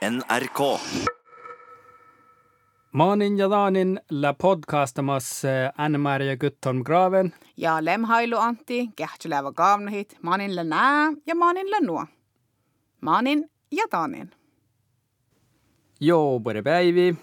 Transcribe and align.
NRK. 0.00 0.80
Maanin 2.92 3.38
ja 3.38 3.50
Daanin 3.50 4.00
la 4.10 4.34
podcastamas 4.34 5.42
Anne-Maria 5.78 6.36
Gutholm 6.36 6.82
Graven. 6.84 7.34
Ja 7.56 7.84
lemhailu 7.84 8.36
Antti, 8.36 8.88
kähtyläävä 8.96 9.52
kaamnahit, 9.52 10.18
maanin 10.22 10.56
la 10.56 10.64
nää 10.64 11.12
ja 11.26 11.34
maanin 11.34 11.70
la 11.70 11.76
nuo. 11.80 12.06
Maanin 13.00 13.50
ja 13.72 13.84
Daanin. 13.92 14.30
Joo, 16.00 16.40
både 16.40 16.62
päivi. 16.62 17.16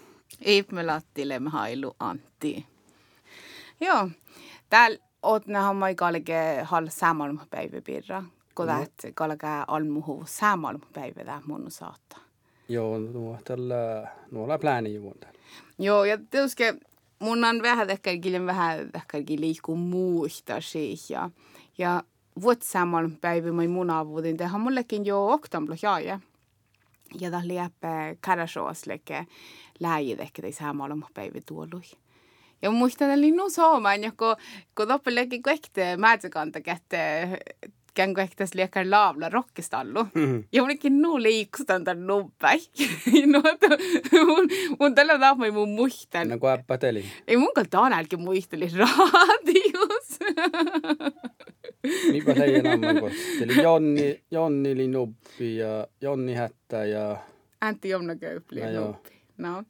Iipmelatti 0.46 1.28
lemhailu 1.28 1.96
Antti. 2.00 2.66
Joo, 3.80 4.10
täällä 4.70 4.98
oot 5.22 5.46
nähä 5.46 5.72
maikalike 5.72 6.62
hal 6.62 6.86
säämalmapäiväpirra. 6.90 8.22
Kun 8.54 8.66
täät 8.66 8.92
kalke 9.14 9.46
almuhu 9.66 10.24
säämalmapäivä 10.26 11.24
tää 11.24 11.42
mun 11.46 11.70
saattaa. 11.70 12.27
Joo, 12.68 12.98
nuo 12.98 13.38
tällä, 13.44 14.08
nuolla 14.30 14.58
plääni 14.58 14.94
juon 14.94 15.18
täällä. 15.20 15.38
Joo, 15.78 16.04
ja 16.04 16.18
tietysti 16.30 16.64
mun 17.18 17.44
on 17.44 17.62
vähän 17.62 17.90
ehkä 17.90 18.10
vähän 18.46 18.90
ehkä 18.94 19.18
liikkuu 19.28 19.76
muista 19.76 20.60
siis. 20.60 21.10
Ja, 21.10 21.30
ja 21.78 22.02
vuotsamalla 22.42 23.10
päivä 23.20 23.52
mä 23.52 23.68
mun 23.68 23.90
avutin 23.90 24.36
tehdä 24.36 24.58
mullekin 24.58 25.06
jo 25.06 25.26
oktamlo 25.26 25.74
jaaja. 25.82 26.20
Ja 27.20 27.30
tämä 27.30 27.46
liäppä 27.46 28.16
karasoosleke 28.20 29.26
läjit 29.80 30.20
ehkä 30.20 30.42
tei 30.42 30.52
samalla 30.52 30.96
päivä 31.14 31.40
tuolui. 31.46 31.82
Ja 32.62 32.70
muistan, 32.70 33.10
että 33.10 33.20
linnu 33.20 33.50
soomaan, 33.50 34.02
ja 34.02 34.12
kun, 34.12 34.36
kun 34.74 34.88
loppellekin 34.88 35.42
kaikte 35.42 35.96
määtsäkanta 35.96 36.60
kätte 36.60 37.28
kään 37.98 38.14
kuin 38.14 38.22
ehkä 38.22 38.44
liekään 38.54 38.90
laavla 38.90 39.28
rockistallu. 39.28 40.04
Mm-hmm. 40.14 40.44
Ja 40.52 40.62
mullekin 40.62 41.02
nuu 41.02 41.22
liikustan 41.22 41.84
tämän 41.84 42.06
nubbai. 42.06 42.58
no, 43.32 43.42
mun, 44.26 44.48
mun 44.80 44.94
tällä 44.94 45.18
taapmai 45.18 45.50
mun 45.50 45.68
muistan. 45.68 46.28
No 46.28 46.38
kun 46.38 46.50
äppäteli. 46.50 47.04
Ei 47.28 47.36
mun 47.36 47.54
kanssa 47.54 47.70
tänäälläkin 47.70 48.20
muisteli 48.20 48.68
radios. 48.78 50.18
Mikä 52.12 52.34
se 52.34 52.44
ei 52.44 52.54
enää 52.54 52.72
Eli 53.42 53.62
Jonni, 53.62 54.22
Jonni 54.30 54.72
oli 54.72 54.88
nubbi 54.88 55.56
ja 55.56 55.86
Jonni 56.00 56.34
hättä 56.34 56.84
ja... 56.84 57.16
Antti 57.60 57.88
Jonna 57.88 58.16
Köypli 58.16 58.60
nubbi. 58.60 59.17
No, 59.38 59.62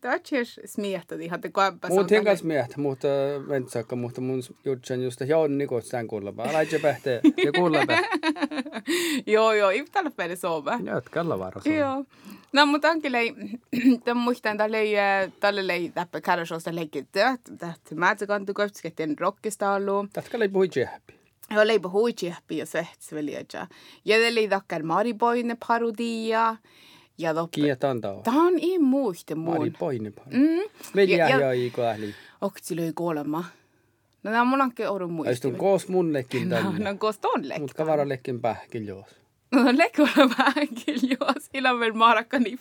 smiehtadi, 0.64 1.28
hatte 1.28 1.48
koeppa. 1.48 1.88
Muut 1.88 2.10
hen 2.10 2.24
kanssa 2.24 2.46
mieht, 2.46 2.76
mutta 2.76 3.08
ventsakka, 3.48 3.96
mutta 3.96 4.20
mun 4.20 4.42
jutsen 4.64 5.02
just 5.02 5.20
Jonni 5.20 5.66
kun 5.66 5.82
sen 5.82 6.08
kuulla. 6.08 6.32
Laitse 6.52 6.78
pähte 6.78 7.20
ja 7.46 7.52
kuulla 7.52 7.78
Joo, 9.26 9.52
joo, 9.52 9.70
ei 9.70 9.84
tällä 9.92 10.10
päivä 10.10 10.36
soova. 10.36 10.78
Joo, 10.84 11.02
kalla 11.10 11.38
varo 11.38 11.60
Joo. 11.64 12.04
No, 12.52 12.66
mutta 12.66 12.90
onkin 12.90 13.12
lei, 13.12 13.34
tämän 14.04 14.22
muistan, 14.24 14.56
tälle 14.56 14.76
lei, 14.76 14.94
tälle 15.40 15.66
lei 15.66 15.88
täppä 15.88 16.20
kärrysosta 16.20 16.74
leikittyä. 16.74 17.36
Tähtä 17.58 17.94
määtsäkantu 17.94 18.54
koipsikettiin 18.54 19.18
rockista 19.18 19.72
ollut. 19.72 20.10
Tähtä 20.12 20.38
lei 20.38 20.48
puhui 20.48 20.68
tsehpi. 20.68 21.14
Joo, 21.50 21.66
lei 21.66 21.78
puhui 21.78 22.12
tsehpi 22.12 22.56
ja 22.56 22.66
se, 22.66 22.86
se 22.98 23.16
veli 23.16 23.36
Ja 24.04 24.16
lei 24.34 24.48
takkar 24.48 24.82
Mariboine 24.82 25.56
parodia. 25.68 26.56
Ja 27.18 27.34
loppe. 27.34 27.54
Kietan 27.54 28.00
tao. 28.00 28.20
Tämä 28.24 28.46
on 28.46 28.58
ei 28.58 28.78
muista 28.78 29.34
muun. 29.34 29.56
Mari 29.58 29.70
poine 29.70 30.10
paljon. 30.10 30.42
Mm. 30.42 30.70
Veli 30.96 31.16
ja, 31.18 31.28
ja, 31.28 31.54
ja 31.54 31.70
koahli. 31.70 32.14
Okti 32.40 32.76
löi 32.76 32.92
kuolema. 32.92 33.44
No 34.22 34.30
nämä 34.30 34.44
mun 34.44 34.60
onkin 34.60 34.88
ollut 34.88 35.10
muista. 35.10 35.28
Aistun 35.28 35.56
koos 35.56 35.88
munnekin 35.88 36.48
tänne. 36.48 36.78
No, 36.78 36.90
no 36.90 36.98
koos 36.98 37.18
ton 37.18 37.48
lekki. 37.48 37.60
Mut 37.60 37.74
kavarallekin 37.74 38.40
pähkiljoos. 38.40 39.06
No 39.52 39.64
lekkoilla 39.76 40.34
pähkiljoos. 40.36 41.48
Ilman 41.54 41.96
maarakka 41.96 42.38
niin. 42.38 42.58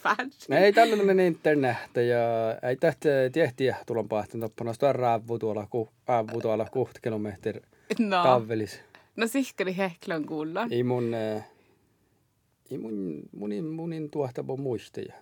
Ei 0.50 0.74
tällainen 0.74 1.20
internet 1.20 1.78
ja 1.96 2.68
ei 2.70 2.76
tähtä 2.76 3.10
tehtiä 3.32 3.76
tulon 3.86 4.10
pahtin 4.10 4.40
toppana. 4.40 4.74
Sitä 4.74 4.94
raavu 4.94 5.40
tuolla, 5.40 5.68
ku, 5.70 5.90
aavu 6.08 6.42
tuolla 6.42 6.68
kuht 6.72 7.00
kilometri 7.02 7.62
no. 8.00 8.24
kavvelis. 8.24 8.80
No 9.16 9.28
sihkari 9.28 9.78
hehklän 9.78 10.26
kuulla. 10.26 10.68
Ei 10.72 10.84
mun... 10.84 11.14
Äh, 11.14 11.46
ei 12.72 12.78
mun, 12.78 13.22
munin, 13.32 13.66
munin 13.66 14.10
tuohtava 14.12 14.58
muisteja. 14.58 15.14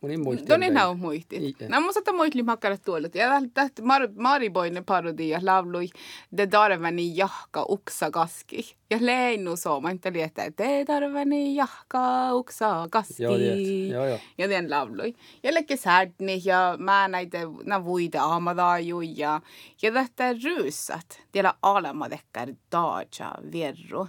Munin. 0.00 0.20
No 0.48 0.56
niin 0.56 0.78
on 0.78 0.98
muisti. 0.98 1.56
No 1.68 1.80
mun 1.80 1.94
sata 1.94 2.12
muistli 2.12 2.42
makkarat 2.42 2.82
tuolla. 2.82 3.08
Ja 3.14 3.30
tähtä 3.54 3.82
Mariboinen 4.14 4.84
parodia 4.84 5.40
laului 5.42 5.88
De 6.36 6.46
tarvani 6.46 7.16
jahka 7.16 7.66
uksa 7.68 8.10
kaski. 8.10 8.76
Ja 8.90 8.98
leinu 9.00 9.56
sooma, 9.56 9.90
että 9.90 10.12
liettä, 10.12 10.42
De 10.58 10.84
tarvani 10.84 11.54
jahka 11.54 12.34
uksa 12.34 12.86
kaski. 12.90 13.22
Joo, 13.22 13.36
joo, 13.36 14.06
joo. 14.06 14.18
Ja 14.38 14.48
den 14.48 14.70
laului. 14.70 15.14
Ja 15.42 15.54
lekki 15.54 15.76
säädni 15.76 16.42
ja 16.44 16.76
mä 16.78 17.08
näitä 17.08 17.38
na 17.64 17.84
vuide 17.84 18.18
aamadaaju 18.18 19.00
ja 19.00 19.40
ja 19.82 19.92
tähtä 19.92 20.32
ryysät. 20.44 21.22
Tiellä 21.32 21.54
alamadekkar 21.62 22.48
daaja 22.72 23.32
vierru 23.52 24.06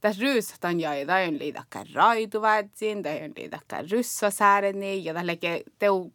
tässä 0.00 0.22
ryyssätän 0.22 0.80
ja 0.80 0.90
tämä 1.06 1.18
on 1.28 1.38
liidakka 1.38 1.84
raituvätsin, 1.94 3.02
tämä 3.02 3.14
on 3.14 3.32
liidakka 3.36 3.82
ryssasäädeni 3.90 5.04
ja 5.04 5.14
tällä 5.14 5.32
teu 5.78 6.12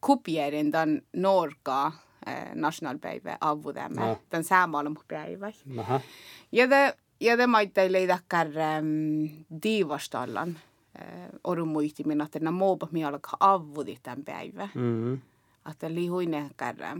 kupierin 0.00 0.70
tämän 0.70 1.02
Norka 1.16 1.92
eh, 2.26 2.54
nationalpäivä 2.54 3.38
avudemme, 3.40 4.00
no. 4.00 4.18
tämän 4.28 4.44
säämaailmapäivä. 4.44 5.52
Ja 6.52 6.68
te, 6.68 6.96
ja 7.20 7.36
te 7.36 7.46
maitte 7.46 7.92
liidakka 7.92 8.36
um, 8.42 9.28
diivastallan 9.62 10.48
äh, 11.00 11.28
orumuihtimin, 11.44 12.20
että 12.20 12.38
nämä 12.38 12.58
muupa 12.58 12.88
alkaa 13.06 13.36
avudi 13.40 13.98
tämän 14.02 14.24
päivän. 14.24 14.70
Mm-hmm. 14.74 15.20
Että 15.70 15.94
lihuinen 15.94 16.50
kärrä. 16.56 16.96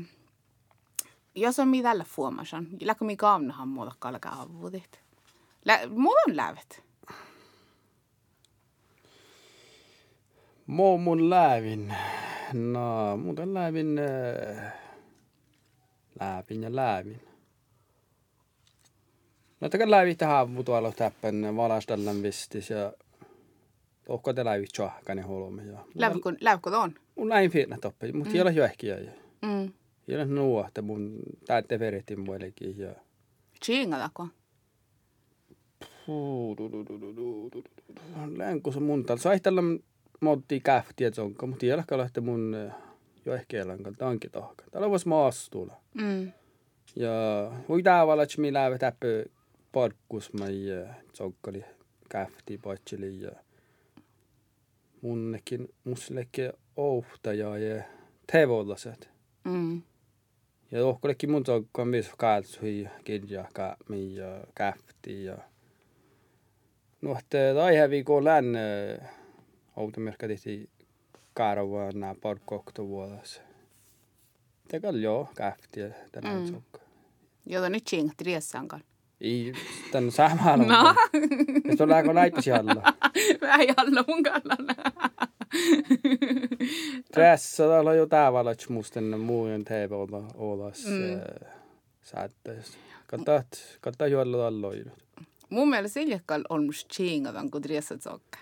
Jos 1.35 1.59
on 1.59 1.69
mitä 1.69 1.89
tällä 1.89 2.05
fuomasan, 2.05 2.67
läkö 2.81 3.05
mi 3.05 3.17
kaamnahan 3.17 3.69
muuta 3.69 3.93
alkaa 4.01 4.43
avudit. 4.43 5.05
Lä- 5.65 5.87
muun 5.89 6.37
lävet? 6.37 6.83
Mo 10.67 10.99
mun 10.99 11.31
lävin. 11.31 11.95
No, 12.53 13.17
muuten 13.17 13.55
lävin, 13.55 13.99
äh, 13.99 14.73
lävin 16.21 16.63
ja 16.63 16.77
lävin. 16.77 17.21
No, 19.61 19.69
täkä 19.69 19.91
lävit 19.91 20.19
tähän 20.19 20.65
tuolla 20.65 20.93
täppän 20.93 21.57
valastellan 21.57 22.23
vistis 22.23 22.71
ja 22.71 22.93
Onko 24.09 24.33
te 24.33 24.45
läivit 24.45 24.71
tjohkani 24.73 25.23
holme 25.23 25.63
ja... 25.63 25.79
Lävkö, 25.95 26.33
lävkö 26.41 26.79
on? 26.79 26.95
Mun 27.17 27.29
näin 27.29 27.51
fiinä 27.51 27.79
toppi, 27.81 28.13
mutta 28.13 28.31
mm. 28.31 28.37
ei 28.37 28.43
ole 28.43 28.53
jo 28.53 28.65
ehkä 28.65 28.87
Mm. 29.43 29.73
Ei 30.09 30.17
ole 30.17 30.25
nuo, 30.25 30.65
että 30.67 30.83
mun 30.83 31.19
täytte 31.47 31.79
veritin 31.79 32.21
muillekin 32.21 32.79
ja... 32.79 32.95
Tjingadako? 33.67 34.29
Länku 38.37 38.73
se 38.73 38.81
mun 38.81 39.05
täällä. 39.05 39.23
Saihtella 39.23 39.61
motti 40.21 40.61
kähtiä 40.61 41.11
zonka, 41.11 41.47
mutta 41.47 41.61
tiedäkö 41.61 41.99
lähte 41.99 42.21
mun 42.21 42.57
jo 43.27 43.35
ehkä 43.35 43.61
elankan 43.61 43.97
tanki 43.97 44.29
tohka. 44.29 44.65
Täällä 44.71 44.91
vois 44.91 45.07
maastulla. 45.07 45.75
Mm. 45.95 46.33
Ja 46.97 47.13
hui 47.69 47.83
tavalla, 47.83 48.23
että 48.23 48.41
minä 48.41 48.61
lähde 48.61 48.79
täppö 48.79 49.25
parkkus 49.73 50.33
mä 50.33 50.49
ja 50.49 50.95
zonkali 51.15 51.65
kähti 52.09 52.59
paitsili 52.59 53.21
ja 53.21 53.31
munnekin 55.03 55.69
muslekin 55.85 56.53
ohtaja 56.77 57.59
ja 57.59 57.85
tevollaset. 58.33 59.11
Mm. 59.45 59.83
Ja 60.71 60.81
tohkollekin 60.81 61.31
mun 61.31 61.47
zonkkaan 61.47 61.89
myös 61.89 62.11
kaatsuhi 62.19 62.89
kirjaa 63.05 63.49
ja 64.15 64.45
kähti 64.55 65.25
ja 65.25 65.39
noh, 67.05 67.19
aihe 67.65 67.91
viikko 67.91 68.25
län 68.25 68.59
automerkka 69.77 70.29
tehti 70.29 70.71
kaaravuonna 71.35 72.15
parkkokto 72.23 72.89
vuodessa. 72.89 73.43
Teka 74.69 74.91
joo, 74.91 75.29
kähti 75.37 75.81
ja 75.81 75.89
tänään 76.13 76.41
mm. 76.41 76.47
sokka. 76.47 76.81
Joo, 77.47 77.69
nyt 77.69 77.85
tjingat 77.85 78.21
riessankaan. 78.21 78.83
Ei, 79.21 79.53
tän 79.93 80.11
samalla. 80.11 80.83
No. 80.83 80.95
Ja 81.65 81.77
se 81.77 81.89
lääkö 81.89 82.13
näyttäisi 82.13 82.53
alla. 82.53 82.83
Ei 83.61 83.69
alla 83.77 84.05
mun 84.09 84.23
kannalla. 84.23 84.75
Tässä 87.13 87.69
on 87.79 87.97
jo 87.97 88.07
tavalla, 88.07 88.51
että 88.51 88.65
musten 88.69 89.21
muun 89.21 89.65
teevolta 89.65 90.23
olas 90.35 90.87
mm. 90.87 91.21
säättäisi. 92.03 92.79
Kattat, 93.07 93.79
kattat 93.81 94.11
juolla 94.11 94.37
talloidut. 94.37 95.04
Mun 95.51 95.71
mielestä 95.71 95.95
Siljakkal 95.95 96.45
on 96.49 96.67
musta 96.67 96.95
tjingavan, 96.97 97.51
kun 97.51 97.65
riesat 97.65 98.03
sokka. 98.03 98.39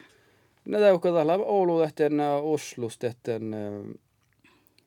No 0.65 0.79
tämä 0.79 0.93
on 0.93 1.01
tällä 1.01 1.35
Oulu 1.35 1.81
tehten 1.81 2.21
Oslus 2.43 2.99
tehten 2.99 3.55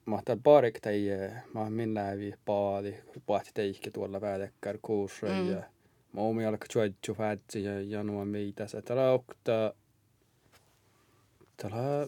mahtaa 0.05 0.37
parik 0.43 0.79
tai 0.79 1.05
mä 1.53 1.69
minä 1.69 2.17
vi 2.17 2.33
paadi 2.45 2.95
paati 3.25 3.51
teikki 3.53 3.91
tuolla 3.91 4.21
vädekkär 4.21 4.77
kuussa 4.81 5.27
mm. 5.27 5.51
ja 5.51 5.63
mä 6.13 6.21
omi 6.21 6.45
alkaa 6.45 6.67
tjuetju 6.71 7.13
fätsi 7.13 7.63
ja 7.63 7.81
janua 7.81 8.25
meitä 8.25 8.67
se 8.67 8.81
täällä 8.81 9.11
okta 9.11 9.73
Tällä 11.57 12.07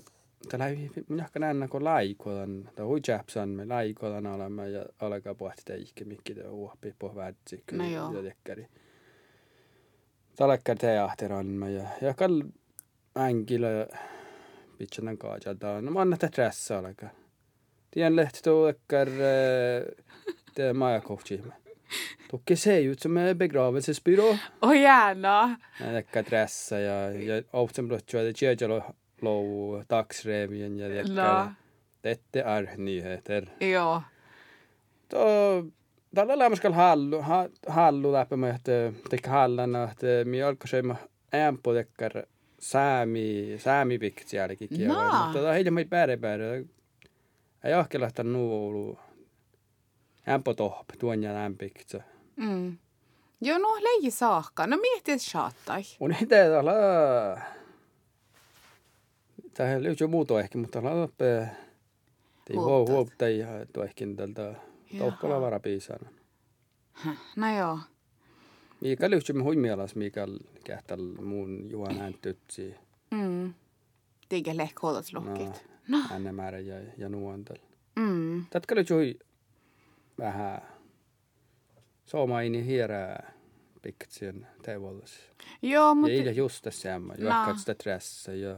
Tällä 0.49 0.65
minä 1.09 1.23
ehkä 1.23 1.39
näen 1.39 1.69
kun 1.69 1.83
laikodan, 1.83 2.69
tai 2.75 2.85
hui 2.85 2.99
jäpsan 3.07 3.49
me 3.49 3.65
laikodan 3.65 4.25
alamme 4.25 4.69
ja 4.69 4.85
alkaa 4.99 5.35
pohtia 5.35 5.75
ihke 5.75 6.05
mikki 6.05 6.35
te 6.35 6.47
uopi 6.47 6.95
pohvätsi 6.99 7.63
No 7.71 7.89
joo. 7.89 8.13
ja 8.13 8.23
tekkari. 8.23 8.67
Tällä 10.37 10.57
teatteran 10.79 11.73
ja 11.73 11.83
ja 12.01 12.13
kall 12.13 12.41
änkilä 13.17 13.69
ja 13.69 13.85
pitsänän 14.77 15.17
kaajata. 15.17 15.81
No 15.81 15.91
mä 15.91 16.01
annan 16.01 16.19
stressa 16.27 16.77
alkaa. 16.79 17.09
Tien 17.91 18.15
lehti 18.15 18.39
tuo 18.43 18.67
ekkar 18.69 19.07
det 20.57 20.73
majakohtsimme. 20.73 21.53
Tukki 22.29 22.55
se 22.55 22.79
ut 22.91 22.99
som 22.99 23.17
en 23.17 23.37
begravelsesbyrå. 23.37 24.37
Oj, 24.61 24.77
gärna. 24.81 25.57
Nekka 25.79 26.23
stressa 26.23 26.79
ja, 26.79 27.09
ja 27.11 27.41
often 27.53 27.87
blottua 27.87 28.23
det 28.23 28.33
tjejalo 28.33 28.81
lou 29.21 29.83
dagsrevyn 29.89 30.79
ja 30.79 30.87
No. 30.87 30.93
tekkar. 31.03 31.53
Dette 32.03 32.41
är 32.41 32.75
nyheter. 32.77 33.49
Joo. 33.59 34.03
Då 35.09 35.17
tällä 36.15 36.39
lämmäskal 36.39 36.73
hallu 36.73 37.21
ha- 37.21 37.49
hallu 37.67 38.13
läpi 38.13 38.35
mä 38.35 38.49
että 38.49 38.93
tekkä 39.09 39.29
hallana 39.29 39.91
että 39.91 40.07
mi 40.25 40.43
alkoi 40.43 40.67
se 40.67 40.83
ämpo 41.35 41.73
tekkar 41.73 42.11
säämi 42.59 43.55
säämi 43.57 43.99
pikti 43.99 44.37
jälki 44.37 44.67
No. 44.87 45.23
Mutta 45.23 45.39
tämä 45.39 45.53
heille 45.53 45.71
mai 45.71 45.85
pääre 45.85 46.17
pääre. 46.17 46.65
Ei 47.63 47.73
ahke 47.73 47.99
lähteä 47.99 48.23
nuulu. 48.23 48.99
Ämpo 50.29 50.53
tohp 50.53 50.89
tuon 50.99 51.23
ja 51.23 51.33
lämpikti. 51.33 51.97
Mm. 52.35 52.77
Joo, 53.41 53.57
no 53.57 53.67
leiji 53.75 54.11
saakka. 54.11 54.67
No 54.67 54.77
miettii, 54.77 55.19
saattai. 55.19 55.81
On 55.99 56.11
ei 56.11 56.25
täällä 56.25 56.71
Tähän 59.53 59.83
löytyy 59.83 60.07
muuta 60.07 60.39
ehkä, 60.39 60.57
mutta 60.57 60.81
tällä 60.81 61.07
Tei 62.45 62.55
huo 62.55 62.85
huo 62.85 63.07
tai 63.17 63.45
tuo 63.73 63.83
ehkä 63.83 64.05
tältä 64.17 64.55
tohkola 64.97 65.41
varapiisana. 65.41 66.09
No 67.35 67.57
joo. 67.57 67.79
Mikä 68.81 69.09
löytyy 69.09 69.35
me 69.35 69.43
huimielas, 69.43 69.95
mikä 69.95 70.27
kähtäl 70.63 71.01
muun 71.21 71.69
juon 71.69 71.97
hän 71.97 72.13
tytsi. 72.21 72.75
Mm. 73.11 73.53
Tiikä 74.29 74.57
lehk 74.57 74.81
huolat 74.81 75.05
No, 75.13 75.25
lohkit. 75.25 75.65
änne 76.11 76.31
määrä 76.31 76.59
ja, 76.59 76.75
ja 76.97 77.09
nuontel. 77.09 77.57
Mm. 77.95 78.45
Tätka 78.49 78.75
löytyy 78.75 79.19
vähän 80.19 80.61
soomaini 82.05 82.65
hierää 82.65 83.33
piktsien 83.81 84.47
teevollis. 84.63 85.19
Joo, 85.61 85.87
Ja 85.89 85.95
mutta... 85.95 86.11
ilja 86.13 86.31
just 86.31 86.61
tässä 86.63 86.89
jämmä. 86.89 87.13
No. 87.13 87.19
Juokkaat 87.23 87.57
sitä 87.59 87.75
tressa 87.75 88.33
ja 88.33 88.57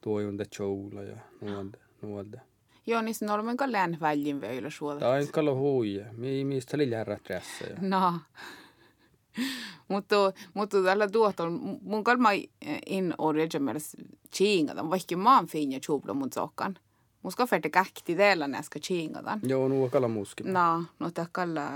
tuojunta 0.00 0.44
choula 0.44 1.02
ja 1.02 1.16
nuolta. 1.40 1.78
nuolta. 2.02 2.40
Joo, 2.86 3.02
niin 3.02 3.14
on 3.14 3.30
olemme 3.30 3.54
lään 3.66 3.98
väljin 4.00 4.40
veillä 4.40 4.70
suoda. 4.70 5.00
Tämä 5.00 5.12
on 5.12 5.28
kallo 5.32 5.54
huija. 5.54 6.04
Mi, 6.12 6.44
mistä 6.44 6.76
tressa. 7.24 7.64
Ja. 7.64 7.76
No. 7.80 8.20
mutta, 9.88 10.16
mutta 10.54 10.82
tällä 10.82 11.08
tuoton, 11.08 11.78
mun 11.82 12.04
kalma 12.04 12.28
in 12.86 13.14
origin 13.18 13.62
mielessä 13.62 13.98
chiingata, 14.36 14.90
vaikka 14.90 15.16
mä 15.16 15.36
oon 15.36 15.46
finja 15.46 15.80
chubla 15.80 16.14
mun 16.14 16.32
sokkan. 16.34 16.78
Mun 17.22 17.32
ska 17.32 17.46
färdig 17.46 17.72
käkti 17.72 18.14
teillä 18.14 18.48
näska 18.48 18.78
chiingata. 18.78 19.38
Joo, 19.42 19.68
nuo 19.68 19.90
kallo 19.90 20.08
muski. 20.08 20.42
No, 20.44 20.84
no 20.98 21.10
täkkalla. 21.10 21.66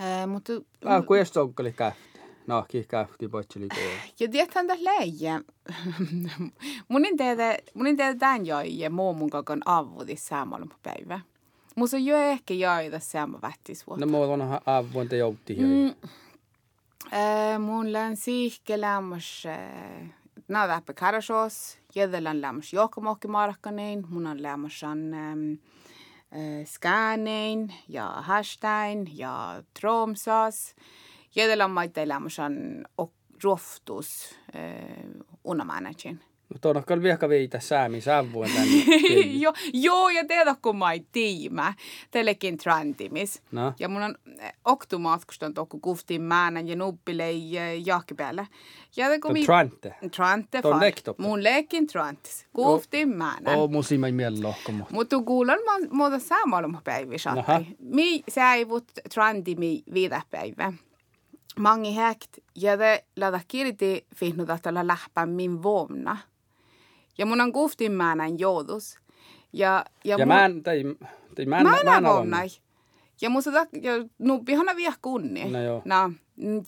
Äh, 0.00 0.26
mutta 0.26 0.52
Ah, 0.84 1.06
kun 1.06 1.18
estä 1.18 1.40
onkkali 1.40 1.72
kähti. 1.72 2.09
No, 2.50 2.66
kähti 2.88 3.28
poitseli 3.28 3.68
koo. 3.68 3.78
ja 4.20 4.28
tiedätkö 4.28 4.54
tätä 4.54 4.84
leijä. 4.84 5.40
mun 6.88 7.04
en 7.04 7.16
tehdä, 7.16 7.58
mun 7.74 7.86
en 7.86 7.96
tehdä 7.96 8.14
tämän 8.14 8.46
joi 8.46 8.78
ja 8.78 8.90
muu 8.90 9.14
mun 9.14 9.30
kakon 9.30 9.60
avutis 9.64 10.26
saamalla 10.26 10.66
päivä. 10.82 11.20
Mun 11.76 11.88
on 11.94 12.04
jo 12.04 12.16
ehkä 12.16 12.54
joi 12.54 12.90
tässä 12.90 13.10
saama 13.10 13.38
vättis 13.42 13.86
vuotta. 13.86 14.06
No, 14.06 14.12
mä 14.12 14.18
oon 14.18 14.60
avun 14.66 15.08
te 15.08 15.16
joutti 15.16 15.54
Mm. 15.54 15.94
Äh, 17.12 17.58
mun 17.58 17.92
län 17.92 18.16
siihke 18.16 18.80
lämmäs, 18.80 19.46
äh, 19.46 20.14
nää 20.48 20.68
läppä 20.68 20.92
karasos, 20.92 21.78
jädellän 21.94 22.40
lämmäs 22.40 22.72
johkamokki 22.72 23.28
markkanein, 23.28 24.04
mun 24.08 24.26
on 24.26 24.42
lämmäs 24.42 24.82
on 24.82 25.14
ähm, 25.14 25.52
äh, 26.32 26.66
skäänein 26.66 27.74
ja 27.88 28.08
hastain 28.08 29.18
ja 29.18 29.62
tromsas, 29.80 30.74
on 32.38 32.84
ok, 32.98 33.12
roftus 33.44 34.38
äh, 34.56 34.62
unamänätsin. 35.44 36.20
No, 36.50 36.56
tuon 36.60 36.76
on 36.76 36.84
kallo 36.84 37.02
viekka 37.02 37.28
viitä 37.28 37.60
säämi 37.60 38.00
tänne. 38.54 38.96
joo, 39.42 39.52
joo, 39.72 40.08
ja 40.08 40.24
tiedä 40.26 40.56
kun 40.62 40.76
mä 40.76 40.86
tiimä, 41.12 41.74
telekin 42.10 42.56
trantimis. 42.56 43.42
No. 43.52 43.72
Ja 43.78 43.88
mun 43.88 44.02
on 44.02 44.14
eh, 44.38 44.52
oktumatkustan 44.64 45.54
tokku 45.54 45.80
kuftiin 45.80 46.22
määnän 46.22 46.68
ja 46.68 46.76
nuppilei 46.76 47.50
jahki 47.86 48.14
päällä. 48.14 48.46
Ja 48.96 49.06
kun 49.22 49.32
mi... 49.32 49.44
trante. 49.44 49.94
Trante 50.16 50.62
Tuon 50.62 50.74
far. 50.74 50.80
lektoppa. 50.80 51.22
Mun 51.22 51.44
lekin 51.44 51.86
trantis. 51.86 52.46
Kuftiin 52.52 53.08
määnän. 53.08 53.58
Oo, 53.58 53.68
musi 53.68 53.98
mai 53.98 54.12
miel 54.12 54.36
lohkomo. 54.42 54.86
Mutta 54.90 55.22
kuulen 55.22 55.58
mä 55.64 55.88
muuta 55.90 56.18
saattai. 57.18 57.66
Mi 57.78 58.22
säivut 58.28 58.84
tranti 59.14 59.54
mi 59.54 59.82
viidä 59.94 60.22
päivä. 60.30 60.72
Mangi 61.58 61.94
häkt 61.94 62.38
ja 62.54 62.76
te 62.78 63.04
lada 63.16 63.40
kirti 63.48 64.06
fihnut 64.16 64.48
tällä 64.62 64.86
läppä 64.86 65.26
min 65.26 65.62
vuonna. 65.62 66.16
Ja 67.18 67.26
mun 67.26 67.40
on 67.40 67.52
kuftin 67.52 67.92
määnän 67.92 68.38
joudus. 68.38 68.98
Ja, 69.52 69.84
ja, 70.04 70.16
Ja 70.18 70.26
mun- 70.26 70.28
mä 70.28 70.44
en, 70.44 70.62
tai, 70.62 70.82
tai 71.34 71.46
mä 71.46 71.58
en, 71.58 71.62
Mä 71.66 71.70
mä 71.70 71.78
en 71.80 71.86
näen 71.86 72.06
avun. 72.06 72.16
vuonna. 72.16 72.38
Ja 73.20 73.30
musta 73.30 73.52
tak, 73.52 73.68
ja 73.82 73.92
nuppihana 74.18 74.76
vielä 74.76 74.94
kunni. 75.02 75.50
No 75.50 75.62
joo. 75.62 75.82
No, 75.84 76.12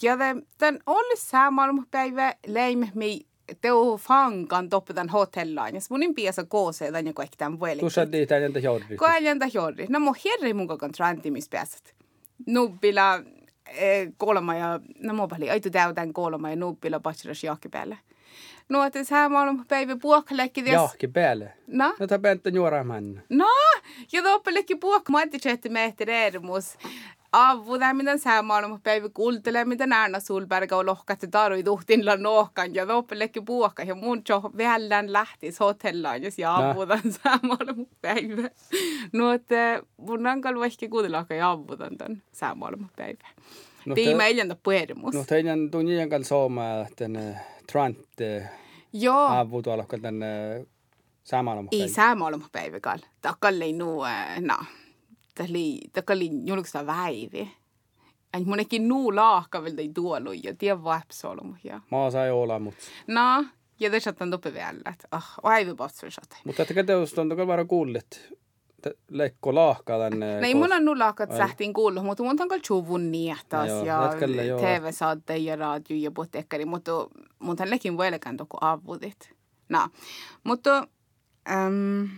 ja 0.02 0.16
te, 0.16 0.34
tän 0.58 0.78
oli 0.86 1.16
saamalla 1.16 1.82
päivä 1.90 2.34
leim 2.46 2.88
mi 2.94 3.20
teu 3.60 3.96
fankan 3.96 4.68
toppetan 4.68 5.08
hotellaan. 5.08 5.74
Ja 5.74 5.80
munin 5.90 6.14
piässä 6.14 6.44
koosee 6.44 6.92
tän 6.92 7.06
joku 7.06 7.22
ehkä 7.22 7.36
tämän 7.38 7.60
vuoden. 7.60 7.78
Tu 7.78 7.90
sa 7.90 8.12
di 8.12 8.26
tän 8.26 8.42
entä 8.42 8.58
jorri. 8.58 8.96
Ko 8.96 9.06
ajan 9.06 9.38
jorri. 9.54 9.86
No 9.88 10.00
mun 10.00 10.14
herri 10.24 10.54
mun 10.54 10.68
kokon 10.68 10.92
trantimis 10.92 11.48
pääset. 11.48 11.94
Nuppila 12.46 13.14
eh, 13.16 13.24
kolma 14.16 14.54
ja, 14.54 14.80
no 14.98 15.14
mun 15.14 15.28
pali, 15.28 15.50
aitu 15.50 15.70
täytän 15.70 16.12
kolma 16.12 16.50
ja 16.50 16.56
nuppila 16.56 17.00
patsiras 17.00 17.44
jahki 17.44 17.68
päälle. 17.68 17.98
No, 18.68 18.84
että 18.84 19.04
saamalla 19.04 19.64
päivä 19.68 19.96
puokkaleikki. 19.96 20.70
Jahki 20.70 21.08
päälle. 21.08 21.52
No? 21.66 21.94
No 22.00 22.06
ta 22.06 22.18
bäntä 22.18 22.50
juora 22.50 22.84
man. 22.84 23.22
No, 23.28 23.48
ja 24.12 24.22
toppellekin 24.22 24.80
puhuk 24.80 25.08
maantisetti 25.08 25.68
mehti 25.68 26.04
reerimus. 26.04 26.78
Avuda, 27.32 27.94
mitä 27.94 28.16
sä 28.18 28.42
maailma 28.42 28.80
päivä 28.82 29.08
mitä 29.64 29.86
näärna 29.86 30.20
sulberga 30.20 30.76
on 30.76 30.86
tarvii 31.30 31.62
tuhtinla 31.62 32.16
nohkan 32.16 32.74
ja 32.74 32.86
toppellekin 32.86 33.44
puhukka. 33.44 33.82
Ja 33.82 33.94
mun 33.94 34.22
jo 34.28 34.42
vällän 34.56 35.12
lähtis 35.12 35.60
hotellaan, 35.60 36.22
jos 36.22 36.38
ja 36.38 36.56
No. 36.58 36.70
avudan 36.70 37.00
sä 37.12 37.38
maailma 37.48 37.84
päivä. 38.02 38.50
No, 39.12 39.32
että 39.32 39.82
mun 39.96 40.26
on 40.26 40.40
kalva 40.40 40.66
ehkä 40.66 40.88
kuuntella, 40.88 41.26
ja 41.34 41.50
avudan 41.50 41.98
tämän 41.98 42.22
sä 42.32 42.54
maailma 42.54 42.88
päivä. 42.96 43.28
No, 43.86 43.94
Tiima 43.94 44.18
te- 44.18 44.24
ei 44.26 44.34
puerimus. 44.62 45.14
No 45.14 45.24
teidän 45.24 45.70
tunnin 45.70 46.08
kanssa 46.10 46.28
sooma 46.28 46.62
tänne 46.96 47.36
trante 47.72 48.48
Joo. 48.92 49.26
avu 49.26 49.62
tuolla 49.62 49.84
tänne 50.02 50.28
samalla 51.24 51.64
Ei 51.72 51.88
sä 51.88 52.14
maailma 52.14 52.46
päivä 52.52 52.80
kall. 52.80 52.98
Takkalle 53.22 53.72
nu, 53.72 54.00
no. 54.40 54.56
Takkalle, 55.34 55.78
takkalle 55.92 56.24
julkista 56.44 56.86
väivi. 56.86 57.52
Ai 58.32 58.44
mun 58.44 58.60
ekin 58.60 58.88
nuu 58.88 59.14
laahka 59.14 59.64
vielä 59.64 59.80
ei 59.80 59.90
tuolu 59.94 60.32
ja 60.32 60.54
tie 60.58 60.84
vapsolu. 60.84 61.56
Ja. 61.64 61.80
Maa 61.90 62.10
sai 62.10 62.30
olla, 62.30 62.58
mut. 62.58 62.74
No, 63.06 63.44
ja 63.80 63.90
te 63.90 64.00
saattaa 64.00 64.28
toppe 64.30 64.52
vielä, 64.52 64.78
että 64.92 65.08
ah, 65.10 65.36
potsui 65.76 66.10
saattaa. 66.10 66.38
Mutta 66.44 66.62
että 66.62 66.84
teus 66.84 67.18
on 67.18 67.28
tokalla 67.28 67.46
varo 67.46 67.64
kuullet. 67.64 68.34
Lekko 69.10 69.54
laahkaa 69.54 69.98
tänne. 69.98 70.34
No 70.40 70.46
ei 70.46 70.54
mun 70.54 70.72
on 70.72 70.84
nullaakat 70.84 71.36
sähtiin 71.36 71.72
kuullut, 71.72 72.04
mutta 72.04 72.22
mun 72.22 72.40
on 72.40 72.48
kyllä 72.48 72.98
niehtas 73.10 73.68
joo, 73.68 73.84
ja. 73.84 74.10
TV-saatte 74.56 75.36
ja 75.36 75.56
radio 75.56 75.96
ja 75.96 76.10
puhtekkari, 76.10 76.64
mutta 76.64 76.92
mun 77.38 77.56
on 77.60 77.70
lekin 77.70 77.96
voilekään 77.96 78.36
toku 78.36 78.56
avudit. 78.60 79.34
No, 79.68 79.88
mutta 80.44 80.88
um, 81.66 82.08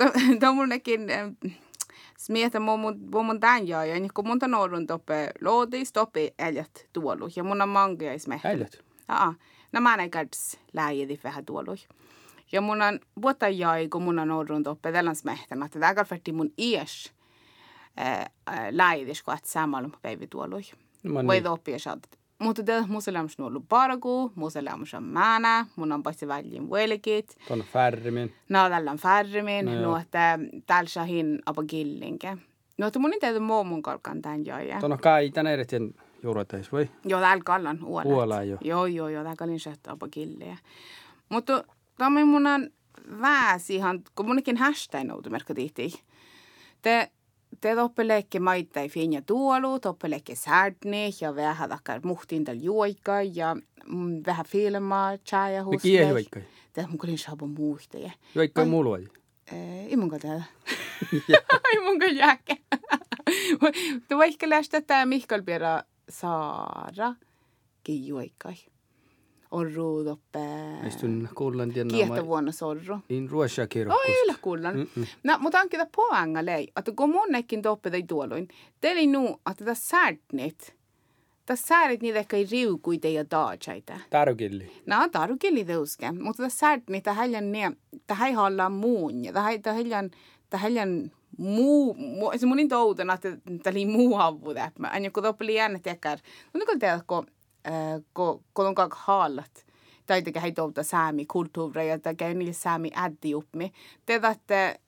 to 0.40 0.52
mun 0.54 0.68
lekin 0.68 1.10
ähm, 1.10 1.32
smietä 2.20 2.60
mun, 2.60 2.80
mun, 2.80 3.08
mun 3.24 3.40
tämän 3.40 3.68
jaa, 3.68 3.84
ja 3.84 3.94
kun 4.14 4.26
mun 4.26 4.38
on 4.42 4.54
ollut 4.54 4.86
toppe 4.86 5.30
loodis, 5.40 5.92
toppe 5.92 6.34
äljät 6.38 6.88
tuolu, 6.92 7.28
ja 7.36 7.44
mun 7.44 7.62
on 7.62 7.68
mangia 7.68 8.14
ismehtä. 8.14 8.48
Äljät. 8.48 8.84
Aa, 9.08 9.34
no 9.72 9.80
mä 9.80 9.96
näin 9.96 10.10
käds 10.10 10.58
läijedi 10.72 11.20
vähän 11.24 11.44
tuolu. 11.44 11.76
Ja 12.52 12.60
mun 12.60 12.82
on 12.82 13.00
vuotta 13.22 13.48
jäi, 13.48 13.88
kun 13.88 14.02
mun 14.02 14.18
on 14.18 14.30
ollut 14.30 14.62
toppe 14.64 14.92
tällä 14.92 15.14
smehtänä, 15.14 15.66
että 15.66 15.80
tämä 15.80 15.94
kalferti 15.94 16.32
mun 16.32 16.50
ies 16.58 17.12
läijedi, 18.70 19.12
kun 19.24 19.34
et 19.34 19.44
samalla 19.44 19.90
päivä 20.02 20.26
tuolu. 20.30 20.60
No, 21.02 21.14
Voi 21.14 21.34
niin. 21.34 21.44
toppia 21.44 21.78
saat 21.78 22.19
Mutta 22.40 22.62
te 22.62 22.84
muselämys 22.88 23.40
on 23.40 23.66
parku, 23.68 24.32
muselämys 24.34 24.94
on 24.94 25.04
määnä, 25.04 25.66
mun 25.76 25.92
on 25.92 26.02
paitsi 26.02 26.28
väljin 26.28 26.70
velkit. 26.70 27.36
Tuon 27.48 27.64
färmin. 27.72 28.34
No, 28.48 28.68
tällä 28.68 28.90
on 28.90 28.96
färmin, 28.96 29.66
no, 29.66 29.80
no 29.80 29.96
että 29.96 30.38
täällä 30.66 30.88
saa 30.88 31.04
hin 31.04 31.38
apa 31.46 31.62
killinke. 31.64 32.38
No, 32.78 32.86
että 32.86 32.98
mun 32.98 33.12
tehdä 33.20 33.40
muu 33.40 33.64
mun 33.64 33.82
kalkan 33.82 34.22
tämän 34.22 34.46
jo. 34.46 34.54
Tuon 34.80 34.92
on 34.92 34.98
kai 34.98 35.30
tän 35.30 35.46
eritien 35.46 35.94
juuroteis, 36.22 36.72
vai? 36.72 36.88
Joo, 37.04 37.20
täällä 37.20 37.42
kallan 37.44 37.84
uolet. 37.84 38.06
Uola 38.06 38.42
jo. 38.42 38.58
Joo, 38.60 38.86
joo, 38.86 39.08
joo, 39.08 39.22
täällä 39.22 39.36
kallin 39.36 39.60
shot 39.60 39.86
apa 39.86 40.08
killiä. 40.10 40.56
Mutta 41.28 41.64
tämä 41.98 42.24
mun 42.24 42.46
on 42.46 42.70
väsi 43.20 43.74
ihan, 43.74 44.02
kun 44.14 44.26
monikin 44.26 44.56
hashtag 44.56 45.04
noutumerkka 45.04 45.54
tihti. 45.54 46.02
Te 46.82 47.10
te 47.60 47.74
toppelekke 47.74 48.40
maittai 48.40 48.88
finja 48.88 49.22
tuolu, 49.22 49.80
toppelekke 49.80 50.34
säädni 50.34 51.10
ja 51.20 51.34
vähän 51.36 51.68
takkar 51.68 52.00
muhtin 52.04 52.44
tällä 52.44 52.62
juoikka 52.62 53.22
ja 53.22 53.56
mm, 53.86 54.22
vähän 54.26 54.46
filmaa, 54.46 55.16
chaya 55.18 55.64
huste. 55.64 55.88
Mikä 55.88 56.08
juoikka? 56.08 56.40
Te 56.72 56.86
mun 56.86 56.98
kulin 56.98 57.18
saabo 57.18 57.46
muhtaja. 57.46 58.10
Juoikka 58.34 58.64
mulla 58.64 58.90
oli? 58.90 59.08
Ei 59.52 59.96
mun 59.96 60.08
kalta. 60.08 60.42
Ei 61.72 61.80
mun 61.84 61.98
kalta 61.98 62.14
jääkä. 62.22 62.56
Tu 64.08 64.18
vaikka 64.18 64.48
lähtee 64.48 64.80
tämä 64.80 65.06
Mihkal 65.06 65.42
Saara, 66.10 67.14
ki 67.84 68.06
juoikkai 68.06 68.54
orru 69.50 70.04
toppe. 70.04 70.38
Istun 70.86 71.28
kuullan 71.34 71.72
tiedä. 71.72 71.88
Kiehto 71.90 72.26
vuonna 72.26 72.52
sorru. 72.52 72.98
In 73.08 73.30
ruosia 73.30 73.66
kirjoitus. 73.66 74.08
Oi, 74.08 74.22
yllä 74.22 74.34
kuullan. 74.42 74.76
Mm-mm. 74.76 75.06
No, 75.24 75.38
mutta 75.38 75.60
on 75.60 75.68
kyllä 75.68 75.86
poanga 75.96 76.44
lei. 76.44 76.68
Että 76.76 76.92
kun 76.96 77.10
mun 77.10 77.28
nekin 77.28 77.62
toppe 77.62 77.90
tai 77.90 78.02
tuoloin, 78.02 78.48
teillä 78.80 79.18
nu, 79.18 79.40
että 79.50 79.64
tässä 79.64 79.88
säädnit. 79.88 80.74
Tässä 81.46 81.66
säädit 81.66 82.02
niitä 82.02 82.18
ehkä 82.18 82.36
riukuita 82.50 83.08
ja 83.08 83.30
daatsaita. 83.30 84.00
Tarukilli. 84.10 84.72
No, 84.86 85.08
tarukilli 85.12 85.64
teuske. 85.64 86.12
Mutta 86.12 86.42
tässä 86.42 86.58
säädnit, 86.58 86.96
että 86.96 87.14
heidän 87.14 87.52
ne, 87.52 87.72
että 87.92 88.14
he 88.14 88.32
hallaan 88.32 88.72
muun. 88.72 89.24
Ja 89.24 89.50
että 89.50 89.72
heidän, 89.72 90.10
että 90.44 90.58
heidän 90.58 91.12
muu, 91.38 91.94
mu, 91.94 92.30
se 92.36 92.46
munin 92.46 92.68
toutena, 92.68 93.14
että 93.14 93.30
tämä 93.30 93.72
oli 93.74 93.86
muu 93.86 94.14
havu. 94.14 94.54
Aina 94.82 95.10
kun 95.10 95.24
oli 95.40 95.54
jännä 95.54 95.78
tekär. 95.78 96.18
Mutta 96.52 96.66
kun 96.66 96.78
tehdä, 96.78 97.00
kun 97.06 97.26
kun 98.54 98.66
on 98.66 98.74
kak 98.74 98.94
haalat. 98.94 99.66
Täitäkä 100.06 100.40
hei 100.40 100.52
tuolta 100.52 100.82
saami 100.82 101.26
kulttuuria 101.26 101.84
ja 101.84 101.98
täkä 101.98 102.34
niille 102.34 102.52
saami 102.52 102.90
äddi 102.96 103.34
upmi. 103.34 103.72
Te 104.06 104.20
tätte 104.20 104.80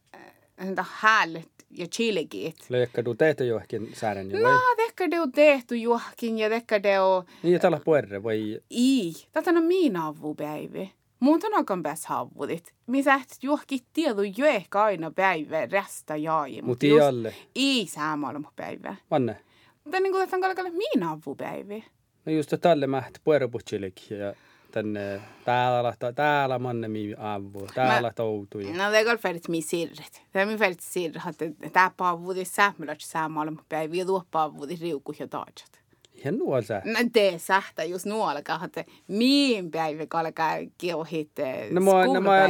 häntä 0.56 0.84
häälet 0.90 1.50
ja 1.70 1.86
chilegit. 1.86 2.56
Leikka 2.68 3.04
du 3.04 3.14
tehty 3.14 3.46
johonkin 3.46 3.90
säädän 3.94 4.30
jo 4.30 4.40
No, 4.40 4.60
tehkä 4.76 5.10
du 5.10 5.30
tehty 5.34 5.76
johonkin 5.76 6.38
ja 6.38 6.48
tehkä 6.48 6.82
du... 6.82 7.24
Niin, 7.42 7.60
tällä 7.60 7.80
puerre 7.84 8.22
vai... 8.22 8.60
Ei, 8.70 9.12
tätä 9.32 9.50
on 9.50 9.64
minä 9.64 10.06
avupäivi. 10.06 10.92
On 11.26 11.54
aika 11.54 11.78
pääs 11.82 12.06
havudit. 12.06 12.74
Missä 12.86 13.20
johonkin 13.42 13.80
tietu 13.92 14.22
jo 14.22 14.46
ehkä 14.46 14.82
aina 14.82 15.10
päivä 15.10 15.66
resta 15.66 16.16
jai. 16.16 16.62
Mutta 16.62 16.86
ei 16.86 17.00
alle. 17.00 17.34
Ei 17.56 17.86
saamalla 17.86 18.52
päivä. 18.56 18.96
Vanne. 19.10 19.36
Mutta 19.84 20.00
niin 20.00 20.12
kuin 20.12 20.26
tätä 20.26 20.36
on 20.36 20.42
kalkalle 20.42 20.70
minä 20.70 21.10
avupäivi. 21.10 21.84
No 22.24 22.32
just 22.32 22.54
tälle 22.60 22.86
mäht 22.86 23.14
pueroputsilik 23.24 24.10
ja 24.10 24.34
tänne 24.70 25.20
täällä, 25.44 25.94
täällä 26.14 26.58
mannemi 26.58 27.14
avu, 27.18 27.66
täällä 27.74 28.12
toutu. 28.14 28.58
No 28.58 28.92
det 28.92 29.04
går 29.04 29.16
färdigt 29.16 29.48
med 29.48 29.62
sirret. 29.62 30.22
Det 30.32 30.40
är 30.40 30.46
min 30.46 30.58
färdigt 30.58 30.80
sirr 30.80 31.18
att 31.28 31.36
tämä 31.72 31.90
paavuudi 31.96 32.44
säämälät 32.44 33.00
säämaalma 33.00 33.62
päivi 33.68 33.98
ja 33.98 34.04
tuo 34.04 34.22
paavuudi 34.30 34.78
riuku 34.80 35.14
ja 35.18 35.28
taajat. 35.28 35.81
Ja 36.24 36.32
nuolta. 36.32 36.74
No 36.84 36.98
te 37.12 37.34
sähtä 37.36 37.84
just 37.84 38.06
nuolka, 38.06 38.60
että 38.64 38.84
miin 39.08 39.70
päivä 39.70 40.06
kalkaa 40.06 40.56
kiuhit 40.78 41.30
No 41.70 41.80
mä 41.80 42.06
no 42.06 42.20
mä 42.20 42.48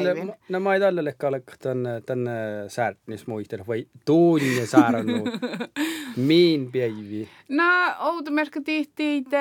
no 0.49 0.61
mä 0.61 0.79
tälle 0.79 1.14
kalkaa 1.19 1.57
tän 1.59 1.85
tän 2.07 2.29
särtnis 2.69 3.26
muistel 3.26 3.64
vai 3.67 3.87
tunne 4.05 4.67
saarannut. 4.67 5.29
miin 6.17 6.73
päivi. 6.73 7.29
No 7.49 7.64
outomerkka 8.00 8.61
tihti 8.64 9.25
te 9.31 9.38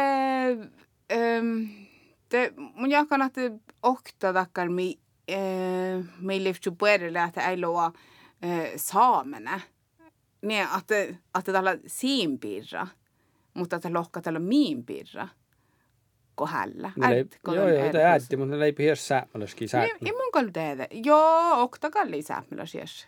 ähm, 1.12 1.64
te 2.30 2.54
mun 2.58 2.92
jakana 2.92 3.30
te 3.30 3.52
okta 3.84 4.34
takkar 4.34 4.70
mi 4.70 5.00
äh, 5.32 6.06
mi 6.20 6.44
livtju 6.44 6.72
puerelle 6.72 7.24
että 7.24 7.50
ei 7.50 7.62
loa 7.62 7.92
saamena. 8.76 9.60
Niin, 10.42 10.68
että, 10.78 11.02
että 11.40 11.52
tällä 11.52 11.78
siinpiirra 11.88 12.88
mutta 13.54 13.76
että 13.76 13.94
lohkatella 13.94 14.40
miin 14.40 14.86
pirra 14.86 15.28
kohdalla. 16.36 16.92
Joo, 17.54 17.68
joo, 17.70 17.92
tämä 17.92 18.12
äiti, 18.12 18.38
mutta 18.38 18.56
ne 18.56 18.66
ei 18.66 18.74
pidä 18.74 18.96
säämälöskin 18.96 19.70
säämälöskin. 19.70 20.08
Ei 20.08 20.14
mun 20.14 20.32
kalli 20.32 20.52
tehdä. 20.52 20.88
Joo, 20.92 21.62
okta 21.62 21.90
kalli 21.90 22.22
säämälösies. 22.22 23.08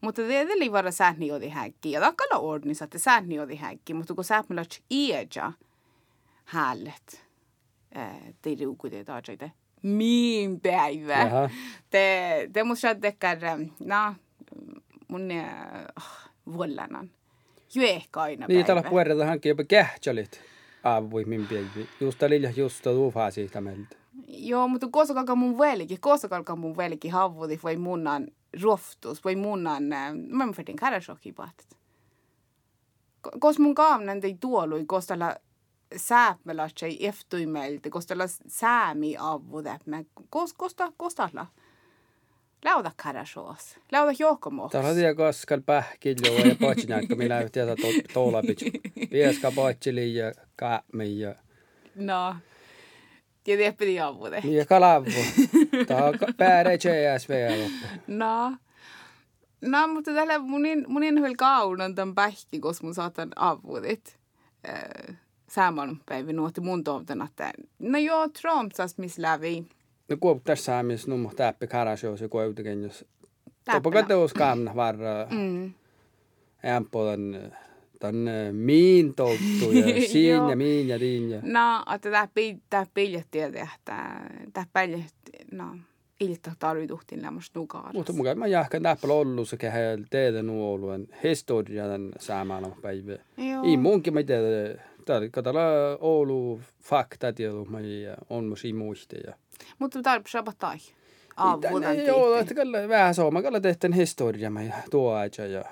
Mutta 0.00 0.22
det 0.22 0.40
är 0.40 0.46
det 0.46 0.72
vara 0.72 0.90
sääni 0.90 1.32
odi 1.32 1.48
häkki. 1.48 1.90
Ja 1.90 2.00
takkalla 2.00 2.38
ordnissa, 2.38 2.84
että 2.84 2.98
sääni 2.98 3.40
odi 3.40 3.56
häkki. 3.56 3.94
Mutta 3.94 4.14
kun 4.14 4.24
säämälös 4.24 4.82
iäjä 4.90 5.52
hället. 6.44 7.24
Det 8.44 8.52
är 8.52 8.64
ruku 8.64 8.88
det 8.90 9.50
Min 9.82 10.60
päivä. 10.60 11.50
Det, 11.90 12.46
det 12.54 12.64
måste 12.64 12.86
jag 12.86 13.02
täcka, 13.02 13.58
na, 13.78 14.14
mun 15.08 15.30
äh, 15.30 15.46
vuollanan 16.44 17.10
jo 17.74 17.82
ehkä 17.82 18.20
aina 18.20 18.46
Niin, 18.46 18.66
tällä 18.66 18.82
puolella 18.82 19.26
hankin 19.26 19.50
jopa 19.50 19.64
kähtsälit 19.64 20.40
aavui 20.84 21.24
min 21.24 21.46
pieni. 21.46 21.88
Just 22.00 22.18
tällä 22.18 22.50
just 22.56 22.82
tuufaa 22.82 23.30
siitä 23.30 23.60
meiltä. 23.60 23.96
Joo, 24.28 24.68
mutta 24.68 24.88
koska 24.90 25.34
mun 25.34 25.58
velki, 25.58 25.96
koska 26.00 26.56
mun 26.56 26.76
velki 26.76 27.08
havudi 27.08 27.60
vai 27.62 27.76
munnan 27.76 28.28
roftus, 28.62 29.24
vai 29.24 29.36
munnan, 29.36 29.82
mä 30.28 30.44
en 30.44 30.52
färtin 30.54 30.76
karashoki 30.76 31.32
pahtat. 31.32 31.66
Kos 33.40 33.58
mun 33.58 33.74
kaamnen 33.74 34.20
ei 34.22 34.36
tuolui, 34.40 34.84
koska 34.86 35.08
tällä 35.08 35.36
sääpmelätsei 35.96 37.06
eftuimelti, 37.06 37.90
koska 37.90 38.08
tällä 38.08 38.24
säämi 38.46 39.16
avudet, 39.18 39.82
koska 40.30 40.56
kosta, 40.58 40.92
kosta 40.96 41.46
Lauda 42.64 42.90
karashoos. 43.02 43.78
Lauda 43.92 44.12
johkomohos. 44.18 44.72
Täällä 44.72 44.88
on 44.90 44.96
tiedä 44.96 45.14
koskal 45.14 45.60
pähkiljo 45.66 46.48
ja 46.48 46.54
potsinaikka, 46.60 47.14
millä 47.14 47.40
ei 47.40 47.50
tiedä 47.50 47.74
toulapits. 48.12 48.64
Vieska 49.12 49.52
potsili 49.52 50.14
ja 50.14 50.32
kaami 50.56 51.18
ja... 51.18 51.34
No. 51.94 52.36
Tiedä 53.44 53.72
pidi 53.72 54.00
avude. 54.00 54.42
Ja 54.44 54.66
kalavu. 54.66 55.10
Tämä 55.86 56.04
on 56.04 56.14
pääre 56.36 56.78
CSV 56.78 57.66
No. 58.06 58.56
No, 59.60 59.88
mutta 59.88 60.14
tällä 60.14 60.38
munin, 60.38 60.84
munin 60.88 61.18
hyvin 61.18 61.36
kaunan 61.36 61.94
tämän 61.94 62.14
pähki, 62.14 62.60
koska 62.60 62.86
mun 62.86 62.94
saatan 62.94 63.28
avudit. 63.36 64.18
Äh, 64.68 65.16
Säämän 65.48 66.00
päivä 66.06 66.32
nuotti 66.32 66.60
mun 66.60 66.84
toivon, 66.84 67.22
että 67.26 67.52
no 67.78 67.98
joo, 67.98 68.28
Trumpsas 68.28 68.98
missä 68.98 69.22
lävi 69.22 69.66
no 70.08 70.16
kuop 70.20 70.44
tässä 70.44 70.82
mies 70.82 71.06
nummo 71.06 71.32
täppi 71.36 71.66
karasjoos 71.66 72.20
ja 72.20 72.28
kuitenkin 72.28 72.82
jos 72.82 73.04
Topoka 73.72 74.02
teos 74.02 74.34
kamna 74.34 74.74
varra. 74.74 75.28
Ämpolan 76.64 77.52
tän 78.00 78.14
miin 78.52 79.14
touttu 79.14 79.72
ja 79.72 80.08
siin 80.08 80.48
ja 80.50 80.56
miin 80.56 80.88
ja 80.88 80.98
niin 80.98 81.30
ja. 81.30 81.40
No, 81.42 81.94
että 81.94 82.10
tää 82.10 82.28
pi 82.34 82.58
tää 82.70 82.86
piljetti 82.94 83.40
että 83.40 83.60
tää 84.52 84.66
piljetti 84.72 85.32
no 85.52 85.76
ilta 86.20 86.52
tarvituhtin 86.58 87.22
lämmös 87.22 87.50
nukaarassa. 87.54 87.98
Mutta 87.98 88.12
mukaan 88.12 88.38
mä 88.38 88.46
jahkan 88.46 88.82
täppä 88.82 89.08
lollu 89.08 89.44
se 89.44 89.56
kehäl 89.56 90.02
teidän 90.10 90.46
nuoluen 90.46 91.08
historian 91.24 92.12
saamalla 92.18 92.76
päivä. 92.82 93.12
Ei 93.64 93.76
munkin 93.76 94.14
mä 94.14 94.22
tiedä. 94.22 94.82
Tää 95.04 95.28
katala 95.30 95.60
Oulu 96.00 96.60
fakta 96.82 97.32
tiedä, 97.32 97.52
mä 97.52 97.78
on 98.30 98.44
myös 98.44 98.62
muisteja. 98.74 99.34
Mutta 99.78 100.02
tarvitsee 100.02 100.42
tai 100.58 100.76
aavuudan 101.36 102.06
Joo, 102.06 102.34
että 102.34 102.54
kyllä 102.54 102.88
vähän 102.88 103.14
sooma, 103.14 103.42
kyllä 103.42 103.60
tehtiin 103.60 103.92
historia 103.92 104.50
ja 104.66 104.72
tuo 104.90 105.12
aika 105.12 105.42
ja 105.42 105.64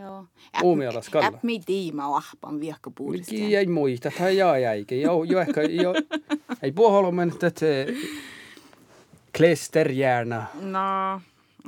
Joo. 0.00 0.24
Uumialas 0.62 1.08
kalla. 1.08 1.26
Äp 1.26 1.42
mi 1.42 1.60
tiima 1.66 2.16
ahpan 2.16 2.60
viekka 2.60 2.90
puhdista. 2.90 3.30
Ki 3.30 3.56
ei 3.56 3.66
muista, 3.66 4.10
tai 4.18 4.36
jaa 4.36 4.58
jäikä. 4.58 4.94
Joo, 4.94 5.24
jo 5.24 5.40
ehkä, 5.40 5.62
jo, 5.62 5.94
ei 6.62 6.72
puholo 6.72 7.12
mennä, 7.12 7.34
että 7.34 7.66
klesterjärna. 9.36 10.46
No, 10.60 11.20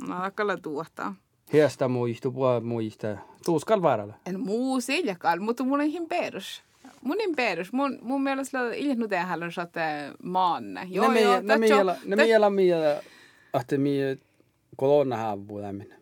no, 0.07 0.15
kyllä 0.35 0.57
tuota. 0.57 1.13
Hiesta 1.53 1.87
muistu, 1.87 2.31
puhua 2.31 2.59
muista. 2.59 3.17
Tuuskal 3.45 3.81
varalla. 3.81 4.13
En 4.25 4.39
muu 4.39 4.81
siljakal, 4.81 5.39
mutta 5.39 5.63
mun 5.63 5.81
ei 5.81 6.01
perus 6.09 6.63
mun 7.01 7.17
perus. 7.35 7.73
Mun, 7.73 7.99
mun 8.01 8.23
mielestä 8.23 8.59
ilnu 8.73 9.07
tehdä 9.07 9.33
on 9.33 9.51
sote 9.51 9.81
maanne. 10.23 10.87
Joo, 10.89 11.11
ne 11.11 11.21
joo. 11.21 11.41
Ne 11.41 11.57
miela, 11.57 11.95
ne 12.05 12.15
miela 12.15 12.49
miela, 12.49 13.01
että 13.59 13.77
mi 13.77 13.97
kolonna 14.77 15.17
havu 15.17 15.61
lämmin. 15.61 15.93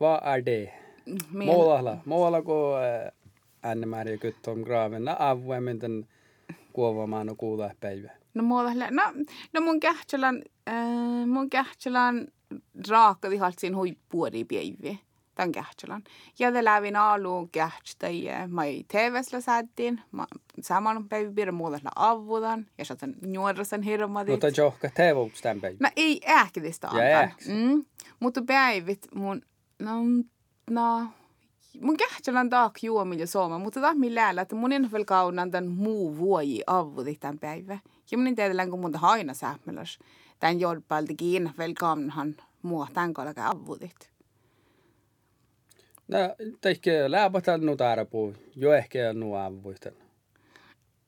Vad 0.00 0.20
är 0.24 0.42
det? 0.42 0.72
Målalla. 1.28 1.98
Målalla 2.04 2.42
ko 2.42 2.74
änne 3.62 3.86
määriä 3.86 4.18
kyttom 4.18 4.62
graven. 4.62 5.04
Na 5.04 5.16
avu, 5.18 5.60
men 5.60 5.80
den 5.80 6.08
kuovamaan 6.72 7.26
no 7.26 7.34
kuulla 7.34 7.70
päivä. 7.80 8.10
No 8.34 8.42
muodolle, 8.42 8.90
no, 8.90 9.02
no 9.52 9.60
mun 9.60 9.80
kähtsälän, 9.80 10.42
äh, 10.68 11.26
mun 11.26 11.50
kähtsälän 11.50 12.28
raakka 12.88 13.30
vihalt 13.30 13.58
siinä 13.58 13.76
hui 13.76 13.96
puoli 14.08 14.44
päiviä. 14.44 14.96
Tämän 15.42 15.52
kähtsälän. 15.52 16.04
Ja 16.38 16.52
te 16.52 16.64
lävin 16.64 16.96
aluun 16.96 17.48
kähtstä 17.48 18.08
ja 18.08 18.48
mä 18.48 18.64
ei 18.64 18.84
TV-sllä 18.88 19.40
säättiin. 19.40 20.00
Mä 20.12 20.26
saman 20.60 21.08
päivä 21.08 21.32
pidä 21.32 21.52
muodolle 21.52 21.90
avudan. 21.96 22.66
Ja 22.78 22.84
saatan 22.84 23.14
nuoda 23.26 23.64
sen 23.64 23.82
hirmadit. 23.82 24.32
Mutta 24.32 24.60
johka 24.60 24.88
TV-uks 24.94 25.42
tämän 25.42 25.60
päivä. 25.60 25.76
No 25.80 25.88
ei 25.96 26.20
äkidistä 26.28 26.88
Ja 26.92 27.18
äkis. 27.18 27.48
Mm. 27.48 27.84
Mutta 28.20 28.42
päivit 28.46 29.06
mun, 29.14 29.42
no, 29.78 29.92
no, 30.70 31.06
mun 31.80 31.96
kähtsälän 31.96 32.50
taak 32.50 32.82
juomilla 32.82 33.26
sooma, 33.26 33.58
mutta 33.58 33.80
taas 33.80 33.96
millään, 33.96 34.38
että 34.38 34.56
mun 34.56 34.72
en 34.72 34.92
vielä 34.92 35.04
kaunan 35.04 35.50
tämän 35.50 35.70
muu 35.70 36.18
vuoji 36.18 36.62
avudi 36.66 37.14
tämän 37.14 37.38
päivä. 37.38 37.78
Ja 38.10 38.18
mun 38.18 38.26
en 38.26 38.34
tiedä, 38.34 38.66
kun 38.66 38.80
mun 38.80 38.94
haina 38.94 39.34
sähmeläs. 39.34 39.98
Tämän 40.40 40.60
jolpalta 40.60 41.14
kiinni 41.16 41.50
vielä 41.58 41.74
kaunhan 41.78 42.34
muu 42.62 42.86
tämän 42.94 43.14
kalka 43.14 43.48
avudit. 43.48 44.11
No, 46.08 46.18
tehkö 46.60 47.10
läpätän 47.10 47.60
nu 47.60 47.76
tarpuu. 47.76 48.34
Jo 48.56 48.72
ehkä 48.72 49.12
nu 49.12 49.34
avuisten. 49.34 49.94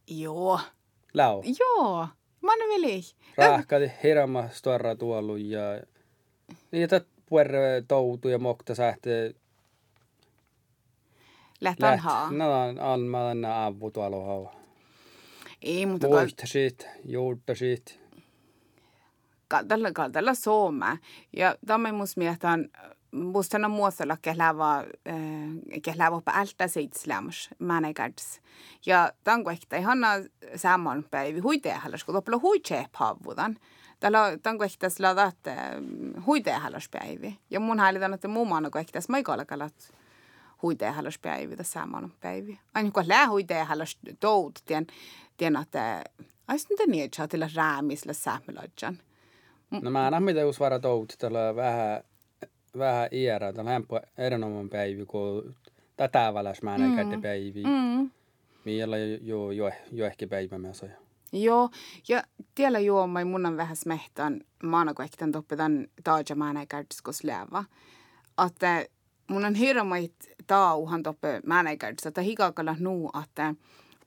Joo. 0.06 0.60
Lau. 1.14 1.42
Joo. 1.60 2.08
Mä 2.40 2.52
en 2.52 2.68
veli. 2.68 3.00
Rahkadi 3.36 3.90
hirma 4.02 4.48
storra 4.48 4.96
tuollu 4.96 5.36
ja 5.36 5.62
niitä 6.70 7.00
puerre 7.26 7.82
toutu 7.88 8.28
ja 8.28 8.38
mokta 8.38 8.74
sähte 8.74 9.34
Lähtän 11.60 11.98
haa. 11.98 12.30
No, 12.30 12.52
alma 12.80 13.18
tänne 13.18 13.64
avu 13.64 13.90
tuolla 13.90 14.26
hava. 14.26 14.54
Ei, 15.62 15.86
mutta 15.86 16.08
Muista 16.08 16.46
siitä, 16.46 16.86
juurta 17.04 17.54
siitä. 17.54 17.92
tällä 19.68 19.92
tällä 20.12 20.34
sooma. 20.34 20.96
Ja 21.36 21.56
tämä 21.66 21.88
mus 23.14 23.22
miehtään 23.22 23.32
musta 23.32 23.58
on 23.64 23.70
muotoilla 23.70 24.16
kehlava 24.22 24.84
kehlava 25.82 26.20
päältä 26.20 26.68
seitsemäs 26.68 27.50
managerts. 27.58 28.40
Ja 28.86 29.12
tämän 29.24 29.44
kohta 29.44 29.76
ihan 29.76 29.98
saman 30.56 31.04
päivä 31.10 31.42
huitehallas, 31.42 32.04
kun 32.04 32.14
topla 32.14 32.38
huitse 32.42 32.86
pavudan. 32.98 33.56
Tällä 34.00 34.38
tämän 34.42 34.58
kohta 34.58 34.90
sillä 34.90 35.10
että 35.28 35.56
huitehallas 36.26 36.88
päivä. 36.88 37.32
Ja 37.50 37.60
mun 37.60 37.80
häälitän, 37.80 38.14
että 38.14 38.28
muun 38.28 38.48
maana 38.48 38.70
kohta 38.70 39.00
mä 39.08 39.16
ei 39.16 39.22
kalkalat 39.22 39.92
huitehallas 40.62 41.18
päivä 41.18 41.56
tässä 41.56 41.80
saman 41.80 42.12
päivä. 42.20 42.52
Aina 42.74 42.90
kun 42.90 43.08
lää 43.08 43.28
huitehallas 43.28 43.98
tout, 44.20 44.62
tien, 44.64 44.86
tien 45.36 45.56
että 45.56 46.04
Ais 46.48 46.66
nyt 46.70 46.78
niin, 46.86 47.04
että 47.04 47.16
sä 47.16 47.48
räämisellä 47.54 48.12
säämelöitsän. 48.12 48.98
No 49.82 49.90
mä 49.90 50.06
annan 50.06 50.22
mitä 50.22 50.46
us 50.46 50.60
vara 50.60 50.78
touti, 50.78 51.14
tällä 51.18 51.56
vähän, 51.56 52.04
vähän 52.78 53.08
iärä, 53.12 53.52
tällä 53.52 53.70
hämpö 53.70 54.00
erinomainen 54.18 54.70
päivä, 54.70 55.04
kun 55.06 55.54
tätä 55.96 56.34
väläs 56.34 56.62
mä 56.62 56.78
näin 56.78 56.96
kätte 56.96 57.18
päiviä. 57.22 57.66
Mm. 57.66 58.10
Miellä 58.64 58.98
jo, 58.98 59.50
jo, 59.50 59.70
jo 59.92 60.06
ehkä 60.06 60.26
päivä 60.26 60.58
mä 60.58 60.72
soja. 60.72 61.04
Joo, 61.32 61.70
ja 62.08 62.22
tiellä 62.54 62.78
juo 62.78 63.06
mai 63.06 63.24
mun 63.24 63.46
on 63.46 63.56
vähän 63.56 63.76
smehtän 63.76 64.40
maana 64.62 64.94
kun 64.94 65.04
ehkä 65.04 65.26
toppitan 65.32 65.86
taaja 66.04 66.36
mä 66.36 66.52
näin 66.52 66.68
kärtskos 66.68 67.24
läävä. 67.24 67.64
Että 68.46 68.86
mun 69.30 69.44
on 69.44 69.54
hirmait 69.54 70.14
tauhan 70.46 71.02
toppe 71.02 71.40
mä 71.46 71.62
näin 71.62 71.78
kärtskos, 71.78 72.06
että 72.06 72.20
hikakalla 72.20 72.76
nuu, 72.78 73.10
että 73.22 73.54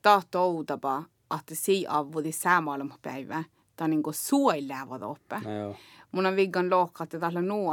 tahtoutapa, 0.02 1.04
että 1.38 1.54
si 1.54 1.86
avudi 1.88 2.32
säämaailma 2.32 2.98
päivä. 3.02 3.44
Tämä 3.76 3.86
on 3.86 3.90
niinku 3.90 4.12
suoiläävä 4.12 4.98
toppe. 4.98 5.40
No 5.44 5.58
joo. 5.58 5.76
mun 6.12 6.26
on 6.26 6.36
viggan 6.36 6.70
että 7.02 7.18
tällä 7.18 7.42
nuu, 7.42 7.72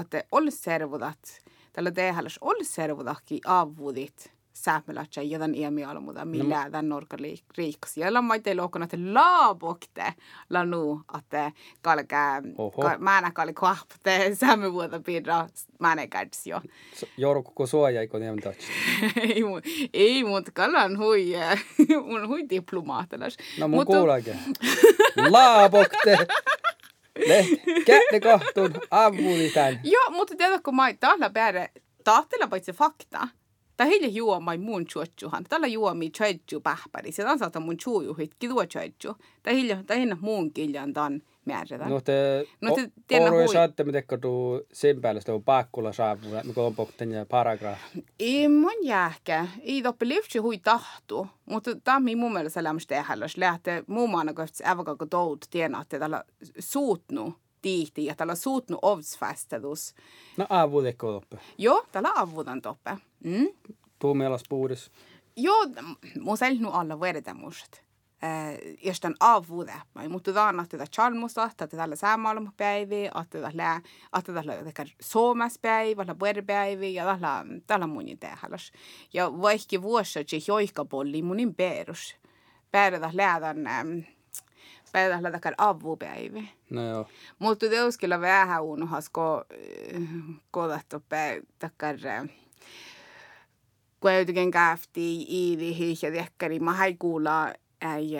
että, 0.00 0.18
että 0.18 0.28
olisi 0.32 0.58
servudat, 0.58 1.18
tällä 1.72 1.90
tehällä 1.90 2.30
olisi 2.40 2.72
servudakki 2.72 3.40
avudit 3.46 4.32
säämelätsä 4.52 5.22
jotain 5.22 5.54
iemialmuda, 5.54 6.24
millä 6.24 6.70
tämän 6.70 6.88
norka 6.88 7.16
riiksi. 7.58 8.00
Ja 8.00 8.14
la 8.14 8.22
maite 8.22 8.54
lohkona, 8.54 8.84
että 8.84 8.96
laabokte 9.14 10.14
la 10.50 10.64
nuu, 10.64 11.00
että 11.18 11.52
kalkää, 11.82 12.42
Oho. 12.58 12.82
ka, 12.82 12.98
mä 12.98 13.20
näin 13.20 13.34
kalli 13.34 13.54
kuahpte 13.54 14.34
säämevuota 14.34 15.00
pidra, 15.00 15.46
mä 15.78 15.94
näin 15.94 16.10
kädis 16.10 16.46
jo. 16.46 16.60
Jorku 17.16 17.52
kun 17.54 17.68
suoja, 17.68 18.08
kun 18.08 18.20
niin 18.20 18.36
tatsi. 18.42 18.66
ei, 19.20 19.42
ei, 19.94 20.24
mutta 20.24 20.50
kallan 20.54 20.98
hui, 20.98 21.32
mun 22.10 22.28
hui 22.28 22.48
diplomaattilas. 22.50 23.36
No 23.58 23.68
mun 23.68 23.78
Mutta- 23.80 23.96
kuulake. 23.98 24.36
Kätte 27.86 28.20
kohtuun, 28.20 28.72
avuli 28.90 29.50
tän. 29.54 29.80
Joo, 29.84 30.10
mutta 30.10 30.36
tiedätkö, 30.36 30.72
mä 30.72 30.94
täällä 30.94 31.30
päädä, 31.30 31.68
tahtella 32.04 32.46
paitsi 32.46 32.72
fakta. 32.72 33.28
Tää 33.76 33.86
hilja 33.86 34.08
juo 34.08 34.40
mai 34.40 34.58
mun 34.58 34.86
chuotjuhan. 34.86 35.44
Tällä 35.48 35.66
juo 35.66 35.94
mi 35.94 36.10
chuotju 36.10 36.60
pähpäri. 36.60 37.12
Se 37.12 37.26
on 37.26 37.38
saata 37.38 37.60
mun 37.60 37.76
chuojuhit, 37.76 38.34
kidua 38.38 38.66
chuotju. 38.66 39.16
Tää 39.42 39.54
hilja, 39.54 39.84
tää 39.86 39.96
muun 40.20 40.52
kiljan 40.52 40.92
tan 40.92 41.22
määrätä. 41.44 41.88
No 41.88 42.00
te, 42.00 42.44
No 42.60 42.74
te 42.74 42.90
tiedä 43.06 43.30
hui. 43.30 43.48
saatte, 43.48 43.84
miten 43.84 44.04
tuu 44.20 44.62
sen 44.72 45.00
päälle 45.00 45.20
sitä 45.20 45.32
pakkulla 45.44 45.92
saavu, 45.92 46.20
mikä 46.44 46.60
on 46.60 46.74
pokten 46.74 47.12
ja 47.12 47.26
paragraf. 47.26 47.78
Ei 48.18 48.48
mun 48.48 48.72
jääkä. 48.82 49.46
Ei 49.60 49.82
toppi 49.82 50.08
liftsi 50.08 50.38
hui 50.38 50.58
tahtu. 50.58 51.26
Mutta 51.46 51.70
tämä 51.84 52.00
mun 52.16 52.32
mielestä 52.32 52.64
lämmästä 52.64 52.94
ehälläs 52.94 53.36
lähtee 53.36 53.84
muun 53.86 54.10
maana 54.10 54.32
kun 54.98 55.08
tout 55.10 55.46
tienaa, 55.50 55.82
että 55.82 55.98
tällä 55.98 56.24
suutnu 56.58 57.34
tiihti 57.62 58.04
ja 58.04 58.14
tällä 58.14 58.34
suutnu 58.34 58.78
ovsfästedus. 58.82 59.94
No 60.36 60.46
avuli 60.48 60.92
koppe. 60.92 61.38
Joo, 61.58 61.86
tällä 61.92 62.12
avutan 62.16 62.62
toppe. 62.62 62.96
Mm? 63.24 63.48
Tuu 63.98 64.14
mielas 64.14 64.42
puudis. 64.48 64.90
Joo, 65.36 65.66
mun 66.20 66.36
selnu 66.38 66.70
alla 66.70 67.00
vedetään 67.00 67.36
musta. 68.22 68.76
Jos 68.82 69.00
tämän 69.00 69.16
avuudäppä, 69.20 70.08
mutta 70.08 70.32
tämä 70.32 70.48
on 70.48 70.66
tätä 70.68 70.86
chalmusta, 70.86 71.44
että 71.44 71.66
tällä 71.66 71.96
säämaailmapäiviä, 71.96 73.12
että 73.22 73.40
tällä, 73.40 73.80
että 74.18 74.32
tällä 74.32 74.54
jotenkin 74.54 74.94
suomaspäivä, 75.00 76.04
tällä 76.04 76.18
puerpäivä 76.18 76.84
ja 76.84 77.04
tällä, 77.04 77.44
tällä 77.66 77.86
munin 77.86 78.18
tehäläs. 78.18 78.72
Ja 79.12 79.32
vaikka 79.40 79.82
vuosia, 79.82 80.20
että 80.20 80.36
joikapolli 80.48 81.22
munin 81.22 81.54
perus. 81.54 82.16
Päädä 82.70 83.10
lähdän, 83.12 84.06
päädä 84.92 85.22
lähdän 85.22 85.54
avupäivä. 85.58 86.42
No 86.70 86.88
joo. 86.88 87.08
Mutta 87.38 87.68
teus 87.68 87.98
kyllä 87.98 88.20
vähän 88.20 88.62
unohas, 88.62 89.10
kun 89.10 89.44
kodattu 90.50 91.02
takar 91.58 91.96
kun 94.00 94.14
jotenkin 94.14 94.50
käfti 94.50 95.22
iivi 95.22 95.98
ja 96.02 96.10
tekkari, 96.10 96.60
mä 96.60 96.72
hai 96.72 96.96
kuulla 96.98 97.52
ei 97.96 98.10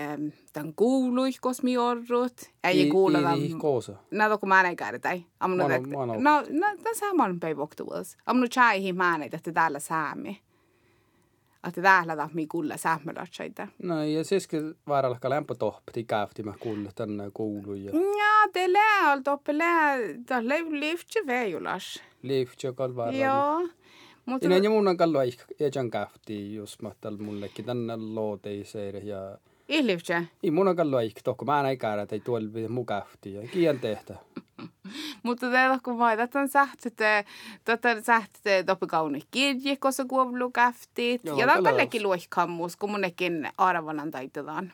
tämän 0.53 0.73
kuului 0.75 1.31
kosmiorrut, 1.41 2.33
ei 2.65 2.87
I- 2.87 2.91
kuulla 2.91 3.19
i- 3.19 3.23
tämän... 3.23 3.39
i- 3.43 3.55
koosa. 3.59 3.93
Nada 4.11 4.39
kun 4.39 4.49
mä 4.49 4.63
näin 4.63 4.77
käydä 4.77 4.99
tai. 4.99 5.25
Amnu 5.41 5.69
tek... 5.69 5.87
No, 5.87 6.07
no, 6.07 6.45
tämän 6.51 6.95
saman 6.95 7.41
päivoktuus. 7.41 8.17
Amnu 8.27 8.47
chaihin 8.49 8.97
mä 8.97 9.19
näin, 9.19 9.35
että 9.35 9.53
täällä 9.53 9.79
säämi. 9.79 10.41
Että 11.69 11.83
täällä 11.83 12.17
tahmi 12.17 12.47
kuulla 12.47 12.77
säämälötsäitä. 12.77 13.69
No 13.83 14.05
ja 14.05 14.25
siskin 14.25 14.75
vaaralka 14.89 15.31
lämpö 15.31 15.55
tohti 15.55 16.05
käyfti 16.05 16.43
mä 16.43 16.55
kuulle 16.61 16.91
tänne 16.95 17.31
kuulu 17.35 17.75
ja 17.75 17.91
Ja, 17.95 18.51
det 18.55 18.69
lär 18.73 19.05
allt 19.05 19.29
uppe 19.29 19.59
lär. 19.59 19.99
Det 20.29 20.49
lär 20.49 20.65
lyfter 20.71 21.27
väjulas. 21.27 22.03
lift 22.23 22.63
joka 22.63 22.85
on 22.85 22.97
vaaralla. 22.97 23.25
Joo. 23.25 23.69
Mutta 24.27 24.47
ja 24.49 24.71
mun 24.71 24.89
on 24.89 24.97
kallo 24.97 25.19
ejan 25.61 25.91
käyfti, 25.91 26.55
jos 26.55 26.83
mä 26.83 26.91
tällä 27.01 27.19
mullekin 27.23 27.65
tänne 27.65 27.97
looteiseen 27.97 29.07
ja 29.07 29.39
ei 29.71 29.87
lyfter. 29.87 30.23
ei 30.43 30.51
mun 30.51 30.69
on 30.69 30.77
kallo 30.77 30.99
ikki 30.99 31.21
tohko 31.23 31.45
mä 31.45 31.63
näin 31.63 31.79
käydä, 31.79 32.03
että 32.03 32.15
ei 32.15 32.21
tuolla 32.21 32.69
mu 32.69 32.85
käyfti 32.85 33.35
ja 33.35 33.49
kian 33.49 33.79
tehtä. 33.79 34.15
Mutta 35.23 35.51
det 35.53 35.81
kun 35.83 35.99
vai 35.99 36.17
tätä 36.17 36.41
on 36.41 36.49
sähtöte, 36.49 37.25
tätä 37.65 38.03
sähtöte 38.03 38.63
toppe 38.63 38.87
kauni 38.87 39.23
kirje, 39.31 39.77
koska 39.77 40.05
kuovlu 40.05 40.51
käftit. 40.51 41.25
Ja 41.25 41.35
tämä 41.37 41.43
on 41.43 41.49
tällä 41.49 41.71
kallekin 41.71 42.03
luihkammus, 42.03 42.77
kun 42.77 42.91
munnekin 42.91 43.49
arvanan 43.59 44.11
taitetaan. 44.11 44.73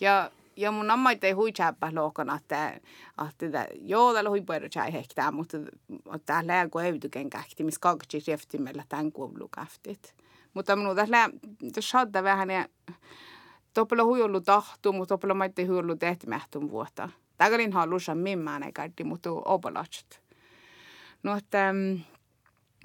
Ja 0.00 0.30
ja 0.56 0.70
mun 0.70 0.90
ammaita 0.90 1.26
ei 1.26 1.32
hui 1.32 1.52
chäppä 1.52 1.90
lohkana, 1.94 2.36
että, 2.36 2.80
että 3.28 3.66
joo, 3.80 4.12
täällä 4.12 4.30
hui 4.30 4.40
puhuta 4.40 4.68
chai 4.68 4.92
hehtää, 4.92 5.30
mutta 5.30 5.58
täällä 6.26 6.62
ei 6.62 6.68
kun 6.68 6.84
evtyken 6.84 7.30
kähti, 7.30 7.64
missä 7.64 7.80
kakki 7.80 8.18
rieftimellä 8.26 8.84
tämän 8.88 9.12
kuovlu 9.12 9.48
käftit. 9.48 10.14
Mutta 10.54 10.76
minun 10.76 10.96
täällä, 10.96 11.30
jos 11.76 11.90
saattaa 11.90 12.22
vähän, 12.22 12.50
ja 12.50 12.68
toppella 13.74 14.04
hui 14.04 14.22
ollut 14.22 14.44
tahtu, 14.44 14.92
mutta 14.92 15.14
toppella 15.14 15.34
mä 15.34 15.44
ei 15.44 15.66
hui 15.66 15.78
ollut 15.78 15.98
tehtämähtön 15.98 16.70
vuotta. 16.70 17.08
Tägälin 17.36 17.72
halussa 17.72 18.14
mimmään 18.14 18.62
ei 18.62 18.72
kätti, 18.72 19.04
mutta 19.04 19.30
opelatset. 19.30 20.22
No, 21.22 21.36
että 21.36 21.72
mm, 21.72 22.00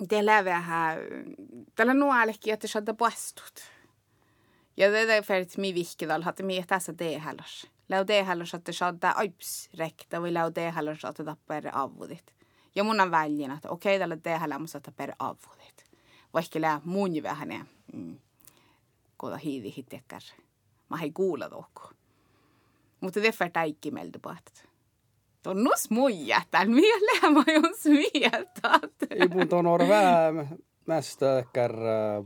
teillä 0.09 0.45
vähän, 0.45 0.97
tällä 1.75 1.93
nuolekin, 1.93 2.53
että 2.53 2.67
saada 2.67 2.93
puestut. 2.93 3.77
Ja 4.77 4.91
det 4.91 5.13
är 5.13 5.21
för 5.21 5.41
att 5.41 5.57
mi 5.57 5.73
vikkedal 5.73 6.23
hade 6.23 6.43
mi 6.43 6.63
tässä 6.63 6.93
det 6.93 7.17
heller. 7.17 7.45
Lau 7.89 8.03
det 8.03 8.19
att 8.53 8.65
det 8.65 8.73
shadda 8.73 9.11
aips 9.11 9.69
rekta 9.73 10.19
vi 10.19 10.31
lau 10.31 10.49
det 10.49 10.71
heller 10.71 11.05
att 11.05 11.17
det 11.47 11.71
avudit. 11.73 12.33
Ja 12.75 12.83
mun 12.83 12.99
on 12.99 13.11
väljin, 13.11 13.51
että 13.51 13.69
okei, 13.69 13.99
tällä 13.99 14.17
det 14.23 14.39
heller 14.39 14.59
måste 14.59 14.79
ta 14.79 14.91
per 14.91 15.13
avudit. 15.19 15.85
Vaikka 16.33 16.61
lää 16.61 16.81
mun 16.83 17.23
vähän 17.23 17.67
mm, 17.93 18.19
koda 19.17 19.37
hiivi. 19.37 19.85
Mä 20.89 20.97
hei 20.97 21.11
kuulla 21.11 21.49
tokku. 21.49 21.81
Mutta 22.99 23.19
för 23.31 23.49
täikki 23.49 23.91
meldu 23.91 24.19
på 24.19 24.29
att 24.29 24.67
on 25.47 25.63
nus 25.63 25.89
muijätän, 25.89 26.71
mieleen 26.71 27.33
mä 27.33 27.43
oon 27.47 27.73
smietat. 27.75 28.91
Ei 29.09 29.27
mun 29.27 29.47
ton 29.47 29.67
on 29.67 29.87
vähän 29.87 30.57
mästä 30.85 31.43
kärrää 31.53 32.23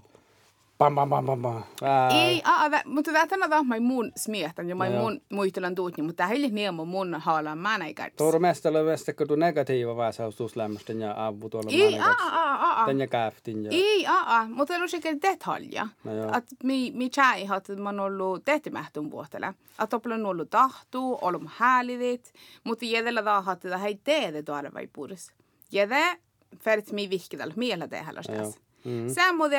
Pam, 0.82 0.96
pam, 0.96 1.10
pam, 1.10 1.26
pam, 1.26 1.42
pam. 1.42 1.64
Ei, 2.12 2.42
a, 2.46 2.66
a, 2.66 2.70
mutta 2.86 3.12
tämä 3.12 3.28
tänä 3.28 3.50
taas 3.50 3.66
mai 3.66 3.80
mun 3.80 4.12
smiehtän 4.16 4.70
ja 4.70 4.76
mai 4.76 4.90
no, 4.90 5.00
mun 5.00 5.22
muistelan 5.32 5.76
tuutni, 5.76 6.04
mutta 6.04 6.18
tämä 6.18 6.32
ei 6.32 6.50
niemo 6.50 6.86
mun 6.86 7.16
haalan 7.20 7.58
mä 7.58 7.78
näin 7.78 7.96
käydä. 7.96 8.14
Tuo 8.18 8.40
mesta 8.40 8.70
ole 8.70 8.86
vasta, 8.86 9.14
kun 9.14 9.28
tu 9.28 9.36
negatiiva 9.36 9.98
väsäystuslämmöstä 9.98 10.94
ja 10.94 11.26
avu 11.28 11.50
tuolla 11.50 11.70
Ei, 11.74 12.00
a, 12.00 12.06
a, 12.06 12.54
a, 12.54 12.84
a. 12.84 12.86
Tän 12.86 13.00
ja 13.00 13.08
käftin 13.08 13.64
ja... 13.64 13.72
Ei, 13.74 14.08
a, 14.08 14.20
a, 14.38 14.46
mutta 14.46 14.74
on 14.74 14.90
sekä 14.90 15.18
detalja. 15.22 15.88
No, 16.04 16.12
at 16.32 16.46
mi, 16.64 16.92
mi 16.96 17.10
tjäi 17.10 17.46
hat, 17.46 17.70
että 17.70 17.84
mä 17.84 17.90
oon 17.90 18.00
ollut 18.00 18.46
tehtimähtun 18.46 19.12
vuotele. 19.12 19.54
Att 19.78 19.94
oppilla 19.94 20.16
on 20.16 20.26
ollut 20.26 20.50
tahtu, 20.50 21.18
ollut 21.22 21.44
häälidit, 21.56 22.34
mutta 22.64 22.86
jädellä 22.86 23.24
taas, 23.24 23.48
että 23.48 23.70
tämä 23.70 23.86
ei 23.86 24.00
teede 24.04 24.44
tuoda 24.44 24.74
vai 24.74 24.88
puris. 24.94 25.32
Jädä, 25.72 26.18
för 26.60 26.78
att 26.78 26.92
mi 26.92 27.10
vikkedal, 27.10 27.52
miellä 27.56 27.88
det 27.88 27.98
heller 27.98 28.24
ställs. 28.24 28.60
Mm. 28.86 29.10
Samoin 29.10 29.52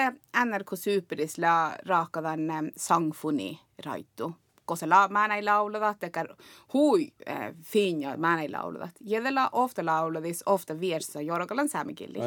NRK 0.45 0.71
Superisla 0.75 1.73
raakadan 1.87 2.41
sangfuni 2.77 3.61
raittu. 3.85 4.35
Koska 4.65 4.89
la, 4.89 5.09
mä 5.09 5.29
näin 5.29 5.45
laulavat, 5.45 5.99
tekä 5.99 6.25
hui 6.73 7.13
äh, 7.29 7.55
finja 7.63 8.17
mä 8.17 8.37
näin 8.37 8.53
laulavat. 8.53 8.91
Jädellä 9.01 9.49
ofta 9.53 9.87
lauladis, 9.87 10.43
ofta 10.47 10.81
viersa, 10.81 11.21
jorkalan 11.21 11.69
saamikilli. 11.69 12.19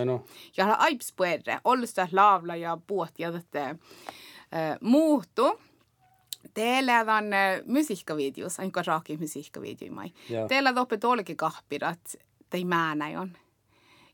Ja 0.58 0.64
hala 0.64 0.76
aips 0.76 1.14
puerre, 1.16 1.60
ollusta 1.64 2.08
laavla 2.12 2.56
ja 2.56 2.78
puot 2.88 3.20
ja 3.20 3.32
tätä 3.32 3.70
äh, 3.70 3.78
muuttu. 4.82 5.62
Teillä 6.54 7.00
on 7.00 7.34
äh, 7.34 7.62
musiikkavideos, 7.66 8.60
aina 8.60 8.84
raaki 8.88 9.18
musiikkavideo 9.18 9.94
mai. 9.94 10.12
Teillä 10.48 10.70
on 10.70 10.78
oppe 10.78 10.98
tolki 10.98 11.36
kahpirat, 11.36 12.16
tei 12.50 12.66
mä 12.66 12.96
näin 12.96 13.20
on 13.20 13.38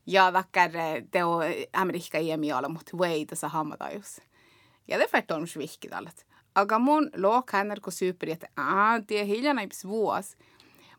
ja 0.06 0.32
vaikka 0.32 0.60
teo 1.10 1.40
Amerikka 1.72 2.18
iemiala 2.18 2.68
mut 2.68 2.90
veidassa 2.98 3.48
hammatajus. 3.48 4.20
Ja 4.88 4.98
det 4.98 5.10
färt 5.10 5.30
on 5.30 5.46
allt. 5.92 6.24
Aga 6.54 6.78
mun 6.78 7.10
låg 7.14 7.50
händer 7.52 7.80
ko 7.80 7.90
super 7.90 8.30
että 8.30 8.48
ah 8.56 9.00
det 9.08 9.24
hiljana 9.24 9.62
ips 9.62 9.84
vuos. 9.84 10.36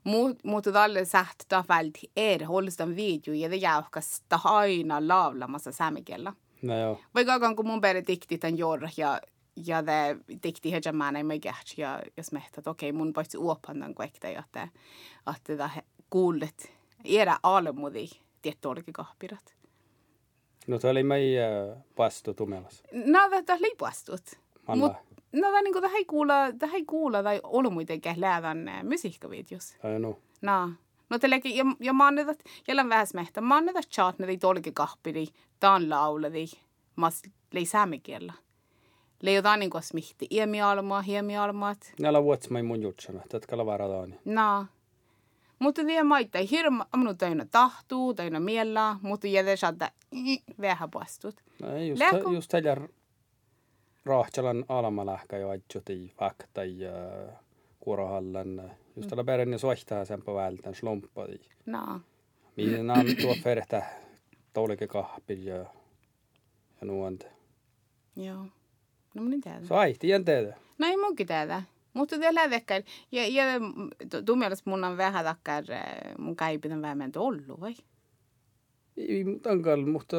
Mut 0.04 0.44
mut 0.44 0.66
dalle 0.66 1.06
sagt 1.06 1.48
ta 1.48 1.64
vält 1.70 1.98
er 2.16 2.46
hållstan 2.46 2.96
video 2.96 3.34
ja 3.34 3.50
det 3.50 3.62
jauhkas 3.62 4.24
ta 4.30 4.40
aina 4.44 5.08
laavlamassa 5.08 5.72
sämikellä. 5.72 6.34
No 6.62 6.80
joo. 6.80 7.00
Vai 7.16 7.26
kagan 7.26 7.56
kun 7.56 7.68
mun 7.68 7.82
pere 7.82 8.04
dikti 8.08 8.38
tän 8.38 8.58
jorra 8.58 8.90
ja 8.98 9.20
ja 9.56 9.86
det 9.86 10.18
dikti 10.44 10.72
hedja 10.72 10.94
mä 10.94 11.12
ei 11.34 11.40
gert 11.40 11.74
ja 11.78 12.02
jos 12.18 12.32
mehtä 12.32 12.56
että 12.58 12.70
okei 12.70 12.92
mun 12.92 13.14
paitsi 13.14 13.38
uopannan 13.38 13.96
kuekta 13.96 14.28
ja 14.28 14.40
että 14.40 14.68
että 15.36 15.58
det 15.58 15.84
kuulet 16.10 16.72
era 17.06 17.38
almudi 17.44 18.10
tietty 18.44 18.68
kahpirat. 18.92 19.56
No 20.68 20.80
se 20.80 20.88
oli 20.88 21.04
mai 21.04 21.36
pastu 21.96 22.34
tumelas. 22.34 22.84
No 22.92 23.20
tämä 23.46 23.60
oli 23.60 23.76
pastut. 23.76 24.22
Mut, 24.68 24.92
no 25.34 25.42
tämä 25.42 25.62
niinku 25.62 25.82
tähän 25.82 26.06
kuulla, 26.06 26.34
tähän 26.60 26.86
kuulla 26.86 27.24
tai 27.24 27.40
olmuitenkin 27.44 28.22
läävän 28.22 28.70
musiikkavideos. 28.90 29.78
Ai 29.84 30.00
no. 30.00 30.20
No. 30.42 30.70
No 31.10 31.20
tellekin, 31.20 31.56
ja, 31.56 31.64
ja 31.80 31.94
mä 31.94 32.08
annetat, 32.08 32.40
jäljellä 32.68 32.90
vähän 32.90 33.08
smehtä, 33.08 33.42
mä 33.42 33.56
annetat 33.56 33.86
chatneri 33.86 34.38
tolki 34.38 34.72
kahpiri, 34.72 35.28
taan 35.60 35.90
lauladi, 35.90 36.46
mas 36.96 37.22
lei 37.52 37.66
säämikielä. 37.66 38.34
Lei 39.22 39.36
jotain 39.36 39.60
niinku 39.60 39.82
smihti, 39.82 40.28
iemialmaa, 40.32 41.02
hiemialmaat. 41.02 41.94
Näillä 42.00 42.24
vuotsimai 42.24 42.64
mun 42.64 42.82
jutsana, 42.82 43.22
tätka 43.30 43.58
lavaraadaani. 43.58 44.20
No. 44.26 44.66
Mutta 45.64 45.86
vielä 45.86 46.04
maita 46.04 46.40
hirma, 46.52 46.88
minun 46.96 47.18
täynnä 47.18 47.46
tahtuu, 47.52 48.14
täynnä 48.14 48.40
miellä, 48.40 48.96
mutta 49.02 49.28
jätä 49.28 49.56
saada 49.56 49.92
vähän 50.62 50.92
puastut. 50.92 51.36
No 51.62 51.78
just, 51.78 52.00
Lähku... 52.00 52.34
just 52.34 52.52
tällä 52.52 52.78
rahtsalan 54.06 54.66
alamalähkä 54.70 55.38
jo 55.38 55.50
ajuttiin 55.50 56.12
fakta 56.20 56.64
ja 56.64 56.92
kuorohallan. 57.80 58.72
Just 58.96 59.10
tällä 59.10 59.24
perin 59.24 59.60
soihtaa 59.60 60.06
sen 60.06 60.24
vältän 60.26 60.76
slumpadi. 60.76 61.40
No. 61.66 62.02
Mihin 62.58 62.92
on 62.92 63.06
tuo 63.22 63.36
fertä 63.44 63.86
tolke 64.54 64.88
kahpi 64.88 65.46
ja, 65.46 65.56
ja 65.56 65.68
nuonte. 66.82 67.32
Joo. 68.16 68.46
No. 69.14 69.24
Se 69.68 69.74
aihti, 69.74 70.12
en 70.12 70.26
tiedä. 70.26 70.58
No 70.78 70.88
ei 70.88 70.98
munkin 70.98 71.28
tiedä. 71.28 71.64
Mutta 71.94 72.20
tällä 72.20 72.50
vekkar, 72.50 72.82
ja, 73.12 73.28
ja 73.28 73.44
du 74.28 74.36
mielestä 74.36 74.70
mun 74.70 74.84
on 74.84 74.98
vähän 74.98 75.26
takkar, 75.26 75.64
mun 76.18 76.36
käipit 76.36 76.72
on 76.72 76.82
vähän 76.82 76.98
menty 76.98 77.20
ollut, 77.20 77.60
vai? 77.60 77.76
Ei, 78.98 79.26
on 79.46 79.90
mutta 79.90 80.18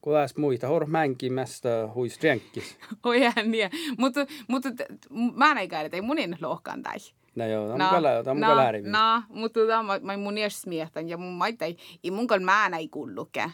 kun 0.00 0.16
äs 0.16 0.36
muita, 0.36 0.68
hor 0.68 0.86
mänkimästä 0.86 1.88
huis 1.94 2.22
ränkkis. 2.22 2.78
Oi 3.04 3.20
niin, 3.44 3.70
mutta, 3.98 4.26
mutta 4.48 4.68
mä 5.34 5.54
näin 5.54 5.68
käydä, 5.68 5.96
ei 5.96 6.00
mun 6.00 6.18
en 6.18 6.38
lohkaan 6.40 6.82
tai. 6.82 6.96
No 7.34 7.46
joo, 7.46 7.68
tämä 7.68 7.88
on 7.88 7.94
kyllä, 7.94 8.24
tämä 8.24 8.30
on 8.30 8.36
kyllä 8.36 8.62
äärivi. 8.62 8.88
No, 8.88 9.22
mutta 9.28 9.60
tämä 9.66 10.00
mä 10.00 10.16
mun 10.16 10.38
edes 10.38 10.62
smiehtän, 10.62 11.08
ja 11.08 11.16
mun 11.16 11.34
maita 11.34 11.64
ei 11.64 12.10
mun 12.10 12.26
kanssa 12.26 12.44
mä 12.44 12.68
näin 12.68 12.90
kulluke 12.90 13.52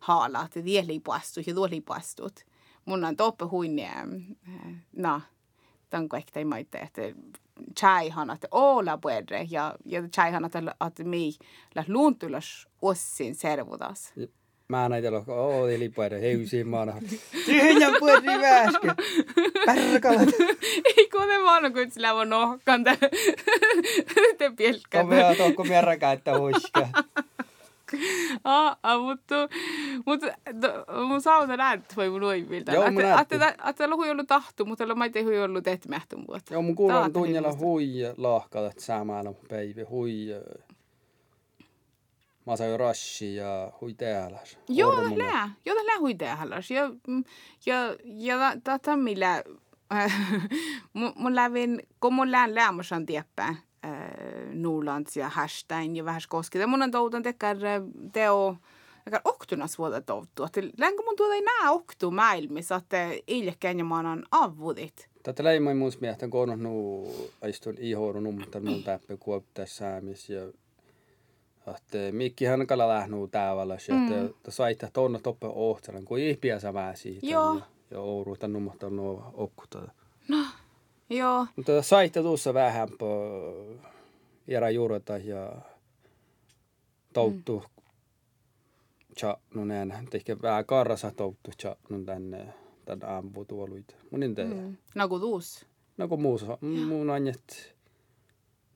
haala, 0.00 0.44
että 0.44 0.64
vie 0.64 0.86
lipuastut 0.86 1.46
ja 1.46 1.54
tuo 1.54 1.68
lipuastut 1.70 2.44
mun 2.84 3.04
on 3.04 3.16
toppe 3.16 3.44
huinne, 3.44 3.88
no, 4.96 5.20
tämän 5.90 6.08
kaikkea 6.08 6.44
maita, 6.44 6.78
että 6.78 7.02
chaihan, 7.80 8.30
että 8.30 8.48
olla 8.50 8.98
puedre 8.98 9.46
ja, 9.50 9.74
ja 9.84 10.02
chaihan, 10.08 10.44
että, 10.44 10.62
että 10.86 11.04
mi 11.04 11.32
la 11.74 11.84
luuntulas 11.88 12.68
ossin 12.82 13.34
servudas. 13.34 14.12
Mä 14.68 14.88
näin 14.88 15.02
teillä, 15.02 15.18
että 15.18 15.32
oo, 15.32 15.68
eli 15.68 15.88
puedre, 15.88 16.20
heusiin 16.20 16.68
maana. 16.68 16.92
Tyhjän 17.46 17.92
puedre 17.98 18.40
väskä. 18.40 18.94
Pärkalat. 19.66 20.28
Ei 20.96 21.08
kone 21.08 21.38
maana, 21.38 21.70
kun 21.70 21.90
sillä 21.90 22.14
on 22.14 22.30
nohkan, 22.30 22.84
te 24.38 24.52
pielkän. 24.56 25.06
Komea, 25.06 25.34
tuokko 25.34 25.64
mierräkään, 25.64 26.12
että 26.12 26.38
huiska. 26.38 26.88
ah, 28.44 28.76
mutta, 29.02 29.34
mutta 30.06 30.26
mun 31.08 31.20
sauta 31.20 31.56
näet 31.56 31.96
voi 31.96 32.10
mun 32.10 32.20
mun 32.92 33.02
näet. 33.02 33.20
Että 33.20 33.54
tällä 33.76 33.96
hui 33.96 34.10
ollut 34.10 34.26
tahtu, 34.26 34.64
mutta 34.64 34.84
ei 35.14 35.22
hui 35.22 35.42
ollut 35.42 35.64
tehty 35.64 35.88
mähtön 35.88 36.24
vuotta. 36.28 36.54
Joo, 36.54 36.62
mun 36.62 36.76
kuulon 36.76 37.12
tunnilla 37.12 37.52
hui 37.52 37.92
lahkalat 38.16 38.78
säämäällä 38.78 39.32
päivä, 39.48 39.80
hui 39.90 40.26
Mä 42.46 42.56
sain 42.56 42.80
rashi 42.80 43.34
ja 43.34 43.72
hui 43.80 43.94
täällä. 43.94 44.38
Joo, 44.68 44.96
tällä. 44.96 45.50
Joo, 45.64 45.76
tällä 45.76 45.98
hui 46.00 46.14
täällä. 46.14 46.56
Ja, 46.70 46.90
ja, 47.66 47.96
ja 48.04 48.36
tätä 48.64 48.96
millä 48.96 49.42
mun 51.16 51.34
lävin, 51.34 51.82
kun 52.00 52.14
mun 52.14 52.32
lään 52.32 52.54
läämössä 52.54 53.02
tieppää, 53.06 53.48
äh, 53.48 53.62
Norlands 54.52 55.16
ja 55.16 55.28
Härstein 55.28 55.96
ja 55.96 56.04
vähän 56.04 56.20
kosketa. 56.28 56.66
Mun 56.66 56.82
on 56.82 56.90
toutan 56.90 57.22
tekär 57.22 57.56
teo 58.12 58.56
Eikä 59.06 59.20
oktunas 59.24 59.78
vuotta 59.78 60.00
touttua. 60.00 60.48
Länkö 60.78 61.02
mun 61.02 61.16
tuota 61.16 61.34
ei 61.34 61.40
nää 61.40 61.70
oktu 61.70 62.10
maailmissa, 62.10 62.76
että 62.76 63.10
iljekään 63.26 63.78
ja 63.78 63.84
maan 63.84 64.06
on 64.06 64.24
avudit. 64.30 65.08
Tätä 65.22 65.44
leimoi 65.44 65.74
mun 65.74 65.92
mielestä, 66.00 66.28
kun 66.28 66.50
on 66.50 66.62
nu 66.62 67.06
aistun 67.42 67.74
ihoru 67.78 68.20
numta 68.20 68.60
mun 68.60 68.82
täppä 68.82 69.16
kuopta 69.16 69.66
säämis 69.66 70.30
ja 70.30 70.42
että 71.76 71.98
mikki 72.12 72.44
hän 72.44 72.66
kala 72.66 72.88
lähnu 72.88 73.28
täällä 73.28 73.76
että 74.26 74.50
saitte 74.50 74.90
tuonne 74.92 75.18
toppe 75.18 75.46
ohtsalan, 75.46 76.04
kun 76.04 76.18
ihpiä 76.18 76.60
sä 76.60 76.74
vää 76.74 76.94
siitä. 76.94 77.26
Joo. 77.26 77.60
Ja 77.90 78.00
Ouru 78.00 78.36
tämän 78.36 78.52
numata 78.52 78.90
nuo 78.90 79.30
okkuta. 79.34 79.88
No. 80.28 80.36
Joo. 81.10 81.46
Mutta 81.56 81.82
saitte 81.82 82.22
tuossa 82.22 82.54
vähän 82.54 82.88
po 82.98 83.30
era 84.48 84.70
juureta 84.70 85.18
ja 85.18 85.52
touttu. 87.12 87.64
Mm. 87.66 87.82
Tja, 89.14 89.38
no 89.54 89.64
näin, 89.64 89.92
tehkä 90.10 90.36
vähän 90.42 90.64
karrasa 90.64 91.10
touttu, 91.10 91.50
tja, 91.56 91.76
no 91.88 91.98
tänne, 91.98 92.54
tänne 92.84 93.06
ampu 93.06 93.44
tuoluit. 93.44 93.96
Mun 94.10 94.20
tiedä. 94.20 94.44
Mm. 94.44 94.76
Nagu 94.94 95.18
tuus? 95.18 95.66
Nagu 95.96 96.16
muus, 96.16 96.46
mun 96.60 97.10
anjet. 97.10 97.74